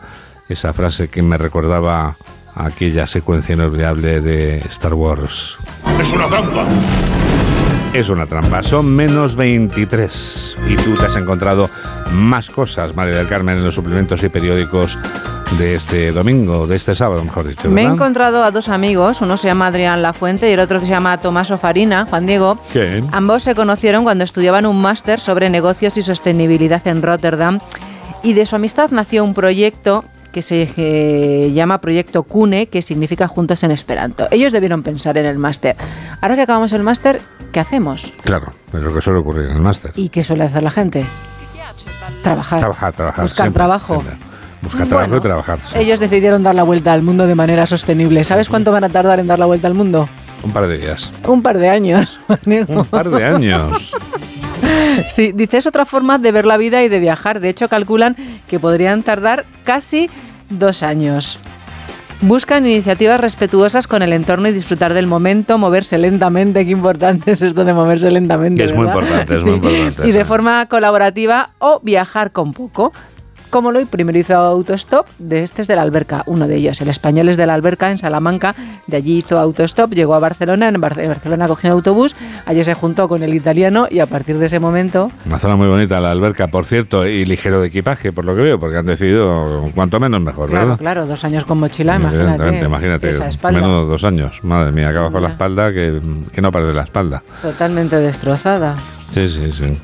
esa 0.49 0.73
frase 0.73 1.09
que 1.09 1.21
me 1.21 1.37
recordaba 1.37 2.15
aquella 2.55 3.07
secuencia 3.07 3.53
inolvidable 3.53 4.21
de 4.21 4.59
Star 4.69 4.93
Wars. 4.93 5.57
Es 5.99 6.11
una 6.11 6.27
trampa. 6.27 6.67
Es 7.93 8.09
una 8.09 8.27
trampa. 8.27 8.61
Son 8.61 8.95
menos 8.95 9.35
23. 9.35 10.57
Y 10.67 10.75
tú 10.75 10.93
te 10.95 11.07
has 11.07 11.15
encontrado 11.15 11.69
más 12.11 12.49
cosas, 12.49 12.95
María 12.95 13.15
del 13.15 13.27
Carmen, 13.27 13.57
en 13.57 13.63
los 13.63 13.73
suplementos 13.73 14.21
y 14.23 14.29
periódicos 14.29 14.97
de 15.57 15.73
este 15.73 16.11
domingo, 16.11 16.67
de 16.67 16.75
este 16.75 16.93
sábado, 16.93 17.23
mejor 17.23 17.47
dicho. 17.47 17.67
Me 17.69 17.81
he 17.81 17.85
encontrado 17.85 18.43
a 18.43 18.51
dos 18.51 18.69
amigos, 18.69 19.21
uno 19.21 19.37
se 19.37 19.47
llama 19.47 19.67
Adrián 19.67 20.03
Lafuente 20.03 20.47
y 20.47 20.53
el 20.53 20.59
otro 20.59 20.79
se 20.79 20.85
llama 20.85 21.17
Tomaso 21.19 21.57
Farina, 21.57 22.05
Juan 22.05 22.27
Diego. 22.27 22.59
¿Qué? 22.71 23.03
Ambos 23.11 23.43
se 23.43 23.55
conocieron 23.55 24.03
cuando 24.03 24.23
estudiaban 24.23 24.67
un 24.67 24.79
máster 24.79 25.19
sobre 25.19 25.49
negocios 25.49 25.97
y 25.97 26.03
sostenibilidad 26.03 26.87
en 26.87 27.01
Rotterdam 27.01 27.59
y 28.21 28.33
de 28.33 28.45
su 28.45 28.55
amistad 28.55 28.91
nació 28.91 29.23
un 29.23 29.33
proyecto 29.33 30.05
que 30.31 30.41
se 30.41 30.71
eh, 30.77 31.51
llama 31.53 31.79
Proyecto 31.79 32.23
CUNE, 32.23 32.67
que 32.67 32.81
significa 32.81 33.27
Juntos 33.27 33.63
en 33.63 33.71
Esperanto. 33.71 34.27
Ellos 34.31 34.51
debieron 34.51 34.83
pensar 34.83 35.17
en 35.17 35.25
el 35.25 35.37
máster. 35.37 35.75
Ahora 36.21 36.35
que 36.35 36.41
acabamos 36.41 36.71
el 36.73 36.83
máster, 36.83 37.19
¿qué 37.51 37.59
hacemos? 37.59 38.11
Claro, 38.23 38.47
es 38.73 38.81
lo 38.81 38.93
que 38.93 39.01
suele 39.01 39.19
ocurrir 39.19 39.49
en 39.49 39.55
el 39.57 39.61
máster. 39.61 39.91
¿Y 39.95 40.09
qué 40.09 40.23
suele 40.23 40.43
hacer 40.43 40.63
la 40.63 40.71
gente? 40.71 41.05
Trabajar. 42.23 42.59
Trabajar, 42.59 42.93
trabajar. 42.93 43.23
Buscar 43.23 43.45
siempre, 43.45 43.59
trabajo. 43.59 44.01
siempre. 44.01 44.29
Buscar 44.61 44.87
trabajo 44.87 45.15
y 45.17 45.19
trabajar. 45.21 45.59
sí. 45.67 45.79
Ellos 45.79 45.99
decidieron 45.99 46.43
dar 46.43 46.53
la 46.53 46.63
vuelta 46.63 46.91
al 46.91 47.01
mundo 47.01 47.27
de 47.27 47.35
manera 47.35 47.65
sostenible. 47.65 48.23
¿Sabes 48.23 48.49
cuánto 48.49 48.71
van 48.71 48.83
a 48.83 48.89
tardar 48.89 49.19
en 49.19 49.27
dar 49.27 49.39
la 49.39 49.45
vuelta 49.45 49.67
al 49.67 49.73
mundo? 49.73 50.09
Un 50.43 50.51
par 50.51 50.67
de 50.67 50.77
días. 50.77 51.11
Un 51.25 51.41
par 51.41 51.57
de 51.57 51.69
años. 51.69 52.19
Un 52.67 52.85
par 52.85 53.09
de 53.09 53.25
años. 53.25 53.93
Sí, 55.07 55.31
dice 55.31 55.57
es 55.57 55.67
otra 55.67 55.85
forma 55.85 56.17
de 56.17 56.31
ver 56.31 56.45
la 56.45 56.57
vida 56.57 56.83
y 56.83 56.89
de 56.89 56.99
viajar. 56.99 57.39
De 57.39 57.49
hecho, 57.49 57.69
calculan 57.69 58.15
que 58.47 58.59
podrían 58.59 59.03
tardar 59.03 59.45
casi 59.63 60.09
dos 60.49 60.83
años. 60.83 61.39
Buscan 62.21 62.65
iniciativas 62.65 63.19
respetuosas 63.19 63.87
con 63.87 64.01
el 64.01 64.11
entorno 64.11 64.49
y 64.49 64.51
disfrutar 64.51 64.93
del 64.93 65.07
momento, 65.07 65.57
moverse 65.57 65.97
lentamente. 65.97 66.65
Qué 66.65 66.71
importante 66.71 67.31
es 67.31 67.41
esto 67.41 67.63
de 67.63 67.73
moverse 67.73 68.11
lentamente. 68.11 68.63
Es 68.63 68.75
muy 68.75 68.87
importante, 68.87 69.37
es 69.37 69.43
muy 69.45 69.53
importante, 69.53 70.07
Y 70.07 70.11
de 70.11 70.25
forma 70.25 70.65
colaborativa 70.65 71.51
o 71.59 71.79
viajar 71.81 72.31
con 72.31 72.53
poco. 72.53 72.91
Como 73.49 73.71
lo 73.71 73.83
primero 73.87 74.17
hizo 74.19 74.35
autostop, 74.35 75.07
de 75.17 75.41
este 75.41 75.63
es 75.63 75.67
de 75.67 75.75
la 75.75 75.81
alberca, 75.81 76.21
uno 76.27 76.47
de 76.47 76.55
ellos. 76.57 76.79
El 76.81 76.89
español 76.89 77.29
es 77.29 77.37
de 77.37 77.47
la 77.47 77.55
alberca 77.55 77.89
en 77.89 77.97
Salamanca, 77.97 78.53
de 78.85 78.97
allí 78.97 79.17
hizo 79.17 79.39
autostop, 79.39 79.91
llegó 79.93 80.13
a 80.13 80.19
Barcelona, 80.19 80.67
en 80.69 80.79
Bar- 80.79 80.99
en 80.99 81.07
Barcelona 81.07 81.47
cogió 81.47 81.69
un 81.71 81.77
autobús, 81.77 82.15
allí 82.45 82.63
se 82.63 82.75
juntó 82.75 83.07
con 83.07 83.23
el 83.23 83.33
italiano 83.33 83.87
y 83.89 83.99
a 83.99 84.05
partir 84.05 84.37
de 84.37 84.45
ese 84.45 84.59
momento 84.59 85.11
Una 85.25 85.39
zona 85.39 85.55
muy 85.55 85.67
bonita, 85.67 85.99
la 85.99 86.11
alberca, 86.11 86.47
por 86.47 86.67
cierto, 86.67 87.07
y 87.07 87.25
ligero 87.25 87.59
de 87.59 87.67
equipaje, 87.69 88.11
por 88.11 88.23
lo 88.25 88.35
que 88.35 88.43
veo, 88.43 88.59
porque 88.59 88.77
han 88.77 88.85
decidido 88.85 89.71
cuanto 89.73 89.99
menos 89.99 90.21
mejor, 90.21 90.49
Claro, 90.49 90.65
¿verdad? 90.67 90.79
claro, 90.79 91.05
dos 91.07 91.23
años 91.23 91.43
con 91.45 91.59
mochila, 91.59 91.95
imagínate. 91.95 92.65
imagínate, 92.65 93.11
menos 93.51 93.87
dos 93.87 94.03
años. 94.03 94.43
Madre 94.43 94.71
mía, 94.71 94.89
acaba 94.89 95.09
con 95.11 95.23
la 95.23 95.29
espalda 95.29 95.71
que, 95.73 95.99
que 96.31 96.41
no 96.41 96.51
parece 96.51 96.73
la 96.73 96.83
espalda. 96.83 97.23
totalmente 97.41 97.95
destrozada. 97.99 98.77
Sí, 99.11 99.27
sí, 99.27 99.51
sí. 99.51 99.75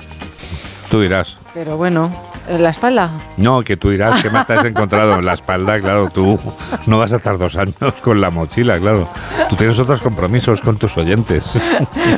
Tú 0.91 1.01
dirás. 1.01 1.38
Pero 1.53 1.78
bueno, 1.78 2.11
¿en 2.47 2.63
la 2.63 2.69
espalda? 2.69 3.09
No, 3.37 3.61
que 3.63 3.77
tú 3.77 3.89
dirás 3.89 4.21
que 4.21 4.29
te 4.29 4.53
has 4.53 4.65
encontrado 4.65 5.17
en 5.19 5.25
la 5.25 5.33
espalda, 5.33 5.79
claro, 5.79 6.09
tú 6.13 6.39
no 6.87 6.97
vas 6.99 7.13
a 7.13 7.17
estar 7.17 7.37
dos 7.37 7.55
años 7.55 7.75
con 8.01 8.21
la 8.21 8.29
mochila, 8.29 8.79
claro. 8.79 9.09
Tú 9.49 9.55
tienes 9.55 9.77
otros 9.79 10.01
compromisos 10.01 10.61
con 10.61 10.77
tus 10.77 10.95
oyentes. 10.97 11.43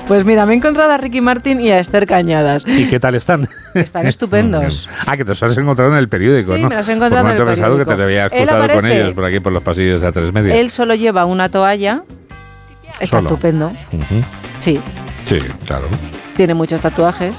Pues 0.08 0.26
mira, 0.26 0.46
me 0.46 0.54
he 0.54 0.58
encontrado 0.58 0.92
a 0.92 0.98
Ricky 0.98 1.22
Martin 1.22 1.60
y 1.60 1.72
a 1.72 1.80
Esther 1.80 2.06
Cañadas. 2.08 2.64
¿Y 2.68 2.88
qué 2.88 3.00
tal 3.00 3.16
están? 3.16 3.48
Están 3.74 4.08
estupendos. 4.08 4.88
Ah, 5.06 5.18
que 5.18 5.24
te 5.24 5.30
los 5.30 5.44
has 5.44 5.58
encontrado 5.58 5.92
en 5.92 5.98
el 5.98 6.10
periódico, 6.10 6.56
Sí, 6.56 6.62
¿no? 6.62 6.70
me 6.70 6.76
los 6.76 6.88
he 6.88 6.94
encontrado 6.94 7.26
por 7.26 7.32
en 7.36 7.38
el 7.42 7.42
he 7.44 7.46
pensado 7.52 7.78
que 7.78 7.86
te 7.86 7.96
periódico. 7.96 8.36
Él 8.36 8.48
cruzado 8.48 8.74
con 8.74 8.86
ellos 8.86 9.14
por 9.14 9.26
aquí, 9.26 9.40
por 9.40 9.52
los 9.54 9.64
pasillos 9.64 10.02
de 10.02 10.08
A3 10.14 10.32
Media. 10.32 10.56
Él 10.56 10.72
solo 10.72 10.96
lleva 10.96 11.26
una 11.26 11.50
toalla. 11.50 12.02
Está 13.00 13.18
Solo. 13.18 13.30
estupendo. 13.30 13.68
Ujú. 13.92 14.24
Sí, 14.60 14.80
Sí, 15.26 15.40
claro. 15.66 15.86
tiene 16.36 16.54
muchos 16.56 16.82
tatuajes. 16.82 17.36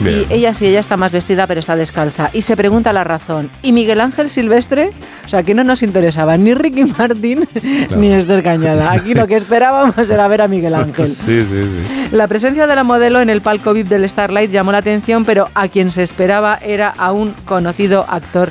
Bien. 0.00 0.26
Y 0.28 0.34
ella 0.34 0.54
sí, 0.54 0.66
ella 0.66 0.80
está 0.80 0.96
más 0.96 1.12
vestida, 1.12 1.46
pero 1.46 1.60
está 1.60 1.76
descalza. 1.76 2.30
Y 2.32 2.42
se 2.42 2.56
pregunta 2.56 2.92
la 2.92 3.04
razón. 3.04 3.50
¿Y 3.62 3.72
Miguel 3.72 4.00
Ángel 4.00 4.30
Silvestre? 4.30 4.90
O 5.24 5.28
sea, 5.28 5.42
que 5.42 5.54
no 5.54 5.64
nos 5.64 5.82
interesaba 5.82 6.36
ni 6.36 6.54
Ricky 6.54 6.84
Martin 6.84 7.46
ni 7.96 8.12
Esther 8.12 8.42
Cañada. 8.42 8.92
Aquí 8.92 9.14
lo 9.14 9.26
que 9.26 9.36
esperábamos 9.36 10.10
era 10.10 10.28
ver 10.28 10.42
a 10.42 10.48
Miguel 10.48 10.74
Ángel. 10.74 11.14
Sí, 11.24 11.44
sí, 11.44 11.62
sí. 11.62 12.08
La 12.12 12.28
presencia 12.28 12.66
de 12.66 12.74
la 12.74 12.84
modelo 12.84 13.20
en 13.20 13.30
el 13.30 13.40
palco 13.40 13.72
VIP 13.72 13.88
del 13.88 14.08
Starlight 14.08 14.50
llamó 14.50 14.72
la 14.72 14.78
atención, 14.78 15.24
pero 15.24 15.48
a 15.54 15.68
quien 15.68 15.90
se 15.90 16.02
esperaba 16.02 16.58
era 16.60 16.88
a 16.90 17.12
un 17.12 17.32
conocido 17.44 18.04
actor 18.08 18.50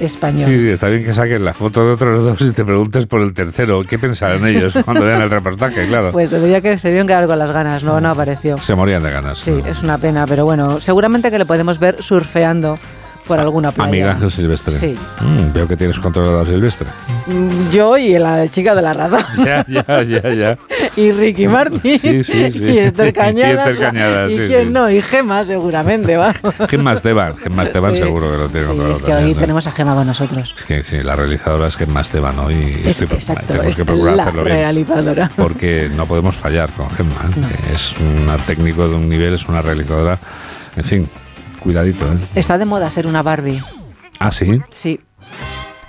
español. 0.00 0.48
Sí, 0.48 0.60
sí, 0.60 0.68
está 0.70 0.88
bien 0.88 1.04
que 1.04 1.14
saques 1.14 1.40
la 1.40 1.54
foto 1.54 1.84
de 1.86 1.92
otros 1.92 2.24
dos 2.24 2.40
y 2.40 2.52
te 2.52 2.64
preguntes 2.64 3.06
por 3.06 3.20
el 3.20 3.34
tercero. 3.34 3.82
¿Qué 3.88 3.98
pensarán 3.98 4.46
ellos 4.46 4.74
cuando 4.84 5.04
vean 5.04 5.22
el 5.22 5.30
reportaje? 5.30 5.86
Claro. 5.92 6.12
Pues 6.12 6.30
veía 6.40 6.60
que 6.62 6.78
se 6.78 6.88
dieron 6.88 7.06
quedar 7.06 7.26
con 7.26 7.38
las 7.38 7.50
ganas, 7.50 7.82
no, 7.82 8.00
no 8.00 8.10
apareció. 8.10 8.56
Se 8.58 8.74
morían 8.74 9.02
de 9.02 9.10
ganas. 9.10 9.38
Sí, 9.38 9.52
es 9.66 9.82
una 9.82 9.98
pena, 9.98 10.26
pero 10.26 10.44
bueno, 10.44 10.80
seguramente 10.80 11.30
que 11.30 11.38
le 11.38 11.44
podemos 11.44 11.78
ver 11.78 12.02
surfeando 12.02 12.78
por 13.32 13.40
alguna 13.40 13.72
playa. 13.72 13.88
Amiga 13.88 14.10
Ángel 14.10 14.30
Silvestre. 14.30 14.74
Sí. 14.74 14.94
Mm, 15.20 15.54
veo 15.54 15.66
que 15.66 15.74
tienes 15.74 15.98
controlado 15.98 16.40
a 16.42 16.44
Silvestre. 16.44 16.86
Mm, 17.26 17.70
Yo 17.70 17.96
y 17.96 18.18
la 18.18 18.46
chica 18.48 18.74
de 18.74 18.82
la 18.82 18.92
razón. 18.92 19.24
Ya, 19.46 19.64
ya, 19.66 20.02
ya, 20.02 20.34
ya. 20.34 20.58
y 20.96 21.12
Ricky 21.12 21.48
Martin. 21.48 21.80
Sí, 21.98 22.22
sí, 22.22 22.50
sí. 22.52 22.64
Y 22.72 22.78
Esther 22.78 23.14
Cañadas. 23.14 23.66
Y 23.66 23.70
Esther 23.70 23.78
Cañadas, 23.86 24.30
¿Y 24.32 24.36
sí, 24.36 24.42
quién 24.48 24.66
sí. 24.66 24.72
no? 24.74 24.90
Y 24.90 25.00
Gema, 25.00 25.44
seguramente, 25.44 26.16
va. 26.18 26.34
Gemma 26.68 26.92
Esteban, 26.92 27.34
Gemma 27.38 27.62
Esteban 27.64 27.96
Sí. 27.96 28.02
seguro 28.02 28.30
que 28.30 28.36
lo 28.36 28.48
tiene 28.50 28.66
controlado 28.66 28.94
Es 28.96 29.00
que 29.02 29.06
también, 29.08 29.28
hoy 29.30 29.34
¿no? 29.34 29.40
tenemos 29.40 29.66
a 29.66 29.72
Gema 29.72 29.94
con 29.94 30.06
nosotros. 30.06 30.54
Es 30.54 30.64
que 30.64 30.82
sí, 30.82 31.02
la 31.02 31.14
realizadora 31.16 31.68
es 31.68 31.76
Gemma 31.76 32.02
Esteban 32.02 32.38
hoy 32.38 32.82
y 32.84 32.88
Es, 32.88 33.00
exacto, 33.00 33.46
tenemos 33.46 33.66
es 33.68 33.76
que 33.78 33.84
procurar 33.86 34.14
la 34.16 34.22
hacerlo 34.24 34.44
bien. 34.44 34.56
realizadora. 34.56 35.30
Porque 35.36 35.90
no 35.96 36.04
podemos 36.04 36.36
fallar 36.36 36.68
con 36.72 36.90
Gemma. 36.90 37.30
¿eh? 37.50 37.72
Es 37.74 37.94
una 37.98 38.36
técnico 38.36 38.86
de 38.90 38.94
un 38.96 39.08
nivel, 39.08 39.32
es 39.32 39.46
una 39.46 39.62
realizadora. 39.62 40.18
En 40.76 40.84
fin, 40.84 41.08
cuidadito. 41.62 42.04
¿eh? 42.06 42.18
Está 42.34 42.58
de 42.58 42.64
moda 42.64 42.90
ser 42.90 43.06
una 43.06 43.22
Barbie. 43.22 43.62
Ah, 44.18 44.30
sí. 44.30 44.60
Sí. 44.68 45.00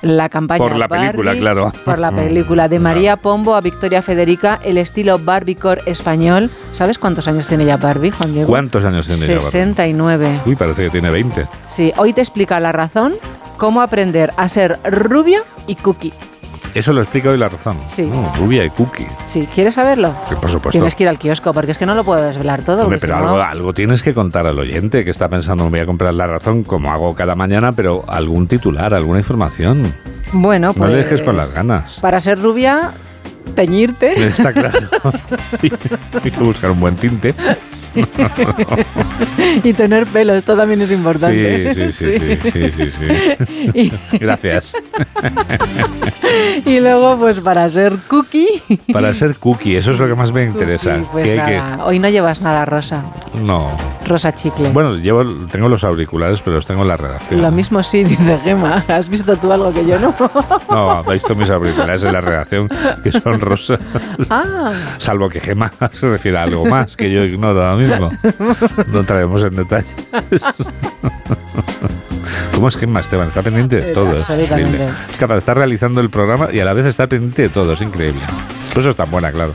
La 0.02 0.28
campaña 0.28 0.58
Por 0.58 0.76
la 0.76 0.90
película, 0.90 1.34
claro. 1.34 1.72
Por 1.86 1.98
la 1.98 2.12
película 2.16 2.68
de 2.68 2.78
María 2.80 3.16
Pombo 3.18 3.56
a 3.56 3.62
Victoria 3.62 4.02
Federica, 4.02 4.60
el 4.64 4.78
estilo 4.78 5.18
Barbiecore 5.18 5.82
español. 5.86 6.52
¿Sabes 6.74 6.98
cuántos 6.98 7.28
años 7.28 7.48
tiene 7.48 7.66
ya 7.66 7.78
Barbie, 7.78 8.12
Juan 8.12 8.34
Diego? 8.34 8.50
¿Cuántos 8.50 8.84
años 8.84 9.08
tiene 9.08 9.22
ya 9.22 9.28
Barbie? 9.36 9.44
69. 9.46 10.42
Uy, 10.46 10.56
parece 10.56 10.84
que 10.84 10.90
tiene 10.90 11.10
20. 11.10 11.48
Sí, 11.68 11.94
hoy 11.98 12.12
te 12.12 12.20
explica 12.22 12.60
la 12.60 12.74
razón 12.74 13.14
cómo 13.58 13.82
aprender 13.82 14.34
a 14.36 14.50
ser 14.50 14.78
rubia 14.84 15.44
y 15.68 15.76
cookie. 15.76 16.12
Eso 16.74 16.92
lo 16.94 17.02
explica 17.02 17.30
hoy 17.30 17.38
la 17.38 17.50
razón. 17.50 17.78
Sí. 17.88 18.10
Rubia 18.38 18.66
y 18.66 18.70
cookie. 18.72 19.08
Sí, 19.28 19.48
¿quieres 19.54 19.76
saberlo? 19.76 20.16
Que 20.28 20.36
por 20.36 20.50
supuesto. 20.50 20.72
Tienes 20.72 20.96
que 20.96 21.04
ir 21.04 21.10
al 21.10 21.20
kiosco 21.20 21.54
porque 21.54 21.72
es 21.72 21.78
que 21.78 21.86
no 21.86 21.94
lo 21.96 22.04
puedo 22.04 22.22
desvelar 22.26 22.64
todo. 22.64 22.84
Hombre, 22.84 22.98
pero 23.00 23.16
si 23.16 23.22
no- 23.22 23.30
algo, 23.30 23.42
algo 23.44 23.74
tienes 23.74 24.02
que 24.02 24.14
contar 24.14 24.48
al 24.48 24.58
oyente 24.58 25.04
que 25.06 25.12
está 25.12 25.30
pensando, 25.30 25.64
me 25.66 25.70
voy 25.72 25.80
a 25.82 25.86
comprar 25.86 26.14
la 26.14 26.26
razón 26.28 26.64
como 26.64 26.92
hago 26.92 27.14
cada 27.14 27.36
mañana, 27.36 27.72
pero 27.74 28.04
algún 28.08 28.48
titular, 28.48 28.94
alguna 28.94 29.20
información. 29.20 29.84
Bueno, 30.34 30.68
No 30.70 30.74
pues. 30.74 30.90
le 30.90 30.98
dejes 30.98 31.22
con 31.22 31.38
las 31.38 31.54
ganas. 31.54 32.00
Para 32.00 32.20
ser 32.20 32.40
rubia, 32.42 32.92
teñirte. 33.56 34.28
Está 34.28 34.52
claro. 34.54 34.90
Hay 36.24 36.32
que 36.32 36.40
buscar 36.40 36.72
un 36.72 36.80
buen 36.80 36.96
tinte. 36.96 37.34
y 39.64 39.74
tener 39.74 40.08
pelo, 40.08 40.34
esto 40.34 40.56
también 40.56 40.82
es 40.82 40.92
importante. 40.92 41.74
Sí, 41.74 41.92
sí, 41.92 42.12
sí, 42.12 42.40
sí, 42.42 42.52
sí, 42.52 42.72
sí, 42.72 42.92
sí. 42.92 43.08
Y- 43.74 44.18
Gracias. 44.18 44.74
Y 46.66 46.80
luego, 46.80 47.18
pues 47.18 47.40
para 47.40 47.68
ser 47.70 47.94
cookie. 48.08 48.48
Para 48.92 49.14
ser 49.14 49.36
cookie, 49.38 49.76
eso 49.76 49.92
es 49.92 50.00
lo 50.00 50.08
que 50.08 50.16
más 50.16 50.32
me 50.32 50.44
interesa. 50.44 51.00
Pues 51.12 51.30
Que 51.30 51.62
hoy 51.84 52.00
no 52.00 52.10
llevas 52.10 52.42
nada 52.42 52.66
rosa. 52.66 53.04
No. 53.42 53.70
Rosa 54.08 54.34
chicle. 54.34 54.70
Bueno, 54.70 54.96
llevo, 54.96 55.24
tengo 55.52 55.70
los 55.70 55.84
auriculares, 55.84 56.42
pero 56.42 56.56
los 56.56 56.66
tengo 56.66 56.82
en 56.82 56.88
la 56.90 56.98
redacción. 56.98 57.42
Lo 57.42 57.52
mismo 57.52 57.84
sí, 57.84 58.04
dice 58.04 58.40
Gema. 58.44 58.84
¿Has 58.88 59.08
visto 59.10 59.38
tú 59.38 59.52
algo 59.52 59.72
que 59.74 59.86
yo 59.86 60.00
no? 60.00 60.14
No, 60.70 60.92
habéis 60.92 61.24
visto 61.24 61.36
mis 61.36 61.50
auriculares 61.50 62.04
en 62.04 62.14
la 62.14 62.22
redacción, 62.22 62.70
que 63.04 63.12
son 63.12 63.33
ah, 64.30 64.74
Salvo 64.98 65.30
que 65.30 65.40
Gema 65.40 65.72
se 65.92 66.10
refiere 66.10 66.38
a 66.38 66.44
algo 66.44 66.66
más 66.66 66.96
que 66.96 67.12
yo 67.12 67.24
ignoro 67.24 67.66
ahora 67.66 67.78
mismo. 67.78 68.12
No 68.88 69.00
entraremos 69.00 69.44
en 69.44 69.56
detalle. 69.56 69.88
¿Cómo 72.54 72.68
es 72.68 72.78
Gemma 72.78 73.00
Esteban? 73.02 73.28
Está 73.28 73.42
pendiente 73.42 73.82
de 73.82 73.94
todo. 73.94 74.12
Es, 74.12 74.22
absolutamente. 74.22 74.72
increíble. 74.72 74.94
es 75.10 75.18
capaz 75.18 75.34
de 75.36 75.40
estar 75.40 75.58
realizando 75.58 76.02
el 76.02 76.10
programa 76.10 76.50
y 76.52 76.60
a 76.60 76.66
la 76.66 76.74
vez 76.74 76.86
estar 76.86 77.10
pendiente 77.10 77.44
de 77.44 77.50
todo. 77.50 77.74
Es 77.74 77.82
increíble. 77.82 78.22
Por 78.74 78.82
eso 78.82 78.90
es 78.90 78.96
tan 78.96 79.12
buena, 79.12 79.32
claro. 79.32 79.54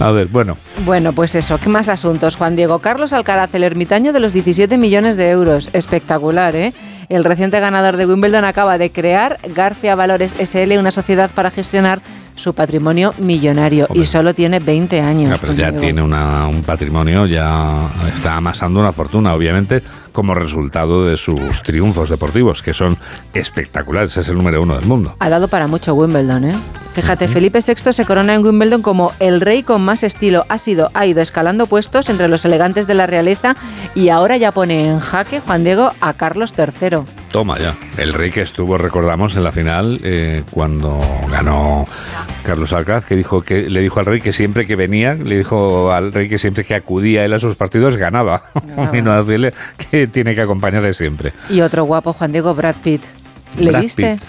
A 0.00 0.10
ver, 0.10 0.26
bueno. 0.26 0.56
Bueno, 0.84 1.12
pues 1.12 1.34
eso, 1.36 1.58
¿qué 1.58 1.68
más 1.68 1.88
asuntos? 1.88 2.36
Juan 2.36 2.56
Diego 2.56 2.80
Carlos 2.80 3.12
Alcaraz, 3.12 3.54
el 3.54 3.62
ermitaño 3.62 4.12
de 4.12 4.18
los 4.20 4.32
17 4.32 4.76
millones 4.76 5.16
de 5.16 5.30
euros. 5.30 5.68
Espectacular, 5.72 6.56
¿eh? 6.56 6.74
El 7.08 7.22
reciente 7.22 7.60
ganador 7.60 7.96
de 7.96 8.06
Wimbledon 8.06 8.44
acaba 8.44 8.78
de 8.78 8.90
crear 8.90 9.38
García 9.54 9.94
Valores 9.94 10.34
SL, 10.38 10.78
una 10.78 10.90
sociedad 10.90 11.30
para 11.32 11.52
gestionar 11.52 12.00
su 12.36 12.54
patrimonio 12.54 13.12
millonario 13.18 13.88
y 13.94 14.04
solo 14.04 14.32
tiene 14.34 14.60
20 14.60 15.00
años. 15.00 15.38
Pero 15.40 15.52
ya 15.54 15.72
tiene 15.72 16.02
una- 16.02 16.46
un 16.46 16.62
patrimonio, 16.62 17.26
ya 17.26 17.88
está 18.12 18.36
amasando 18.36 18.78
una 18.80 18.92
fortuna, 18.92 19.34
obviamente, 19.34 19.82
como 20.12 20.34
resultado 20.34 21.04
de 21.04 21.16
sus 21.16 21.62
triunfos 21.62 22.08
deportivos, 22.08 22.62
que 22.62 22.72
son 22.72 22.96
espectaculares. 23.34 24.16
Es 24.16 24.28
el 24.28 24.36
número 24.36 24.62
uno 24.62 24.74
del 24.76 24.86
mundo. 24.86 25.14
Ha 25.18 25.28
dado 25.28 25.48
para 25.48 25.66
mucho 25.66 25.94
Wimbledon, 25.94 26.44
¿eh? 26.44 26.56
Fíjate, 26.94 27.28
Felipe 27.28 27.60
VI 27.66 27.92
se 27.92 28.04
corona 28.06 28.34
en 28.34 28.42
Wimbledon 28.44 28.80
como 28.80 29.12
el 29.20 29.40
rey 29.42 29.62
con 29.62 29.82
más 29.84 30.02
estilo. 30.02 30.46
Ha 30.48 30.56
sido, 30.56 30.90
ha 30.94 31.04
ido 31.04 31.20
escalando 31.20 31.66
puestos 31.66 32.08
entre 32.08 32.28
los 32.28 32.44
elegantes 32.46 32.86
de 32.86 32.94
la 32.94 33.06
realeza 33.06 33.54
y 33.94 34.08
ahora 34.08 34.38
ya 34.38 34.50
pone 34.52 34.88
en 34.88 35.00
jaque 35.00 35.40
Juan 35.40 35.62
Diego 35.64 35.92
a 36.00 36.14
Carlos 36.14 36.54
III. 36.56 36.98
Toma 37.36 37.58
ya. 37.58 37.76
El 37.98 38.14
rey 38.14 38.30
que 38.30 38.40
estuvo, 38.40 38.78
recordamos, 38.78 39.36
en 39.36 39.44
la 39.44 39.52
final 39.52 40.00
eh, 40.02 40.42
cuando 40.50 40.98
ganó 41.30 41.86
Carlos 42.42 42.72
Alcaraz, 42.72 43.04
que 43.04 43.14
dijo 43.14 43.42
que 43.42 43.68
le 43.68 43.82
dijo 43.82 44.00
al 44.00 44.06
rey 44.06 44.22
que 44.22 44.32
siempre 44.32 44.66
que 44.66 44.74
venía, 44.74 45.12
le 45.12 45.36
dijo 45.36 45.92
al 45.92 46.14
rey 46.14 46.30
que 46.30 46.38
siempre 46.38 46.64
que 46.64 46.74
acudía 46.74 47.26
él 47.26 47.34
a 47.34 47.38
sus 47.38 47.54
partidos 47.54 47.98
ganaba. 47.98 48.44
y 48.94 49.02
no 49.02 49.22
decirle 49.22 49.52
que 49.76 50.06
tiene 50.06 50.34
que 50.34 50.40
acompañarle 50.40 50.94
siempre. 50.94 51.34
Y 51.50 51.60
otro 51.60 51.84
guapo, 51.84 52.14
Juan 52.14 52.32
Diego 52.32 52.54
Brad 52.54 52.76
Pitt. 52.82 53.02
¿Le 53.58 53.70
Brad 53.70 53.82
viste? 53.82 54.14
Pitt. 54.14 54.22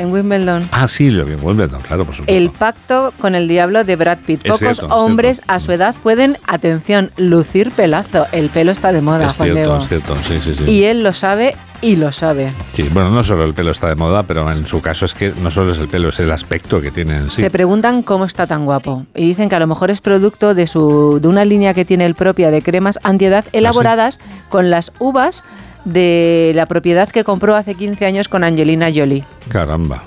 En 0.00 0.10
Wimbledon. 0.10 0.66
Ah, 0.72 0.88
sí, 0.88 1.10
lo 1.10 1.26
vi 1.26 1.34
en 1.34 1.44
Wimbledon, 1.44 1.82
claro, 1.82 2.06
por 2.06 2.14
supuesto. 2.14 2.34
El 2.34 2.48
pacto 2.48 3.12
con 3.20 3.34
el 3.34 3.46
diablo 3.48 3.84
de 3.84 3.96
Brad 3.96 4.20
Pitt. 4.20 4.40
Es 4.44 4.52
Pocos 4.52 4.78
cierto, 4.78 4.86
hombres 4.86 5.42
a 5.46 5.60
su 5.60 5.72
edad 5.72 5.94
pueden, 6.02 6.38
atención, 6.46 7.10
lucir 7.18 7.70
pelazo. 7.70 8.26
El 8.32 8.48
pelo 8.48 8.72
está 8.72 8.92
de 8.92 9.02
moda, 9.02 9.26
es 9.26 9.36
Juan 9.36 9.48
cierto, 9.48 9.60
Diego. 9.60 9.78
es 9.78 9.88
cierto, 9.88 10.16
sí, 10.26 10.40
sí, 10.40 10.54
sí. 10.54 10.64
Y 10.64 10.84
él 10.84 11.02
lo 11.02 11.12
sabe 11.12 11.54
y 11.82 11.96
lo 11.96 12.12
sabe. 12.12 12.50
Sí, 12.72 12.88
bueno, 12.92 13.10
no 13.10 13.22
solo 13.22 13.44
el 13.44 13.52
pelo 13.52 13.72
está 13.72 13.88
de 13.88 13.94
moda, 13.94 14.22
pero 14.22 14.50
en 14.50 14.66
su 14.66 14.80
caso 14.80 15.04
es 15.04 15.12
que 15.12 15.34
no 15.42 15.50
solo 15.50 15.72
es 15.72 15.78
el 15.78 15.88
pelo, 15.88 16.08
es 16.08 16.18
el 16.18 16.30
aspecto 16.30 16.80
que 16.80 16.90
tiene 16.90 17.16
en 17.16 17.30
sí. 17.30 17.42
Se 17.42 17.50
preguntan 17.50 18.02
cómo 18.02 18.24
está 18.24 18.46
tan 18.46 18.64
guapo 18.64 19.04
y 19.14 19.26
dicen 19.26 19.50
que 19.50 19.56
a 19.56 19.60
lo 19.60 19.66
mejor 19.66 19.90
es 19.90 20.00
producto 20.00 20.54
de 20.54 20.66
su 20.66 21.18
de 21.20 21.28
una 21.28 21.44
línea 21.44 21.74
que 21.74 21.84
tiene 21.84 22.06
él 22.06 22.14
propia 22.14 22.50
de 22.50 22.62
cremas 22.62 22.98
antiedad 23.02 23.44
¿Ah, 23.46 23.50
elaboradas 23.52 24.18
con 24.48 24.70
las 24.70 24.92
uvas 24.98 25.44
de 25.84 26.52
la 26.54 26.66
propiedad 26.66 27.08
que 27.08 27.24
compró 27.24 27.56
hace 27.56 27.74
15 27.74 28.04
años 28.06 28.28
con 28.28 28.44
Angelina 28.44 28.88
Jolie. 28.94 29.24
Caramba. 29.48 30.04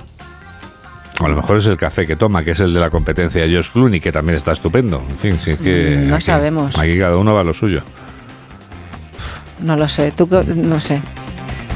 A 1.20 1.28
lo 1.28 1.36
mejor 1.36 1.58
es 1.58 1.66
el 1.68 1.78
café 1.78 2.08
que 2.08 2.16
toma, 2.16 2.44
que 2.44 2.52
es 2.52 2.60
el 2.60 2.74
de 2.74 2.80
la 2.80 2.90
competencia 2.90 3.46
de 3.46 3.56
Josh 3.56 3.70
Clooney, 3.72 4.00
que 4.00 4.12
también 4.12 4.36
está 4.36 4.52
estupendo. 4.52 5.04
En 5.10 5.18
fin, 5.18 5.40
sí 5.40 5.52
es 5.52 5.60
que. 5.60 5.98
Mm, 6.06 6.10
no 6.10 6.16
aquí- 6.16 6.26
sabemos. 6.26 6.78
Aquí 6.78 6.98
cada 6.98 7.18
uno 7.18 7.34
va 7.34 7.42
a 7.42 7.44
lo 7.44 7.54
suyo. 7.54 7.84
No 9.62 9.76
lo 9.76 9.88
sé, 9.88 10.12
tú 10.12 10.28
no 10.56 10.82
sé. 10.82 11.02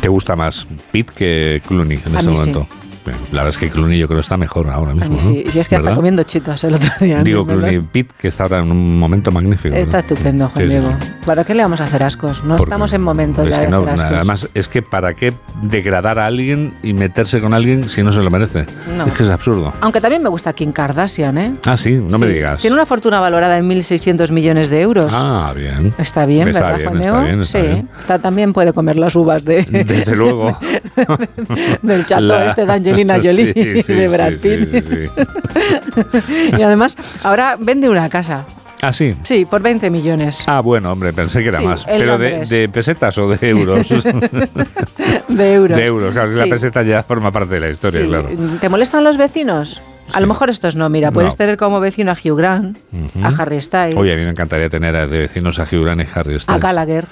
¿Te 0.02 0.10
gusta 0.10 0.36
más 0.36 0.68
Pitt 0.92 1.12
que 1.12 1.62
Clooney 1.68 2.00
en 2.06 2.16
A 2.16 2.20
este 2.20 2.32
sí. 2.36 2.38
La 3.32 3.44
verdad 3.44 3.50
es 3.50 3.58
que 3.58 3.70
Clooney 3.70 4.00
yo 4.00 4.08
creo 4.08 4.18
que 4.20 4.22
está 4.24 4.38
mejor 4.38 4.70
ahora 4.70 4.92
A 4.92 4.96
mismo. 4.96 5.14
¿no? 5.16 5.20
sí, 5.20 5.44
y 5.54 5.60
es 5.60 5.68
que 5.70 5.76
hasta 5.76 5.84
¿Verdad? 5.86 5.96
comiendo 5.96 6.24
chitos 6.24 6.64
el 6.64 6.76
otro 6.76 6.90
día. 7.00 7.24
Digo 7.24 7.46
¿verdad? 7.46 7.62
Clooney 7.70 7.80
Pitt, 7.92 8.12
que 8.18 8.28
está 8.30 8.44
ahora 8.44 8.60
en 8.60 8.72
un 8.72 9.00
momento 9.00 9.32
magnífico. 9.32 9.76
¿no? 9.76 9.82
Está 9.82 10.00
estupendo, 10.00 10.50
Juan 10.50 10.58
Sí, 10.58 10.64
sí, 10.64 10.68
Diego. 10.70 10.96
sí. 11.00 11.08
¿Para 11.26 11.44
qué 11.44 11.54
le 11.56 11.64
vamos 11.64 11.82
a 11.82 11.86
hacer 11.86 12.04
ascos? 12.04 12.44
No 12.44 12.56
Porque 12.56 12.70
estamos 12.70 12.94
en 12.94 13.02
momento 13.02 13.44
Es 13.44 13.50
ya 13.50 13.60
de 13.62 13.68
no, 13.70 13.78
hacer 13.80 13.90
ascos. 13.94 14.12
además, 14.16 14.50
es 14.54 14.68
que 14.68 14.82
¿para 14.82 15.14
qué 15.14 15.34
degradar 15.64 16.20
a 16.20 16.26
alguien 16.26 16.74
y 16.84 16.94
meterse 16.94 17.42
con 17.42 17.54
alguien 17.54 17.90
si 17.90 18.02
no 18.04 18.12
se 18.12 18.22
lo 18.22 18.30
merece? 18.30 18.66
No. 18.98 19.06
Es 19.06 19.14
que 19.14 19.24
es 19.24 19.30
absurdo. 19.30 19.74
Aunque 19.82 20.00
también 20.02 20.24
me 20.24 20.30
gusta 20.30 20.54
Kim 20.54 20.72
Kardashian, 20.72 21.38
¿eh? 21.38 21.54
Ah, 21.66 21.76
sí, 21.78 21.94
no 21.94 22.18
me 22.18 22.28
Sí. 22.28 22.34
digas. 22.34 22.62
Tiene 22.62 22.74
una 22.76 22.86
fortuna 22.86 23.20
valorada 23.20 23.58
en 23.58 23.68
1.600 23.68 24.32
millones 24.32 24.70
de 24.70 24.82
euros. 24.82 25.12
Ah, 25.16 25.52
bien. 25.56 25.94
Está 25.98 26.26
bien, 26.26 26.48
Está 26.48 26.60
¿verdad, 26.62 26.78
bien, 26.78 26.90
Juan 26.90 27.02
está 27.02 27.12
Diego? 27.14 27.26
bien, 27.28 27.42
está 27.42 27.60
sí, 27.60 27.66
bien. 27.68 27.90
Está- 28.00 28.20
también 28.20 28.54
puede 28.54 28.74
comer 28.74 28.96
las 28.98 29.16
uvas 29.16 29.44
de, 29.44 29.64
Desde 29.64 30.16
luego. 30.16 30.58
del 31.82 32.06
chato 32.06 32.22
La- 32.22 32.46
este 32.48 32.66
de 32.66 32.68
Angelina 33.02 33.16
Jolie 33.24 33.84
Sí, 33.84 33.92
y 33.94 33.96
de 33.96 34.08
Brad 34.08 34.34
Pitt. 34.34 34.86
y 36.58 36.62
además, 36.62 36.98
ahora 37.24 37.56
vende 37.60 37.90
una 37.90 38.10
casa. 38.10 38.46
Ah, 38.82 38.94
sí. 38.94 39.16
Sí, 39.24 39.46
por 39.46 39.64
20 39.64 39.90
millones 39.90 40.44
Ah, 40.46 40.60
bueno, 40.62 40.92
hombre, 40.92 41.12
pensé 41.12 41.42
que 41.42 41.50
era 41.50 41.60
Sí, 41.60 41.66
más. 41.66 41.84
Pero 41.86 42.18
de, 42.20 42.70
pesetas 42.72 43.18
o 43.18 43.28
de 43.28 43.50
euros. 43.50 43.90
de 45.28 45.54
euros. 45.54 45.78
de 45.78 45.86
euros, 45.86 46.14
claro, 46.14 46.32
Sí. 46.32 46.38
la 46.40 46.46
peseta 46.46 46.84
ya 46.84 47.02
forma 47.02 47.32
parte 47.32 47.56
de 47.56 47.60
la 47.62 47.70
historia, 47.70 48.02
Sí. 48.02 48.08
claro. 48.08 48.30
¿Te 48.62 48.70
molestan 48.70 49.04
los 49.04 49.18
vecinos? 49.18 49.82
A 50.14 50.22
lo 50.22 50.28
mejor 50.28 50.50
estos 50.52 50.76
no, 50.76 50.88
mira, 50.90 51.12
puedes 51.12 51.34
No. 51.34 51.38
tener 51.38 51.58
como 51.58 51.80
vecino 51.80 52.12
a 52.12 52.16
Hugh 52.16 52.38
Grant, 52.38 52.78
a 53.24 53.28
Harry 53.30 53.60
Styles, 53.62 53.98
Oye, 53.98 54.14
a 54.14 54.16
mí 54.16 54.24
me 54.26 54.30
encantaría 54.32 54.70
tener 54.70 54.96
a- 54.96 55.08
de 55.08 55.18
vecinos 55.18 55.58
a 55.60 55.64
Hugh 55.64 55.84
Grant 55.84 56.02
y 56.02 56.06
Harry 56.14 56.36
a 56.36 56.40
Styles. 56.40 56.62
Gallagher, 56.62 57.06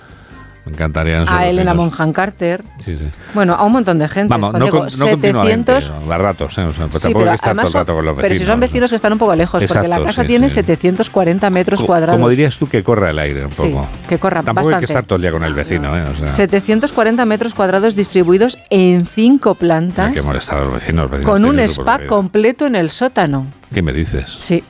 Me 0.66 0.72
encantaría. 0.72 1.20
no 1.20 1.28
sé, 1.28 1.34
a 1.34 1.48
Elena. 1.48 1.74
Bonham 1.74 2.12
Carter. 2.12 2.64
Sí, 2.80 2.98
sí. 2.98 3.06
Bueno, 3.34 3.54
a 3.54 3.64
un 3.66 3.72
montón 3.72 4.00
de 4.00 4.10
gente. 4.10 4.30
Vamos, 4.30 4.54
no, 4.54 4.68
con- 4.70 4.88
no 4.98 5.08
continuamente, 5.08 5.74
700 5.74 6.12
a 6.12 6.18
ratos, 6.18 6.58
¿eh? 6.58 6.62
O 6.64 6.74
sea, 6.74 6.88
pues 6.88 7.04
Sí, 7.04 7.10
tampoco 7.10 7.20
hay 7.20 7.24
pero 7.26 7.30
que 7.32 7.36
estar 7.36 7.56
todo 7.56 7.68
el 7.68 7.74
rato 7.74 7.94
con 7.96 8.06
los 8.06 8.16
Pero 8.16 8.24
vecinos. 8.30 8.40
si 8.42 8.46
son 8.52 8.60
vecinos 8.60 8.90
que 8.90 8.96
están 8.96 9.14
un 9.14 9.20
poco 9.20 9.36
lejos, 9.36 9.64
porque 9.68 9.88
la 9.88 10.04
casa 10.04 10.24
tiene 10.24 10.50
sí. 10.50 10.56
740 10.56 11.50
metros 11.52 11.80
Co- 11.82 11.86
cuadrados. 11.86 12.16
Como 12.18 12.30
dirías 12.30 12.58
tú, 12.58 12.68
que 12.68 12.82
corra 12.84 13.12
el 13.12 13.20
aire 13.20 13.46
un 13.46 13.52
poco. 13.52 13.88
que 14.10 14.18
corra 14.18 14.42
Tampoco 14.44 14.70
hay 14.70 14.80
que 14.80 14.86
estar 14.86 15.04
todo 15.04 15.18
el 15.18 15.22
día 15.22 15.32
con 15.32 15.44
el 15.44 15.54
vecino, 15.54 15.96
¿eh? 15.98 16.04
O 16.14 16.18
sea, 16.18 16.28
740 16.28 17.26
metros 17.26 17.54
cuadrados 17.54 17.96
distribuidos 17.96 18.58
en 18.70 19.06
cinco 19.06 19.52
hay 19.52 19.56
plantas, 19.60 20.14
que 20.14 20.22
molestar 20.22 20.58
a 20.60 20.62
los 20.66 20.74
vecinos. 20.74 21.10
con 21.24 21.46
un 21.46 21.60
spa 21.60 22.00
completo 22.08 22.66
en 22.66 22.76
el 22.76 22.90
sótano. 22.90 23.46
¿Qué 23.74 23.82
me 23.82 23.94
dices? 23.94 24.36
Sí, 24.40 24.64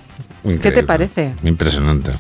¿qué 0.62 0.72
te 0.72 0.84
parece? 0.84 1.34
Impresionante, 1.44 2.12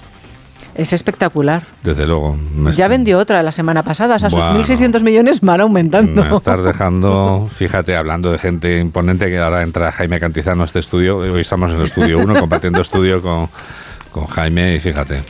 Es 0.76 0.92
espectacular. 0.92 1.64
desde 1.84 2.06
luego. 2.06 2.38
Ya 2.74 2.90
vendió 2.90 3.18
otra 3.18 3.42
la 3.44 3.54
semana 3.54 3.82
pasada, 3.84 4.18
o 4.18 4.20
sea, 4.20 4.30
sus 4.30 4.40
Bueno. 4.40 4.60
1.600 4.60 5.04
millones 5.04 5.40
van 5.40 5.62
aumentando. 5.62 6.24
Me 6.26 6.36
estás 6.36 6.64
dejando, 6.64 7.48
fíjate, 7.50 7.96
hablando 7.96 8.30
de 8.30 8.38
gente 8.38 8.80
imponente, 8.80 9.28
que 9.30 9.40
ahora 9.40 9.64
entra 9.64 9.92
Jaime 9.94 10.20
Cantizano 10.20 10.64
a 10.64 10.66
este 10.66 10.80
estudio. 10.80 11.18
Hoy 11.20 11.40
estamos 11.40 11.72
en 11.72 11.78
el 11.78 11.84
estudio 11.86 12.20
1, 12.20 12.36
compartiendo 12.42 12.82
estudio 12.82 13.22
con, 13.22 13.48
con 14.12 14.26
Jaime, 14.28 14.76
y 14.76 14.80
fíjate. 14.82 15.22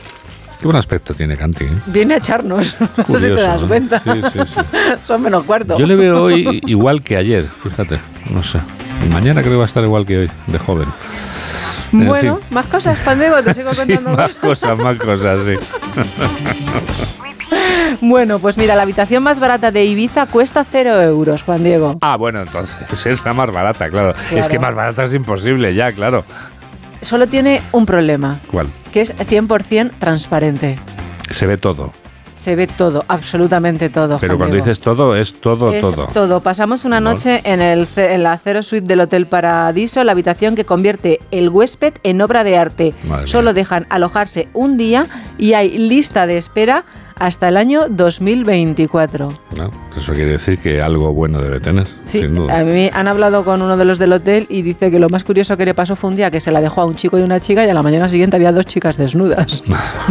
Qué 0.58 0.64
buen 0.64 0.78
aspecto 0.78 1.12
tiene 1.14 1.36
Canti. 1.36 1.64
¿eh? 1.64 1.68
Viene 1.86 2.14
a 2.14 2.16
echarnos, 2.16 2.74
no 2.80 2.86
sé 2.86 2.90
si 2.96 2.96
te 2.96 3.04
Curioso, 3.12 3.42
das 3.46 3.62
cuenta. 3.62 4.00
Sí, 4.00 4.10
sí, 4.32 4.38
sí. 4.46 4.60
Son 5.04 5.22
menos 5.22 5.44
cuarto. 5.44 5.78
Yo 5.78 5.86
le 5.86 5.94
veo 5.94 6.24
hoy 6.24 6.60
igual 6.66 7.02
que 7.02 7.16
ayer, 7.16 7.46
fíjate, 7.62 8.00
no 8.30 8.42
sé. 8.42 8.58
Mañana 9.12 9.42
creo 9.42 9.52
que 9.52 9.58
va 9.58 9.64
a 9.64 9.66
estar 9.66 9.84
igual 9.84 10.06
que 10.06 10.18
hoy, 10.18 10.30
de 10.48 10.58
joven. 10.58 10.88
En 11.92 12.06
Bueno, 12.06 12.36
fin. 12.36 12.44
más 12.50 12.66
cosas, 12.66 12.98
Pandego, 12.98 13.42
te 13.42 13.54
sigo 13.54 13.70
Sí, 13.74 13.78
contando 13.94 14.10
más 14.16 14.34
cosas. 14.34 14.70
cosas, 14.70 14.78
más 14.78 14.98
cosas, 14.98 15.40
sí. 15.46 15.56
Bueno, 18.00 18.38
pues 18.40 18.56
mira, 18.58 18.74
la 18.74 18.82
habitación 18.82 19.22
más 19.22 19.38
barata 19.40 19.70
de 19.70 19.84
Ibiza 19.84 20.26
cuesta 20.26 20.64
cero 20.70 21.00
euros, 21.00 21.42
Juan 21.42 21.62
Diego. 21.64 21.96
Ah, 22.02 22.16
bueno, 22.16 22.40
entonces 22.42 23.06
es 23.06 23.24
la 23.24 23.32
más 23.32 23.50
barata, 23.50 23.88
claro. 23.88 24.14
Claro. 24.28 24.44
Es 24.44 24.48
que 24.48 24.58
más 24.58 24.74
barata 24.74 25.04
es 25.04 25.14
imposible, 25.14 25.74
ya, 25.74 25.92
claro. 25.92 26.24
Solo 27.00 27.26
tiene 27.26 27.62
un 27.72 27.86
problema, 27.86 28.40
¿Cuál? 28.50 28.66
que 28.92 29.00
es 29.02 29.14
100% 29.16 29.92
transparente. 29.98 30.78
Se 31.30 31.46
ve 31.46 31.56
todo. 31.56 31.92
Se 32.46 32.54
ve 32.54 32.68
todo, 32.68 33.04
absolutamente 33.08 33.88
todo. 33.90 34.18
Pero 34.20 34.34
Juan 34.34 34.38
cuando 34.38 34.54
Diego. 34.54 34.66
dices 34.66 34.80
todo, 34.80 35.16
es 35.16 35.34
todo, 35.34 35.72
Es 35.72 35.80
todo. 35.80 36.06
todo. 36.14 36.38
Pasamos 36.40 36.84
una 36.84 37.00
No. 37.00 37.10
noche 37.10 37.40
en, 37.42 37.60
el, 37.60 37.88
en 37.96 38.22
la 38.22 38.38
Cero 38.38 38.62
Suite 38.62 38.86
del 38.86 39.00
Hotel 39.00 39.26
Paradiso, 39.26 40.04
la 40.04 40.12
habitación 40.12 40.54
que 40.54 40.64
convierte 40.64 41.18
el 41.32 41.48
huésped 41.48 41.94
en 42.04 42.20
obra 42.22 42.44
de 42.44 42.56
arte. 42.56 42.94
Madre 43.02 43.26
Solo 43.26 43.52
dejan 43.52 43.84
alojarse 43.90 44.46
un 44.52 44.76
día 44.76 45.08
y 45.38 45.54
hay 45.54 45.76
lista 45.76 46.28
de 46.28 46.38
espera 46.38 46.84
hasta 47.18 47.48
el 47.48 47.56
año 47.56 47.88
2024. 47.88 49.32
¿no? 49.56 49.70
Eso 49.96 50.12
quiere 50.12 50.32
decir 50.32 50.58
que 50.58 50.82
algo 50.82 51.12
bueno 51.14 51.40
debe 51.40 51.60
tener, 51.60 51.86
Sí, 52.04 52.20
sin 52.20 52.34
duda. 52.34 52.58
a 52.58 52.62
mí 52.62 52.90
han 52.92 53.08
hablado 53.08 53.44
con 53.44 53.62
uno 53.62 53.76
de 53.78 53.84
los 53.86 53.98
del 53.98 54.12
hotel 54.12 54.46
y 54.50 54.60
dice 54.62 54.90
que 54.90 54.98
lo 54.98 55.08
más 55.08 55.24
curioso 55.24 55.56
que 55.56 55.64
le 55.64 55.72
pasó 55.74 55.96
fue 55.96 56.10
un 56.10 56.16
día 56.16 56.30
que 56.30 56.40
se 56.40 56.50
la 56.50 56.60
dejó 56.60 56.82
a 56.82 56.84
un 56.84 56.94
chico 56.94 57.18
y 57.18 57.22
una 57.22 57.40
chica 57.40 57.64
y 57.64 57.68
a 57.70 57.74
la 57.74 57.82
mañana 57.82 58.08
siguiente 58.08 58.36
había 58.36 58.52
dos 58.52 58.66
chicas 58.66 58.96
desnudas. 58.98 59.62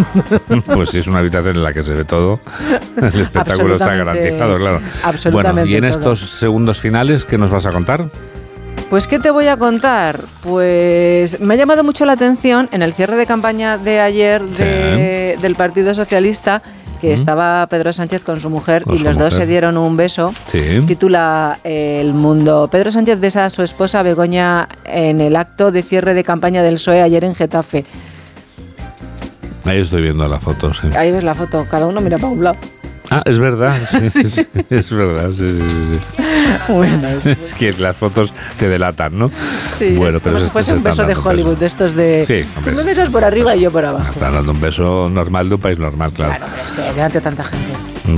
pues 0.66 0.90
si 0.90 1.00
es 1.00 1.08
una 1.08 1.20
habitación 1.20 1.58
en 1.58 1.64
la 1.64 1.74
que 1.74 1.84
se 1.84 1.94
ve 1.94 2.06
todo, 2.06 2.40
el 2.98 3.22
espectáculo 3.22 3.76
está 3.76 3.94
garantizado, 3.96 4.58
claro. 4.58 4.82
absolutamente 5.04 5.62
bueno, 5.62 5.72
y 5.72 5.76
en 5.76 5.82
todo. 5.82 6.12
estos 6.14 6.30
segundos 6.32 6.80
finales, 6.80 7.26
¿qué 7.26 7.38
nos 7.38 7.52
vas 7.52 7.66
a 7.68 7.72
contar? 7.72 8.10
Pues, 8.90 9.08
¿qué 9.08 9.18
te 9.20 9.32
voy 9.32 9.48
a 9.48 9.58
contar? 9.58 10.20
Pues 10.44 11.40
me 11.40 11.56
ha 11.56 11.58
llamado 11.58 11.84
mucho 11.84 12.06
la 12.06 12.14
atención 12.14 12.70
en 12.72 12.82
el 12.84 12.94
cierre 12.94 13.16
de 13.16 13.26
campaña 13.26 13.78
de 13.80 14.00
ayer 14.00 14.44
de- 14.44 15.38
del 15.42 15.56
Partido 15.56 15.94
Socialista 15.96 16.62
que 17.00 17.14
estaba 17.14 17.66
Pedro 17.68 17.94
Sánchez 17.94 18.24
con 18.24 18.40
su 18.40 18.50
mujer 18.50 18.84
Con 18.84 18.96
y 18.96 18.98
su 18.98 19.04
los 19.04 19.18
dos 19.18 19.34
se 19.34 19.46
dieron 19.46 19.78
un 19.78 19.98
beso. 19.98 20.34
Sí. 20.52 20.82
Titula 20.88 21.60
El 21.64 22.14
Mundo. 22.14 22.68
Pedro 22.72 22.92
Sánchez 22.92 23.20
besa 23.20 23.46
a 23.46 23.50
su 23.50 23.64
esposa 23.64 24.04
Begoña 24.04 24.68
en 24.86 25.22
el 25.22 25.36
acto 25.36 25.72
de 25.72 25.82
cierre 25.82 26.14
de 26.14 26.24
campaña 26.24 26.62
del 26.64 26.76
PSOE 26.76 27.02
ayer 27.02 27.24
en 27.24 27.36
Getafe. 27.36 27.86
Ahí 29.66 29.80
estoy 29.80 30.04
viendo 30.04 30.28
la 30.28 30.40
foto, 30.40 30.74
sí. 30.74 30.88
Ahí 30.96 31.12
ves 31.12 31.24
la 31.24 31.34
foto, 31.34 31.66
cada 31.70 31.88
uno 31.88 32.00
mira 32.00 32.18
para 32.18 32.32
un 32.32 32.44
lado. 32.44 32.58
Ah, 33.10 33.22
es 33.26 33.40
verdad, 33.40 33.78
sí, 33.90 34.10
sí, 34.10 34.30
sí, 34.30 34.48
es 34.70 34.92
verdad, 34.92 35.30
sí, 35.32 35.52
sí, 35.52 35.60
sí, 35.60 36.00
sí. 36.00 36.74
bueno, 36.74 37.08
es 37.26 37.54
que 37.54 37.74
las 37.74 37.96
fotos 37.96 38.34
te 38.58 38.68
delatan, 38.68 39.18
¿no? 39.18 39.32
Sí, 39.78 39.96
bueno, 39.96 40.18
es 40.18 40.24
pero 40.24 40.34
como 40.34 40.40
si 40.40 40.46
estos 40.46 40.52
fuese 40.52 40.74
un 40.74 40.84
beso 40.84 41.06
de 41.06 41.16
Hollywood, 41.16 41.58
de 41.58 41.66
estos 41.66 41.96
de... 41.96 42.26
Sí, 42.26 42.48
hombre. 42.56 42.72
Tú 42.72 42.78
me 42.78 42.84
besas 42.84 43.10
por 43.10 43.24
arriba 43.24 43.56
y 43.56 43.62
yo 43.62 43.72
por 43.72 43.86
abajo. 43.86 44.14
Están 44.14 44.34
dando 44.34 44.52
un 44.52 44.62
beso 44.62 45.10
normal 45.10 45.50
de 45.50 45.56
un 45.56 45.62
país 45.62 45.80
normal, 45.80 46.12
claro. 46.12 46.36
Claro, 46.38 46.46
pero 46.52 46.64
es 46.66 46.72
que 46.72 46.82
delante 46.94 47.18
de 47.20 47.24
tanta 47.24 47.44
gente. 47.44 47.74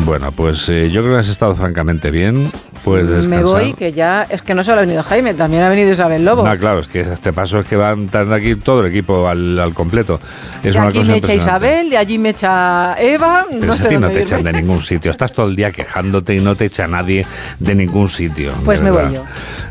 Bueno, 0.05 0.31
pues 0.31 0.67
eh, 0.69 0.89
yo 0.91 1.01
creo 1.01 1.15
que 1.15 1.19
has 1.21 1.29
estado 1.29 1.55
francamente 1.55 2.11
bien. 2.11 2.51
Descansar. 2.95 3.27
Me 3.29 3.43
voy, 3.43 3.73
que 3.73 3.91
ya... 3.93 4.25
Es 4.29 4.41
que 4.41 4.53
no 4.53 4.63
solo 4.63 4.77
ha 4.77 4.81
venido 4.81 5.03
Jaime, 5.03 5.33
también 5.33 5.63
ha 5.63 5.69
venido 5.69 5.91
Isabel 5.91 6.23
Lobo. 6.25 6.47
No, 6.47 6.57
claro, 6.57 6.79
es 6.79 6.87
que 6.87 7.01
este 7.01 7.33
paso 7.33 7.59
es 7.59 7.67
que 7.67 7.75
va 7.75 7.89
a 7.89 7.93
entrar 7.93 8.31
aquí 8.33 8.55
todo 8.55 8.81
el 8.81 8.87
equipo 8.87 9.27
al, 9.27 9.59
al 9.59 9.73
completo. 9.73 10.19
Es 10.63 10.73
de 10.73 10.79
una 10.79 10.89
aquí 10.89 10.99
cosa 10.99 11.11
me 11.11 11.17
echa. 11.17 11.33
Isabel, 11.33 11.89
de 11.89 11.97
allí 11.97 12.17
me 12.17 12.29
echa 12.29 12.95
Eva, 12.99 13.45
Pero 13.49 13.65
no 13.65 13.73
si 13.73 13.79
sé 13.79 13.85
a 13.85 13.89
ti 13.89 13.97
no 13.97 14.07
te 14.07 14.13
irme. 14.13 14.23
echan 14.23 14.43
de 14.43 14.53
ningún 14.53 14.81
sitio. 14.83 15.11
Estás 15.11 15.33
todo 15.33 15.47
el 15.47 15.55
día 15.55 15.71
quejándote 15.71 16.33
y 16.35 16.39
no 16.39 16.55
te 16.55 16.65
echa 16.65 16.87
nadie 16.87 17.25
de 17.59 17.75
ningún 17.75 18.09
sitio. 18.09 18.51
Pues 18.65 18.81
me 18.81 18.91
voy 18.91 19.03
verdad. 19.03 19.23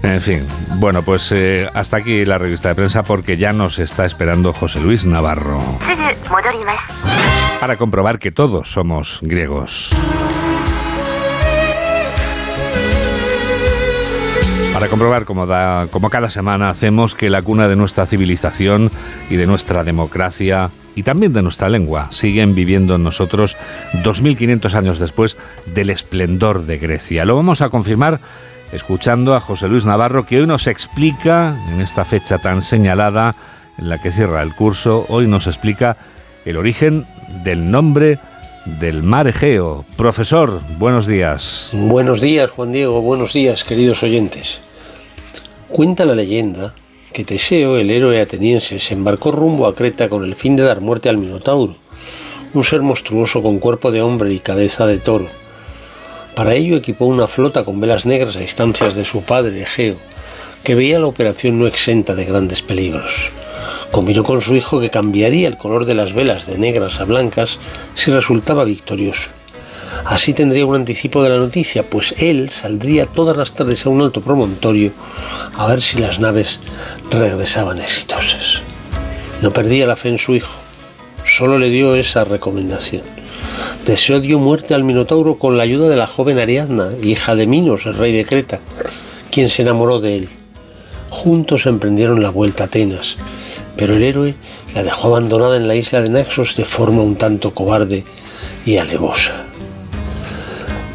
En 0.02 0.20
fin, 0.20 0.46
bueno, 0.76 1.02
pues 1.02 1.32
eh, 1.32 1.68
hasta 1.74 1.96
aquí 1.96 2.24
la 2.24 2.38
revista 2.38 2.68
de 2.68 2.74
prensa 2.74 3.02
porque 3.02 3.36
ya 3.36 3.52
nos 3.52 3.78
está 3.78 4.04
esperando 4.04 4.52
José 4.52 4.80
Luis 4.80 5.04
Navarro 5.06 5.60
para 7.60 7.76
comprobar 7.76 8.18
que 8.18 8.30
todos 8.30 8.70
somos 8.70 9.18
griegos. 9.22 9.90
Para 14.76 14.88
comprobar, 14.88 15.24
como, 15.24 15.46
da, 15.46 15.86
como 15.90 16.10
cada 16.10 16.30
semana 16.30 16.68
hacemos, 16.68 17.14
que 17.14 17.30
la 17.30 17.40
cuna 17.40 17.66
de 17.66 17.76
nuestra 17.76 18.04
civilización 18.04 18.90
y 19.30 19.36
de 19.36 19.46
nuestra 19.46 19.84
democracia 19.84 20.70
y 20.94 21.02
también 21.02 21.32
de 21.32 21.40
nuestra 21.40 21.70
lengua 21.70 22.08
siguen 22.10 22.54
viviendo 22.54 22.96
en 22.96 23.02
nosotros 23.02 23.56
2.500 24.04 24.74
años 24.74 24.98
después 24.98 25.38
del 25.64 25.88
esplendor 25.88 26.66
de 26.66 26.76
Grecia. 26.76 27.24
Lo 27.24 27.36
vamos 27.36 27.62
a 27.62 27.70
confirmar 27.70 28.20
escuchando 28.70 29.34
a 29.34 29.40
José 29.40 29.66
Luis 29.66 29.86
Navarro, 29.86 30.26
que 30.26 30.40
hoy 30.40 30.46
nos 30.46 30.66
explica, 30.66 31.56
en 31.72 31.80
esta 31.80 32.04
fecha 32.04 32.36
tan 32.36 32.60
señalada 32.60 33.34
en 33.78 33.88
la 33.88 33.96
que 33.96 34.12
cierra 34.12 34.42
el 34.42 34.54
curso, 34.54 35.06
hoy 35.08 35.26
nos 35.26 35.46
explica 35.46 35.96
el 36.44 36.58
origen 36.58 37.06
del 37.44 37.70
nombre 37.70 38.18
del 38.66 39.02
mar 39.02 39.26
Egeo. 39.28 39.84
Profesor, 39.96 40.60
buenos 40.78 41.06
días. 41.06 41.70
Buenos 41.72 42.20
días, 42.20 42.50
Juan 42.50 42.72
Diego, 42.72 43.00
buenos 43.00 43.32
días, 43.32 43.64
queridos 43.64 44.02
oyentes. 44.02 44.58
Cuenta 45.68 46.04
la 46.04 46.14
leyenda 46.14 46.74
que 47.12 47.24
Teseo, 47.24 47.78
el 47.78 47.90
héroe 47.90 48.20
ateniense, 48.20 48.78
se 48.80 48.94
embarcó 48.94 49.30
rumbo 49.30 49.66
a 49.66 49.74
Creta 49.74 50.08
con 50.08 50.24
el 50.24 50.34
fin 50.34 50.56
de 50.56 50.64
dar 50.64 50.80
muerte 50.80 51.08
al 51.08 51.16
Minotauro, 51.16 51.76
un 52.52 52.64
ser 52.64 52.82
monstruoso 52.82 53.42
con 53.42 53.58
cuerpo 53.58 53.90
de 53.90 54.02
hombre 54.02 54.32
y 54.32 54.40
cabeza 54.40 54.86
de 54.86 54.98
toro. 54.98 55.26
Para 56.34 56.54
ello 56.54 56.76
equipó 56.76 57.06
una 57.06 57.28
flota 57.28 57.64
con 57.64 57.80
velas 57.80 58.04
negras 58.04 58.36
a 58.36 58.42
instancias 58.42 58.94
de 58.94 59.04
su 59.04 59.22
padre 59.22 59.62
Egeo, 59.62 59.96
que 60.62 60.74
veía 60.74 60.98
la 60.98 61.06
operación 61.06 61.58
no 61.58 61.66
exenta 61.66 62.14
de 62.14 62.24
grandes 62.24 62.60
peligros. 62.60 63.30
Combinó 63.90 64.24
con 64.24 64.42
su 64.42 64.54
hijo 64.54 64.80
que 64.80 64.90
cambiaría 64.90 65.48
el 65.48 65.56
color 65.56 65.84
de 65.84 65.94
las 65.94 66.12
velas 66.12 66.46
de 66.46 66.58
negras 66.58 67.00
a 67.00 67.04
blancas 67.04 67.58
si 67.94 68.10
resultaba 68.10 68.64
victorioso. 68.64 69.30
Así 70.04 70.34
tendría 70.34 70.66
un 70.66 70.74
anticipo 70.76 71.22
de 71.22 71.30
la 71.30 71.38
noticia, 71.38 71.82
pues 71.82 72.14
él 72.18 72.50
saldría 72.50 73.06
todas 73.06 73.36
las 73.36 73.52
tardes 73.52 73.86
a 73.86 73.88
un 73.88 74.02
alto 74.02 74.20
promontorio 74.20 74.92
a 75.56 75.66
ver 75.66 75.82
si 75.82 75.98
las 75.98 76.18
naves 76.18 76.60
regresaban 77.10 77.80
exitosas. 77.80 78.60
No 79.42 79.50
perdía 79.50 79.86
la 79.86 79.96
fe 79.96 80.10
en 80.10 80.18
su 80.18 80.34
hijo, 80.34 80.52
solo 81.24 81.58
le 81.58 81.70
dio 81.70 81.94
esa 81.94 82.24
recomendación. 82.24 83.02
Teseo 83.84 84.20
dio 84.20 84.38
muerte 84.38 84.74
al 84.74 84.84
Minotauro 84.84 85.38
con 85.38 85.56
la 85.56 85.62
ayuda 85.62 85.88
de 85.88 85.96
la 85.96 86.06
joven 86.06 86.38
Ariadna, 86.38 86.90
hija 87.02 87.34
de 87.34 87.46
Minos, 87.46 87.86
el 87.86 87.94
rey 87.94 88.12
de 88.12 88.24
Creta, 88.24 88.60
quien 89.30 89.48
se 89.48 89.62
enamoró 89.62 90.00
de 90.00 90.16
él. 90.16 90.28
Juntos 91.10 91.66
emprendieron 91.66 92.22
la 92.22 92.30
vuelta 92.30 92.64
a 92.64 92.66
Atenas, 92.66 93.16
pero 93.76 93.94
el 93.94 94.02
héroe 94.02 94.34
la 94.74 94.82
dejó 94.82 95.08
abandonada 95.08 95.56
en 95.56 95.68
la 95.68 95.74
isla 95.74 96.02
de 96.02 96.08
Naxos 96.08 96.56
de 96.56 96.64
forma 96.64 97.02
un 97.02 97.16
tanto 97.16 97.52
cobarde 97.52 98.04
y 98.64 98.76
alevosa. 98.76 99.44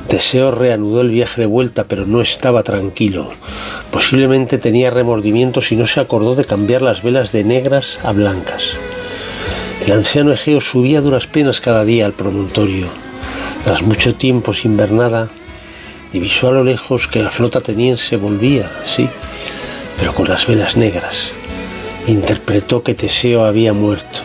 Teseo 0.08 0.52
reanudó 0.52 1.02
el 1.02 1.10
viaje 1.10 1.40
de 1.40 1.48
vuelta, 1.48 1.86
pero 1.86 2.06
no 2.06 2.22
estaba 2.22 2.64
tranquilo. 2.64 3.32
Posiblemente 3.92 4.58
tenía 4.58 4.90
remordimientos 4.90 5.72
y 5.72 5.78
no 5.78 5.88
se 5.88 6.02
acordó 6.02 6.36
de 6.36 6.44
cambiar 6.44 6.82
las 6.82 7.02
velas 7.02 7.32
de 7.32 7.46
negras 7.46 7.98
a 8.04 8.12
blancas. 8.12 8.64
El 9.86 9.94
anciano 9.94 10.34
Egeo 10.34 10.60
subía 10.60 11.02
duras 11.02 11.28
penas 11.28 11.62
cada 11.62 11.86
día 11.86 12.06
al 12.06 12.12
promontorio. 12.12 12.88
Tras 13.64 13.82
mucho 13.84 14.14
tiempo 14.14 14.54
sin 14.54 14.76
ver 14.76 14.92
nada, 14.92 15.30
divisó 16.12 16.50
a 16.50 16.52
lo 16.52 16.64
lejos 16.64 17.08
que 17.08 17.24
la 17.24 17.32
flota 17.32 17.60
ateniense 17.60 18.18
volvía, 18.18 18.70
sí, 18.86 19.08
pero 19.98 20.14
con 20.14 20.28
las 20.28 20.46
velas 20.46 20.76
negras. 20.76 21.30
Interpretó 22.08 22.84
que 22.84 22.94
Teseo 22.96 23.46
había 23.46 23.74
muerto 23.74 24.22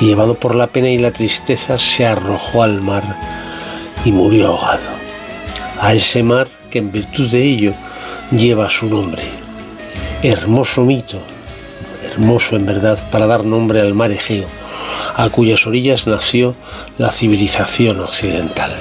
y 0.00 0.06
llevado 0.06 0.34
por 0.34 0.54
la 0.54 0.66
pena 0.66 0.88
y 0.88 0.98
la 0.98 1.10
tristeza 1.10 1.78
se 1.78 2.06
arrojó 2.06 2.62
al 2.62 2.80
mar 2.80 3.02
y 4.04 4.12
murió 4.12 4.48
ahogado. 4.48 4.88
A 5.80 5.94
ese 5.94 6.22
mar 6.22 6.48
que 6.70 6.78
en 6.78 6.92
virtud 6.92 7.30
de 7.30 7.42
ello 7.42 7.72
lleva 8.30 8.70
su 8.70 8.86
nombre. 8.86 9.22
Hermoso 10.22 10.84
mito, 10.84 11.18
hermoso 12.12 12.56
en 12.56 12.66
verdad 12.66 12.98
para 13.10 13.26
dar 13.26 13.44
nombre 13.44 13.80
al 13.80 13.94
mar 13.94 14.12
Egeo, 14.12 14.46
a 15.16 15.28
cuyas 15.30 15.66
orillas 15.66 16.06
nació 16.06 16.54
la 16.98 17.10
civilización 17.10 18.00
occidental. 18.00 18.72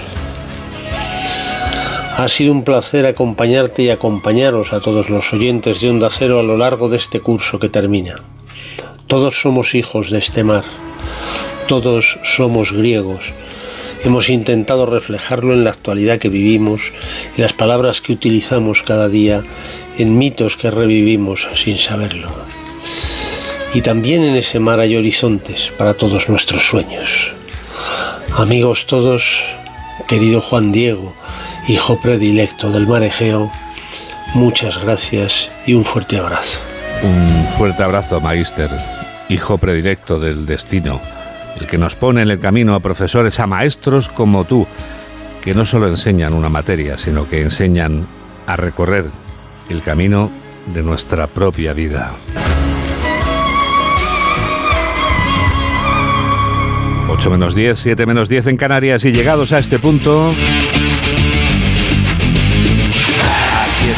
Ha 2.20 2.28
sido 2.28 2.52
un 2.52 2.66
placer 2.66 3.06
acompañarte 3.06 3.84
y 3.84 3.92
acompañaros 3.92 4.74
a 4.74 4.82
todos 4.82 5.10
los 5.10 5.32
oyentes 5.32 5.80
de 5.80 5.90
Onda 5.90 6.10
Cero 6.12 6.42
a 6.42 6.44
lo 6.44 6.58
largo 6.58 6.90
de 6.90 6.98
este 6.98 7.22
curso 7.22 7.60
que 7.60 7.70
termina. 7.70 8.22
Todos 9.08 9.40
somos 9.40 9.74
hijos 9.74 10.10
de 10.10 10.18
este 10.18 10.44
mar, 10.44 10.66
todos 11.70 12.20
somos 12.26 12.74
griegos. 12.74 13.32
Hemos 14.04 14.28
intentado 14.28 14.86
reflejarlo 14.86 15.54
en 15.54 15.64
la 15.64 15.70
actualidad 15.70 16.20
que 16.20 16.28
vivimos 16.28 16.92
y 17.38 17.42
las 17.42 17.54
palabras 17.54 18.02
que 18.02 18.12
utilizamos 18.12 18.84
cada 18.84 19.08
día 19.08 19.42
en 19.98 20.18
mitos 20.18 20.58
que 20.58 20.72
revivimos 20.72 21.48
sin 21.56 21.78
saberlo. 21.78 22.28
Y 23.74 23.80
también 23.80 24.26
en 24.26 24.36
ese 24.36 24.60
mar 24.60 24.82
hay 24.82 24.98
horizontes 24.98 25.72
para 25.78 25.94
todos 25.94 26.28
nuestros 26.28 26.68
sueños. 26.68 27.32
Amigos 28.36 28.88
todos, 28.88 29.40
querido 30.10 30.42
Juan 30.42 30.74
Diego, 30.74 31.14
hijo 31.70 32.00
predilecto 32.00 32.72
del 32.72 32.88
mar 32.88 33.04
Egeo, 33.04 33.52
muchas 34.34 34.80
gracias 34.80 35.52
y 35.68 35.76
un 35.76 35.86
fuerte 35.86 36.18
abrazo. 36.18 36.60
Un 37.04 37.48
fuerte 37.58 37.84
abrazo, 37.84 38.20
Magister, 38.20 38.72
hijo 39.30 39.60
predilecto 39.60 40.20
del 40.20 40.48
destino, 40.48 41.00
el 41.60 41.68
que 41.68 41.78
nos 41.78 41.96
pone 41.96 42.24
en 42.24 42.32
el 42.32 42.40
camino 42.40 42.74
a 42.74 42.80
profesores, 42.80 43.40
a 43.40 43.46
maestros 43.46 44.10
como 44.10 44.46
tú, 44.46 44.66
que 45.44 45.54
no 45.54 45.66
solo 45.66 45.88
enseñan 45.88 46.34
una 46.34 46.50
materia, 46.50 46.98
sino 46.98 47.30
que 47.30 47.44
enseñan 47.44 48.06
a 48.48 48.56
recorrer 48.56 49.06
el 49.70 49.84
camino 49.84 50.32
de 50.74 50.82
nuestra 50.82 51.28
propia 51.28 51.74
vida. 51.74 52.12
8 57.10 57.30
menos 57.30 57.54
10, 57.54 57.78
7 57.78 58.06
menos 58.08 58.28
10 58.28 58.48
en 58.48 58.58
Canarias 58.58 59.06
y 59.06 59.12
llegados 59.12 59.52
a 59.52 59.60
este 59.60 59.78
punto... 59.78 60.32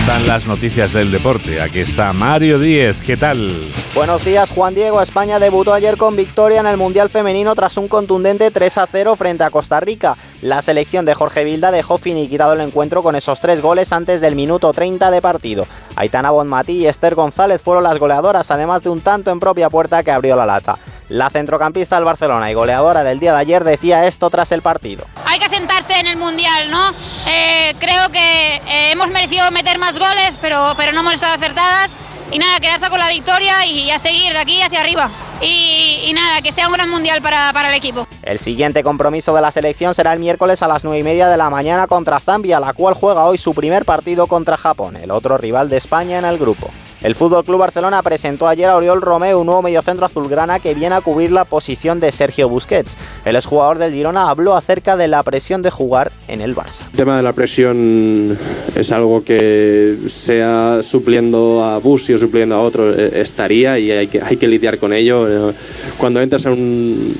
están 0.01 0.25
las 0.25 0.47
noticias 0.47 0.93
del 0.93 1.11
deporte. 1.11 1.61
Aquí 1.61 1.81
está 1.81 2.11
Mario 2.11 2.57
Díez. 2.57 3.03
¿Qué 3.03 3.17
tal? 3.17 3.67
Buenos 3.93 4.25
días, 4.25 4.49
Juan 4.49 4.73
Diego. 4.73 4.99
España 4.99 5.37
debutó 5.37 5.75
ayer 5.75 5.95
con 5.95 6.15
victoria 6.15 6.59
en 6.59 6.65
el 6.65 6.75
Mundial 6.75 7.11
Femenino 7.11 7.53
tras 7.53 7.77
un 7.77 7.87
contundente 7.87 8.49
3 8.49 8.79
a 8.79 8.87
0 8.87 9.15
frente 9.15 9.43
a 9.43 9.51
Costa 9.51 9.79
Rica. 9.79 10.17
La 10.41 10.63
selección 10.63 11.05
de 11.05 11.13
Jorge 11.13 11.43
Vilda 11.43 11.69
dejó 11.69 11.99
finiquitado 11.99 12.53
el 12.53 12.61
encuentro 12.61 13.03
con 13.03 13.15
esos 13.15 13.39
tres 13.39 13.61
goles 13.61 13.93
antes 13.93 14.21
del 14.21 14.35
minuto 14.35 14.73
30 14.73 15.11
de 15.11 15.21
partido. 15.21 15.67
Aitana 15.95 16.31
Bonmatí 16.31 16.79
y 16.79 16.87
Esther 16.87 17.13
González 17.13 17.61
fueron 17.61 17.83
las 17.83 17.99
goleadoras, 17.99 18.49
además 18.49 18.81
de 18.81 18.89
un 18.89 19.01
tanto 19.01 19.29
en 19.29 19.39
propia 19.39 19.69
puerta 19.69 20.01
que 20.01 20.09
abrió 20.09 20.35
la 20.35 20.47
lata. 20.47 20.79
La 21.11 21.29
centrocampista 21.29 21.97
del 21.97 22.05
Barcelona 22.05 22.49
y 22.49 22.53
goleadora 22.53 23.03
del 23.03 23.19
día 23.19 23.33
de 23.33 23.39
ayer 23.39 23.65
decía 23.65 24.07
esto 24.07 24.29
tras 24.29 24.53
el 24.53 24.61
partido. 24.61 25.03
Hay 25.25 25.39
que 25.39 25.49
sentarse 25.49 25.99
en 25.99 26.07
el 26.07 26.15
Mundial, 26.15 26.71
¿no? 26.71 26.91
Eh, 27.27 27.75
creo 27.79 28.07
que 28.13 28.55
eh, 28.55 28.91
hemos 28.93 29.09
merecido 29.09 29.51
meter 29.51 29.77
más 29.77 29.99
goles, 29.99 30.39
pero, 30.39 30.73
pero 30.77 30.93
no 30.93 31.01
hemos 31.01 31.15
estado 31.15 31.33
acertadas. 31.33 31.97
Y 32.31 32.39
nada, 32.39 32.61
quedarse 32.61 32.89
con 32.89 32.97
la 32.97 33.09
victoria 33.09 33.65
y 33.65 33.91
a 33.91 33.99
seguir 33.99 34.31
de 34.31 34.39
aquí 34.39 34.61
hacia 34.61 34.79
arriba. 34.79 35.09
Y, 35.41 36.03
y 36.05 36.13
nada, 36.13 36.41
que 36.41 36.53
sea 36.53 36.67
un 36.67 36.73
gran 36.73 36.89
mundial 36.89 37.21
para, 37.21 37.51
para 37.51 37.67
el 37.67 37.73
equipo. 37.75 38.07
El 38.23 38.39
siguiente 38.39 38.81
compromiso 38.81 39.35
de 39.35 39.41
la 39.41 39.51
selección 39.51 39.93
será 39.93 40.13
el 40.13 40.19
miércoles 40.19 40.63
a 40.63 40.69
las 40.69 40.85
9 40.85 40.97
y 40.97 41.03
media 41.03 41.27
de 41.27 41.35
la 41.35 41.49
mañana 41.49 41.87
contra 41.87 42.21
Zambia, 42.21 42.61
la 42.61 42.71
cual 42.71 42.93
juega 42.93 43.25
hoy 43.25 43.37
su 43.37 43.53
primer 43.53 43.83
partido 43.83 44.27
contra 44.27 44.55
Japón, 44.55 44.95
el 44.95 45.11
otro 45.11 45.37
rival 45.37 45.67
de 45.67 45.75
España 45.75 46.19
en 46.19 46.23
el 46.23 46.37
grupo. 46.37 46.69
El 47.01 47.15
Fútbol 47.15 47.43
Club 47.43 47.57
Barcelona 47.57 48.03
presentó 48.03 48.47
ayer 48.47 48.67
a 48.67 48.75
Oriol 48.75 49.01
Romeu, 49.01 49.39
un 49.39 49.47
nuevo 49.47 49.63
mediocentro 49.63 50.05
azulgrana 50.05 50.59
que 50.59 50.75
viene 50.75 50.93
a 50.93 51.01
cubrir 51.01 51.31
la 51.31 51.45
posición 51.45 51.99
de 51.99 52.11
Sergio 52.11 52.47
Busquets. 52.47 52.95
El 53.25 53.35
exjugador 53.35 53.79
del 53.79 53.91
Girona 53.91 54.29
habló 54.29 54.55
acerca 54.55 54.95
de 54.95 55.07
la 55.07 55.23
presión 55.23 55.63
de 55.63 55.71
jugar 55.71 56.11
en 56.27 56.41
el 56.41 56.55
Barça. 56.55 56.83
El 56.91 56.97
tema 56.97 57.17
de 57.17 57.23
la 57.23 57.33
presión 57.33 58.37
es 58.75 58.91
algo 58.91 59.23
que 59.23 59.97
sea 60.09 60.81
supliendo 60.83 61.63
a 61.63 61.79
Busi 61.79 62.13
o 62.13 62.19
supliendo 62.19 62.53
a 62.53 62.61
otro 62.61 62.93
eh, 62.93 63.19
estaría 63.19 63.79
y 63.79 63.91
hay 63.91 64.07
que, 64.07 64.47
lidiar 64.47 64.77
con 64.77 64.93
ello. 64.93 65.49
Eh, 65.49 65.53
Cuando 65.97 66.21
entras 66.21 66.45
a 66.45 66.51
un 66.51 67.15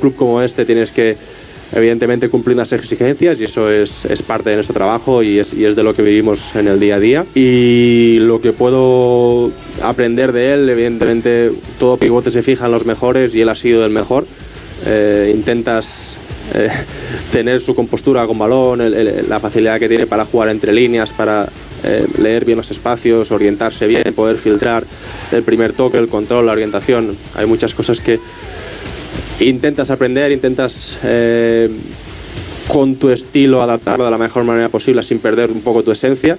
club 0.00 0.16
como 0.16 0.40
este 0.40 0.64
tienes 0.64 0.90
que 0.90 1.14
evidentemente 1.72 2.28
cumplir 2.28 2.56
unas 2.56 2.72
exigencias 2.72 3.40
y 3.40 3.44
eso 3.44 3.70
es, 3.70 4.04
es 4.04 4.22
parte 4.22 4.50
de 4.50 4.56
nuestro 4.56 4.74
trabajo 4.74 5.22
y 5.22 5.38
es, 5.38 5.52
y 5.52 5.64
es 5.64 5.76
de 5.76 5.82
lo 5.82 5.94
que 5.94 6.02
vivimos 6.02 6.54
en 6.54 6.68
el 6.68 6.80
día 6.80 6.96
a 6.96 7.00
día. 7.00 7.26
Y 7.34 8.18
lo 8.20 8.40
que 8.40 8.52
puedo 8.52 9.50
aprender 9.82 10.32
de 10.32 10.54
él, 10.54 10.68
evidentemente 10.68 11.52
todo 11.78 11.96
pivote 11.96 12.30
se 12.30 12.42
fija 12.42 12.66
en 12.66 12.72
los 12.72 12.86
mejores 12.86 13.34
y 13.34 13.40
él 13.40 13.48
ha 13.48 13.54
sido 13.54 13.84
el 13.84 13.92
mejor. 13.92 14.26
Eh, 14.86 15.32
intentas 15.34 16.16
eh, 16.54 16.70
tener 17.32 17.60
su 17.60 17.74
compostura 17.74 18.26
con 18.26 18.38
balón, 18.38 18.80
la 19.28 19.40
facilidad 19.40 19.78
que 19.78 19.88
tiene 19.88 20.06
para 20.06 20.24
jugar 20.24 20.48
entre 20.48 20.72
líneas, 20.72 21.10
para 21.10 21.48
eh, 21.84 22.06
leer 22.18 22.44
bien 22.44 22.58
los 22.58 22.70
espacios, 22.70 23.30
orientarse 23.30 23.86
bien, 23.86 24.12
poder 24.14 24.38
filtrar 24.38 24.84
el 25.30 25.42
primer 25.42 25.72
toque, 25.72 25.98
el 25.98 26.08
control, 26.08 26.46
la 26.46 26.52
orientación. 26.52 27.16
Hay 27.34 27.46
muchas 27.46 27.74
cosas 27.74 28.00
que 28.00 28.18
intentas 29.40 29.90
aprender, 29.90 30.32
intentas 30.32 30.98
eh, 31.04 31.70
con 32.68 32.96
tu 32.96 33.10
estilo 33.10 33.62
adaptarlo 33.62 34.04
de 34.04 34.10
la 34.10 34.18
mejor 34.18 34.44
manera 34.44 34.68
posible 34.68 35.02
sin 35.02 35.18
perder 35.18 35.50
un 35.50 35.60
poco 35.60 35.82
tu 35.82 35.92
esencia. 35.92 36.36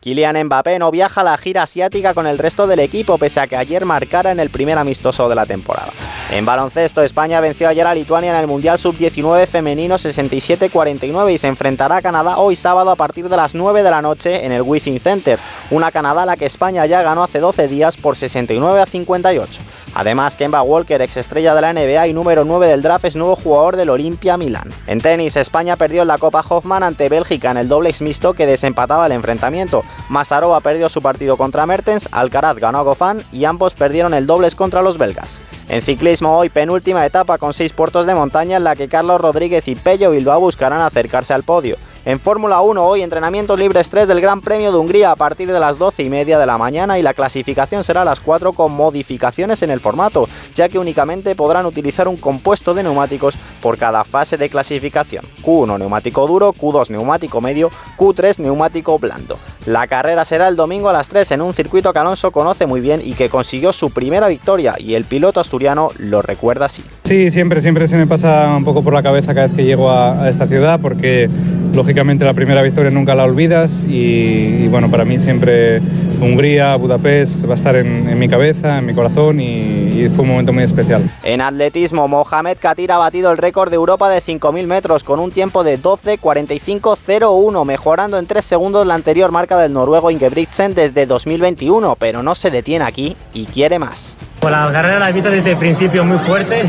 Kylian 0.00 0.44
Mbappé 0.44 0.78
no 0.78 0.90
viaja 0.90 1.20
a 1.20 1.24
la 1.24 1.36
gira 1.36 1.62
asiática 1.62 2.14
con 2.14 2.26
el 2.26 2.38
resto 2.38 2.66
del 2.66 2.80
equipo, 2.80 3.18
pese 3.18 3.40
a 3.40 3.46
que 3.46 3.56
ayer 3.56 3.84
marcara 3.84 4.32
en 4.32 4.40
el 4.40 4.48
primer 4.48 4.78
amistoso 4.78 5.28
de 5.28 5.34
la 5.34 5.44
temporada. 5.44 5.92
En 6.32 6.44
baloncesto, 6.44 7.02
España 7.02 7.40
venció 7.40 7.68
ayer 7.68 7.84
a 7.84 7.92
Lituania 7.92 8.30
en 8.30 8.36
el 8.36 8.46
Mundial 8.46 8.78
Sub-19 8.78 9.48
femenino 9.48 9.96
67-49 9.96 11.32
y 11.32 11.38
se 11.38 11.48
enfrentará 11.48 11.96
a 11.96 12.02
Canadá 12.02 12.38
hoy 12.38 12.54
sábado 12.54 12.92
a 12.92 12.94
partir 12.94 13.28
de 13.28 13.36
las 13.36 13.56
9 13.56 13.82
de 13.82 13.90
la 13.90 14.00
noche 14.00 14.46
en 14.46 14.52
el 14.52 14.62
Withing 14.62 15.00
Center, 15.00 15.40
una 15.72 15.90
Canadá 15.90 16.22
a 16.22 16.26
la 16.26 16.36
que 16.36 16.46
España 16.46 16.86
ya 16.86 17.02
ganó 17.02 17.24
hace 17.24 17.40
12 17.40 17.66
días 17.66 17.96
por 17.96 18.14
69 18.16 18.80
a 18.80 18.86
58. 18.86 19.60
Además, 19.92 20.36
Kemba 20.36 20.62
Walker, 20.62 21.02
ex 21.02 21.16
estrella 21.16 21.52
de 21.52 21.62
la 21.62 21.72
NBA 21.72 22.06
y 22.06 22.12
número 22.12 22.44
9 22.44 22.68
del 22.68 22.82
draft, 22.82 23.06
es 23.06 23.16
nuevo 23.16 23.34
jugador 23.34 23.74
del 23.74 23.90
Olimpia 23.90 24.36
Milán. 24.36 24.70
En 24.86 25.00
tenis, 25.00 25.36
España 25.36 25.74
perdió 25.74 26.02
en 26.02 26.08
la 26.08 26.18
Copa 26.18 26.44
Hoffman 26.48 26.84
ante 26.84 27.08
Bélgica 27.08 27.50
en 27.50 27.56
el 27.56 27.66
dobles 27.66 28.00
mixto 28.00 28.34
que 28.34 28.46
desempataba 28.46 29.06
el 29.06 29.12
enfrentamiento. 29.12 29.82
Masarova 30.08 30.60
perdió 30.60 30.88
su 30.88 31.02
partido 31.02 31.36
contra 31.36 31.66
Mertens, 31.66 32.08
Alcaraz 32.12 32.58
ganó 32.58 32.78
a 32.78 32.82
Gofán 32.82 33.24
y 33.32 33.46
ambos 33.46 33.74
perdieron 33.74 34.14
el 34.14 34.28
dobles 34.28 34.54
contra 34.54 34.80
los 34.80 34.96
belgas. 34.96 35.40
En 35.68 35.82
ciclismo 35.82 36.19
hoy 36.28 36.48
penúltima 36.48 37.06
etapa 37.06 37.38
con 37.38 37.52
seis 37.52 37.72
puertos 37.72 38.06
de 38.06 38.14
montaña 38.14 38.58
en 38.58 38.64
la 38.64 38.76
que 38.76 38.88
Carlos 38.88 39.20
Rodríguez 39.20 39.66
y 39.68 39.74
Pello 39.74 40.10
Bilbao 40.10 40.40
buscarán 40.40 40.80
acercarse 40.80 41.32
al 41.32 41.42
podio. 41.42 41.76
En 42.06 42.18
Fórmula 42.18 42.62
1 42.62 42.82
hoy 42.82 43.02
entrenamientos 43.02 43.58
libres 43.58 43.90
3 43.90 44.08
del 44.08 44.22
Gran 44.22 44.40
Premio 44.40 44.72
de 44.72 44.78
Hungría 44.78 45.10
a 45.10 45.16
partir 45.16 45.52
de 45.52 45.60
las 45.60 45.76
12 45.76 46.02
y 46.02 46.08
media 46.08 46.38
de 46.38 46.46
la 46.46 46.56
mañana 46.56 46.98
y 46.98 47.02
la 47.02 47.12
clasificación 47.12 47.84
será 47.84 48.00
a 48.00 48.04
las 48.06 48.20
4 48.20 48.54
con 48.54 48.72
modificaciones 48.72 49.62
en 49.62 49.70
el 49.70 49.80
formato, 49.80 50.26
ya 50.54 50.70
que 50.70 50.78
únicamente 50.78 51.34
podrán 51.34 51.66
utilizar 51.66 52.08
un 52.08 52.16
compuesto 52.16 52.72
de 52.72 52.84
neumáticos 52.84 53.36
por 53.60 53.76
cada 53.76 54.04
fase 54.04 54.38
de 54.38 54.48
clasificación. 54.48 55.26
Q1 55.42 55.78
neumático 55.78 56.26
duro, 56.26 56.54
Q2 56.54 56.88
neumático 56.88 57.42
medio, 57.42 57.70
Q3 57.98 58.38
neumático 58.38 58.98
blando. 58.98 59.36
La 59.66 59.86
carrera 59.86 60.24
será 60.24 60.48
el 60.48 60.56
domingo 60.56 60.88
a 60.88 60.94
las 60.94 61.10
3 61.10 61.32
en 61.32 61.42
un 61.42 61.52
circuito 61.52 61.92
que 61.92 61.98
Alonso 61.98 62.30
conoce 62.30 62.64
muy 62.64 62.80
bien 62.80 63.02
y 63.04 63.12
que 63.12 63.28
consiguió 63.28 63.74
su 63.74 63.90
primera 63.90 64.26
victoria 64.28 64.74
y 64.78 64.94
el 64.94 65.04
piloto 65.04 65.38
asturiano 65.38 65.90
lo 65.98 66.22
recuerda 66.22 66.64
así. 66.64 66.82
Sí, 67.04 67.30
siempre, 67.30 67.60
siempre 67.60 67.88
se 67.88 67.96
me 67.98 68.06
pasa 68.06 68.56
un 68.56 68.64
poco 68.64 68.82
por 68.82 68.94
la 68.94 69.02
cabeza 69.02 69.34
cada 69.34 69.48
vez 69.48 69.54
que 69.54 69.64
llego 69.64 69.90
a, 69.90 70.22
a 70.22 70.30
esta 70.30 70.46
ciudad 70.46 70.80
porque 70.80 71.28
lógicamente 71.74 72.24
la 72.24 72.34
primera 72.34 72.62
victoria 72.62 72.90
nunca 72.90 73.14
la 73.14 73.24
olvidas 73.24 73.70
y, 73.88 74.64
y, 74.64 74.68
bueno, 74.68 74.90
para 74.90 75.04
mí 75.04 75.18
siempre 75.18 75.80
Hungría, 76.20 76.76
Budapest 76.76 77.48
va 77.48 77.54
a 77.54 77.56
estar 77.56 77.76
en, 77.76 78.08
en 78.08 78.18
mi 78.18 78.28
cabeza, 78.28 78.78
en 78.78 78.86
mi 78.86 78.94
corazón 78.94 79.40
y, 79.40 80.04
y 80.04 80.08
fue 80.08 80.22
un 80.24 80.30
momento 80.30 80.52
muy 80.52 80.64
especial. 80.64 81.08
En 81.22 81.40
atletismo, 81.40 82.08
Mohamed 82.08 82.58
Katir 82.58 82.92
ha 82.92 82.98
batido 82.98 83.30
el 83.30 83.38
récord 83.38 83.70
de 83.70 83.76
Europa 83.76 84.10
de 84.10 84.20
5.000 84.20 84.66
metros 84.66 85.04
con 85.04 85.20
un 85.20 85.30
tiempo 85.30 85.64
de 85.64 85.78
12.45.01, 85.78 87.64
mejorando 87.64 88.18
en 88.18 88.26
3 88.26 88.44
segundos 88.44 88.86
la 88.86 88.94
anterior 88.94 89.32
marca 89.32 89.58
del 89.58 89.72
noruego 89.72 90.10
Ingebrigtsen 90.10 90.74
desde 90.74 91.06
2021, 91.06 91.96
pero 91.98 92.22
no 92.22 92.34
se 92.34 92.50
detiene 92.50 92.84
aquí 92.84 93.16
y 93.32 93.46
quiere 93.46 93.78
más. 93.78 94.16
Pues 94.40 94.52
la 94.52 94.70
carrera 94.72 94.98
la 94.98 95.10
he 95.10 95.12
visto 95.12 95.30
desde 95.30 95.52
el 95.52 95.58
principio 95.58 96.04
muy 96.04 96.18
fuerte, 96.18 96.62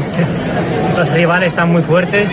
los 0.98 1.12
rivales 1.14 1.50
están 1.50 1.72
muy 1.72 1.82
fuertes 1.82 2.30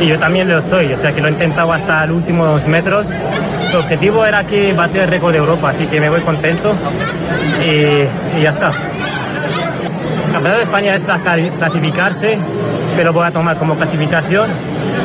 y 0.00 0.06
yo 0.06 0.18
también 0.18 0.48
lo 0.48 0.58
estoy, 0.58 0.92
o 0.92 0.98
sea 0.98 1.12
que 1.12 1.20
lo 1.20 1.28
he 1.28 1.30
intentado 1.30 1.72
hasta 1.72 2.06
los 2.06 2.16
últimos 2.16 2.66
metros. 2.66 3.06
El 3.70 3.76
objetivo 3.76 4.24
era 4.24 4.44
que 4.44 4.72
bater 4.72 5.02
el 5.02 5.08
récord 5.08 5.32
de 5.32 5.38
Europa, 5.38 5.70
así 5.70 5.86
que 5.86 6.00
me 6.00 6.08
voy 6.08 6.20
contento 6.20 6.74
y, 7.64 8.40
ya 8.40 8.50
está. 8.50 8.68
El 8.68 10.32
campeonato 10.32 10.58
de 10.58 10.62
España 10.62 10.94
es 10.94 11.04
clasificarse, 11.58 12.38
pero 12.96 13.12
voy 13.12 13.26
a 13.26 13.30
tomar 13.30 13.56
como 13.56 13.76
clasificación 13.76 14.50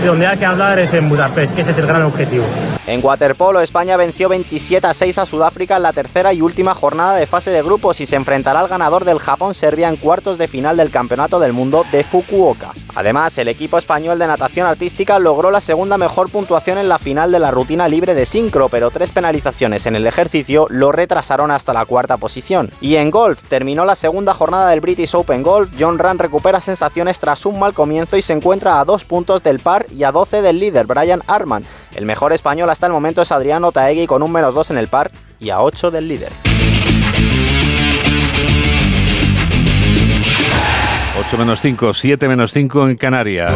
y 0.02 0.06
donde 0.06 0.28
hay 0.28 0.38
que 0.38 0.46
hablar 0.46 0.80
es 0.80 0.94
en 0.94 1.10
Budapest, 1.10 1.56
que 1.56 1.62
ese 1.62 1.72
es 1.72 1.78
el 1.78 1.88
gran 1.88 2.04
objetivo. 2.04 2.46
En 2.86 3.00
waterpolo, 3.02 3.62
España 3.62 3.96
venció 3.96 4.28
27 4.28 4.86
a 4.86 4.94
6 4.94 5.18
a 5.20 5.26
Sudáfrica 5.26 5.78
en 5.78 5.84
la 5.84 5.94
tercera 5.94 6.34
y 6.34 6.42
última 6.42 6.76
jornada 6.76 7.16
de 7.16 7.28
fase 7.28 7.50
de 7.50 7.64
grupos 7.64 8.02
y 8.02 8.06
se 8.06 8.18
enfrentará 8.18 8.60
al 8.60 8.68
ganador 8.68 9.06
del 9.06 9.20
Japón-Serbia 9.20 9.88
en 9.88 9.96
cuartos 9.96 10.38
de 10.38 10.50
final 10.50 10.76
del 10.76 10.92
Campeonato 10.92 11.40
del 11.40 11.54
Mundo 11.54 11.86
de 11.94 12.04
Fukuoka. 12.04 12.74
Además, 12.94 13.38
el 13.38 13.48
equipo 13.48 13.78
español 13.78 14.20
de 14.20 14.28
natación 14.28 14.68
artística 14.68 15.18
logró 15.18 15.50
la 15.50 15.62
segunda 15.62 15.98
mejor 15.98 16.30
puntuación 16.30 16.78
en 16.78 16.90
la 16.90 17.00
final 17.00 17.32
de 17.32 17.40
la 17.40 17.52
rutina 17.52 17.88
libre 17.88 18.16
de 18.16 18.26
sincro, 18.26 18.68
pero 18.68 18.92
tres 18.92 19.12
penalizaciones 19.12 19.86
en 19.86 19.96
el 19.96 20.06
ejercicio 20.06 20.68
lo 20.70 20.92
retrasaron 20.92 21.52
hasta 21.52 21.72
la 21.72 21.86
cuarta 21.86 22.18
posición. 22.18 22.70
Y 22.82 22.98
en 22.98 23.12
golf, 23.12 23.44
terminó 23.46 23.86
la 23.86 23.96
segunda 23.96 24.34
jornada 24.34 24.70
del 24.70 24.82
British 24.82 25.16
Open 25.16 25.42
Golf, 25.42 25.72
John 25.80 26.00
Ram 26.00 26.18
recupera 26.18 26.60
sensaciones 26.60 27.18
tras 27.22 27.46
un 27.46 27.60
mal 27.60 27.74
comienzo 27.74 28.18
y 28.18 28.22
se 28.22 28.34
encuentra 28.34 28.82
a 28.82 28.86
dos 28.86 29.06
puntos 29.06 29.42
del 29.42 29.60
par 29.60 29.86
y 29.90 30.04
a 30.04 30.12
12 30.12 30.42
del 30.42 30.60
líder, 30.60 30.86
Brian 30.86 31.22
Arman. 31.28 31.64
El 31.96 32.06
mejor 32.06 32.34
español 32.34 32.70
hasta 32.74 32.88
el 32.88 32.92
momento 32.92 33.22
es 33.22 33.32
Adriano 33.32 33.72
Taegui 33.72 34.08
con 34.08 34.24
un 34.24 34.32
menos 34.32 34.56
2 34.56 34.72
en 34.72 34.78
el 34.80 34.88
par 34.88 35.12
y 35.40 35.52
a 35.52 35.62
8 35.62 35.92
del 35.92 36.08
líder. 36.08 36.32
8 41.20 41.38
menos 41.38 41.62
5, 41.62 41.94
7 41.94 42.28
menos 42.28 42.52
5 42.52 42.90
en 42.90 42.98
Canarias. 42.98 43.54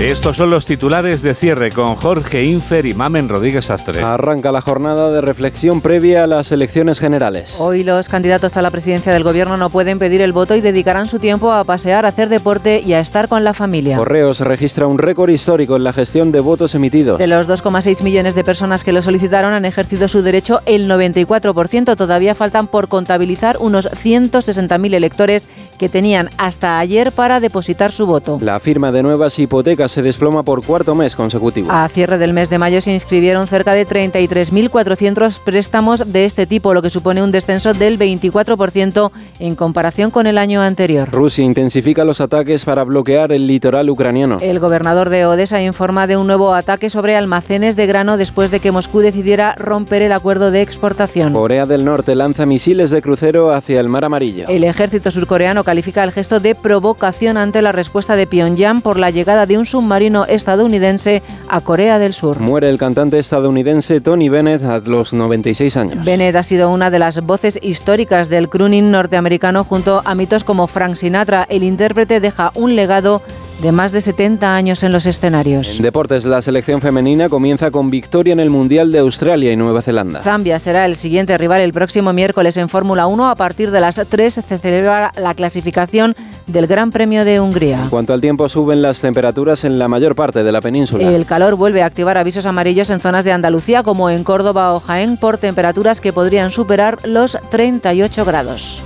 Estos 0.00 0.38
son 0.38 0.48
los 0.48 0.64
titulares 0.64 1.20
de 1.20 1.34
cierre 1.34 1.70
con 1.70 1.94
Jorge 1.94 2.42
Infer 2.42 2.86
y 2.86 2.94
Mamen 2.94 3.28
Rodríguez 3.28 3.68
Astre. 3.68 4.02
Arranca 4.02 4.50
la 4.50 4.62
jornada 4.62 5.10
de 5.10 5.20
reflexión 5.20 5.82
previa 5.82 6.24
a 6.24 6.26
las 6.26 6.52
elecciones 6.52 6.98
generales. 6.98 7.56
Hoy 7.60 7.84
los 7.84 8.08
candidatos 8.08 8.56
a 8.56 8.62
la 8.62 8.70
presidencia 8.70 9.12
del 9.12 9.24
gobierno 9.24 9.58
no 9.58 9.68
pueden 9.68 9.98
pedir 9.98 10.22
el 10.22 10.32
voto 10.32 10.56
y 10.56 10.62
dedicarán 10.62 11.06
su 11.06 11.18
tiempo 11.18 11.52
a 11.52 11.64
pasear, 11.64 12.06
a 12.06 12.08
hacer 12.08 12.30
deporte 12.30 12.80
y 12.80 12.94
a 12.94 13.00
estar 13.00 13.28
con 13.28 13.44
la 13.44 13.52
familia. 13.52 13.98
Correos 13.98 14.40
registra 14.40 14.86
un 14.86 14.96
récord 14.96 15.28
histórico 15.28 15.76
en 15.76 15.84
la 15.84 15.92
gestión 15.92 16.32
de 16.32 16.40
votos 16.40 16.74
emitidos. 16.74 17.18
De 17.18 17.26
los 17.26 17.46
2,6 17.46 18.02
millones 18.02 18.34
de 18.34 18.42
personas 18.42 18.84
que 18.84 18.94
lo 18.94 19.02
solicitaron 19.02 19.52
han 19.52 19.66
ejercido 19.66 20.08
su 20.08 20.22
derecho 20.22 20.62
el 20.64 20.88
94%. 20.88 21.94
Todavía 21.94 22.34
faltan 22.34 22.68
por 22.68 22.88
contabilizar 22.88 23.58
unos 23.60 23.86
160.000 23.90 24.94
electores 24.94 25.50
que 25.78 25.90
tenían 25.90 26.30
hasta 26.38 26.78
ayer 26.78 27.12
para 27.12 27.38
depositar 27.38 27.92
su 27.92 28.06
voto. 28.06 28.38
La 28.40 28.60
firma 28.60 28.92
de 28.92 29.02
nuevas 29.02 29.38
hipotecas 29.38 29.89
se 29.90 30.02
desploma 30.02 30.42
por 30.42 30.64
cuarto 30.64 30.94
mes 30.94 31.16
consecutivo. 31.16 31.70
A 31.70 31.88
cierre 31.88 32.18
del 32.18 32.32
mes 32.32 32.48
de 32.48 32.58
mayo 32.58 32.80
se 32.80 32.92
inscribieron 32.92 33.46
cerca 33.46 33.74
de 33.74 33.86
33.400 33.86 35.40
préstamos 35.40 36.12
de 36.12 36.24
este 36.24 36.46
tipo, 36.46 36.72
lo 36.74 36.82
que 36.82 36.90
supone 36.90 37.22
un 37.22 37.32
descenso 37.32 37.74
del 37.74 37.98
24% 37.98 39.10
en 39.40 39.54
comparación 39.54 40.10
con 40.10 40.26
el 40.26 40.38
año 40.38 40.62
anterior. 40.62 41.08
Rusia 41.10 41.44
intensifica 41.44 42.04
los 42.04 42.20
ataques 42.20 42.64
para 42.64 42.84
bloquear 42.84 43.32
el 43.32 43.46
litoral 43.46 43.90
ucraniano. 43.90 44.38
El 44.40 44.60
gobernador 44.60 45.10
de 45.10 45.26
Odessa 45.26 45.60
informa 45.60 46.06
de 46.06 46.16
un 46.16 46.26
nuevo 46.26 46.54
ataque 46.54 46.90
sobre 46.90 47.16
almacenes 47.16 47.76
de 47.76 47.86
grano 47.86 48.16
después 48.16 48.50
de 48.50 48.60
que 48.60 48.72
Moscú 48.72 49.00
decidiera 49.00 49.54
romper 49.56 50.02
el 50.02 50.12
acuerdo 50.12 50.50
de 50.50 50.62
exportación. 50.62 51.32
Corea 51.32 51.66
del 51.66 51.84
Norte 51.84 52.14
lanza 52.14 52.46
misiles 52.46 52.90
de 52.90 53.02
crucero 53.02 53.52
hacia 53.52 53.80
el 53.80 53.88
Mar 53.88 54.04
Amarillo. 54.04 54.46
El 54.48 54.64
ejército 54.64 55.10
surcoreano 55.10 55.64
califica 55.64 56.04
el 56.04 56.12
gesto 56.12 56.40
de 56.40 56.54
provocación 56.54 57.36
ante 57.36 57.62
la 57.62 57.72
respuesta 57.72 58.16
de 58.16 58.26
Pyongyang 58.26 58.82
por 58.82 58.98
la 58.98 59.10
llegada 59.10 59.46
de 59.46 59.58
un 59.58 59.66
submarino 59.66 59.79
estadounidense 60.28 61.22
a 61.48 61.60
Corea 61.60 61.98
del 61.98 62.14
Sur. 62.14 62.38
Muere 62.40 62.68
el 62.68 62.78
cantante 62.78 63.18
estadounidense 63.18 64.00
Tony 64.00 64.28
Bennett 64.28 64.62
a 64.64 64.78
los 64.78 65.12
96 65.12 65.76
años. 65.76 66.04
Bennett 66.04 66.36
ha 66.36 66.42
sido 66.42 66.70
una 66.70 66.90
de 66.90 66.98
las 66.98 67.20
voces 67.24 67.58
históricas 67.62 68.28
del 68.28 68.48
crooning 68.48 68.90
norteamericano 68.90 69.64
junto 69.64 70.02
a 70.04 70.14
mitos 70.14 70.44
como 70.44 70.66
Frank 70.66 70.96
Sinatra. 70.96 71.46
El 71.48 71.62
intérprete 71.62 72.20
deja 72.20 72.52
un 72.54 72.76
legado 72.76 73.22
de 73.62 73.72
más 73.72 73.92
de 73.92 74.00
70 74.00 74.54
años 74.54 74.82
en 74.82 74.92
los 74.92 75.06
escenarios. 75.06 75.76
En 75.76 75.82
deportes, 75.82 76.24
la 76.24 76.40
selección 76.42 76.80
femenina 76.80 77.28
comienza 77.28 77.70
con 77.70 77.90
victoria 77.90 78.32
en 78.32 78.40
el 78.40 78.50
Mundial 78.50 78.90
de 78.90 78.98
Australia 78.98 79.52
y 79.52 79.56
Nueva 79.56 79.82
Zelanda. 79.82 80.22
Zambia 80.22 80.58
será 80.58 80.86
el 80.86 80.96
siguiente 80.96 81.36
rival 81.36 81.60
el 81.60 81.72
próximo 81.72 82.12
miércoles 82.12 82.56
en 82.56 82.68
Fórmula 82.68 83.06
1. 83.06 83.28
A 83.28 83.34
partir 83.34 83.70
de 83.70 83.80
las 83.80 84.00
3 84.08 84.34
se 84.34 84.58
celebra 84.58 85.12
la 85.16 85.34
clasificación 85.34 86.14
del 86.46 86.66
Gran 86.66 86.90
Premio 86.90 87.24
de 87.24 87.40
Hungría. 87.40 87.82
En 87.82 87.90
cuanto 87.90 88.12
al 88.12 88.20
tiempo, 88.20 88.48
suben 88.48 88.82
las 88.82 89.00
temperaturas 89.00 89.64
en 89.64 89.78
la 89.78 89.88
mayor 89.88 90.14
parte 90.14 90.42
de 90.42 90.52
la 90.52 90.60
península. 90.60 91.10
El 91.10 91.26
calor 91.26 91.54
vuelve 91.54 91.82
a 91.82 91.86
activar 91.86 92.18
avisos 92.18 92.46
amarillos 92.46 92.90
en 92.90 93.00
zonas 93.00 93.24
de 93.24 93.32
Andalucía 93.32 93.82
como 93.82 94.10
en 94.10 94.24
Córdoba 94.24 94.74
o 94.74 94.80
Jaén 94.80 95.16
por 95.16 95.38
temperaturas 95.38 96.00
que 96.00 96.12
podrían 96.12 96.50
superar 96.50 96.98
los 97.04 97.38
38 97.50 98.24
grados. 98.24 98.82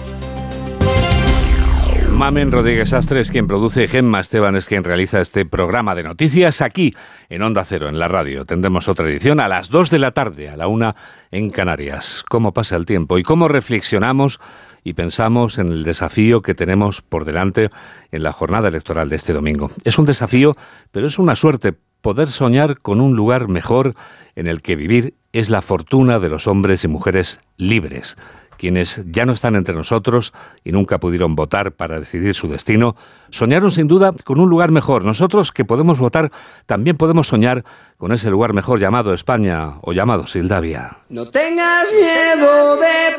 Mamen 2.14 2.52
Rodríguez 2.52 2.92
Astre 2.92 3.20
es 3.20 3.30
quien 3.32 3.48
produce, 3.48 3.88
Gemma 3.88 4.20
Esteban 4.20 4.54
es 4.54 4.66
quien 4.66 4.84
realiza 4.84 5.20
este 5.20 5.44
programa 5.44 5.96
de 5.96 6.04
noticias 6.04 6.60
aquí 6.60 6.94
en 7.28 7.42
Onda 7.42 7.64
Cero, 7.64 7.88
en 7.88 7.98
la 7.98 8.06
radio. 8.06 8.44
Tendremos 8.44 8.86
otra 8.86 9.08
edición 9.08 9.40
a 9.40 9.48
las 9.48 9.68
2 9.68 9.90
de 9.90 9.98
la 9.98 10.12
tarde, 10.12 10.48
a 10.48 10.56
la 10.56 10.68
1 10.68 10.94
en 11.32 11.50
Canarias. 11.50 12.24
¿Cómo 12.28 12.52
pasa 12.52 12.76
el 12.76 12.86
tiempo 12.86 13.18
y 13.18 13.24
cómo 13.24 13.48
reflexionamos 13.48 14.38
y 14.84 14.92
pensamos 14.92 15.58
en 15.58 15.68
el 15.68 15.82
desafío 15.82 16.40
que 16.40 16.54
tenemos 16.54 17.02
por 17.02 17.24
delante 17.24 17.70
en 18.12 18.22
la 18.22 18.32
jornada 18.32 18.68
electoral 18.68 19.08
de 19.08 19.16
este 19.16 19.32
domingo? 19.32 19.72
Es 19.82 19.98
un 19.98 20.06
desafío, 20.06 20.56
pero 20.92 21.08
es 21.08 21.18
una 21.18 21.34
suerte 21.34 21.74
poder 22.00 22.30
soñar 22.30 22.78
con 22.78 23.00
un 23.00 23.16
lugar 23.16 23.48
mejor 23.48 23.94
en 24.36 24.46
el 24.46 24.62
que 24.62 24.76
vivir 24.76 25.14
es 25.32 25.50
la 25.50 25.62
fortuna 25.62 26.20
de 26.20 26.28
los 26.28 26.46
hombres 26.46 26.84
y 26.84 26.88
mujeres 26.88 27.40
libres 27.56 28.16
quienes 28.64 29.02
ya 29.04 29.26
no 29.26 29.34
están 29.34 29.56
entre 29.56 29.74
nosotros 29.74 30.32
y 30.64 30.72
nunca 30.72 30.96
pudieron 30.98 31.36
votar 31.36 31.72
para 31.72 31.98
decidir 31.98 32.34
su 32.34 32.48
destino, 32.48 32.96
soñaron 33.28 33.70
sin 33.70 33.88
duda 33.88 34.14
con 34.24 34.40
un 34.40 34.48
lugar 34.48 34.70
mejor. 34.70 35.04
Nosotros 35.04 35.52
que 35.52 35.66
podemos 35.66 35.98
votar 35.98 36.32
también 36.64 36.96
podemos 36.96 37.28
soñar 37.28 37.62
con 37.98 38.10
ese 38.12 38.30
lugar 38.30 38.54
mejor 38.54 38.80
llamado 38.80 39.12
España 39.12 39.74
o 39.82 39.92
llamado 39.92 40.26
Sildavia. 40.26 40.96
No 41.10 41.26
tengas 41.26 41.84
miedo 41.92 42.76
de 42.76 43.18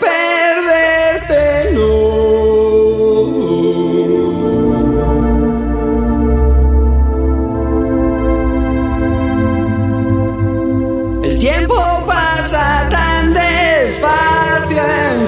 perderte, 1.27 1.75
no. 1.75 2.74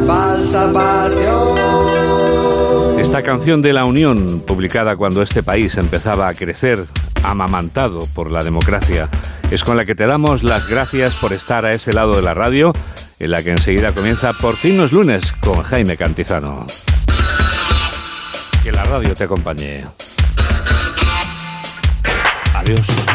falsa 0.06 0.72
pasión. 0.72 1.56
Esta 2.98 3.22
canción 3.22 3.62
de 3.62 3.72
la 3.72 3.84
Unión, 3.84 4.40
publicada 4.40 4.96
cuando 4.96 5.22
este 5.22 5.42
país 5.42 5.76
empezaba 5.76 6.28
a 6.28 6.34
crecer, 6.34 6.84
amamantado 7.22 8.00
por 8.14 8.30
la 8.30 8.42
democracia, 8.42 9.08
es 9.50 9.64
con 9.64 9.76
la 9.76 9.84
que 9.84 9.94
te 9.94 10.06
damos 10.06 10.42
las 10.42 10.66
gracias 10.66 11.16
por 11.16 11.32
estar 11.32 11.64
a 11.64 11.72
ese 11.72 11.92
lado 11.92 12.16
de 12.16 12.22
la 12.22 12.34
radio, 12.34 12.72
en 13.18 13.30
la 13.30 13.42
que 13.42 13.52
enseguida 13.52 13.92
comienza 13.92 14.32
Por 14.34 14.56
fin 14.56 14.76
los 14.76 14.92
lunes 14.92 15.32
con 15.40 15.62
Jaime 15.62 15.96
Cantizano. 15.96 16.66
Que 18.66 18.72
la 18.72 18.82
radio 18.82 19.14
te 19.14 19.22
acompañe. 19.22 19.84
Adiós. 22.52 23.05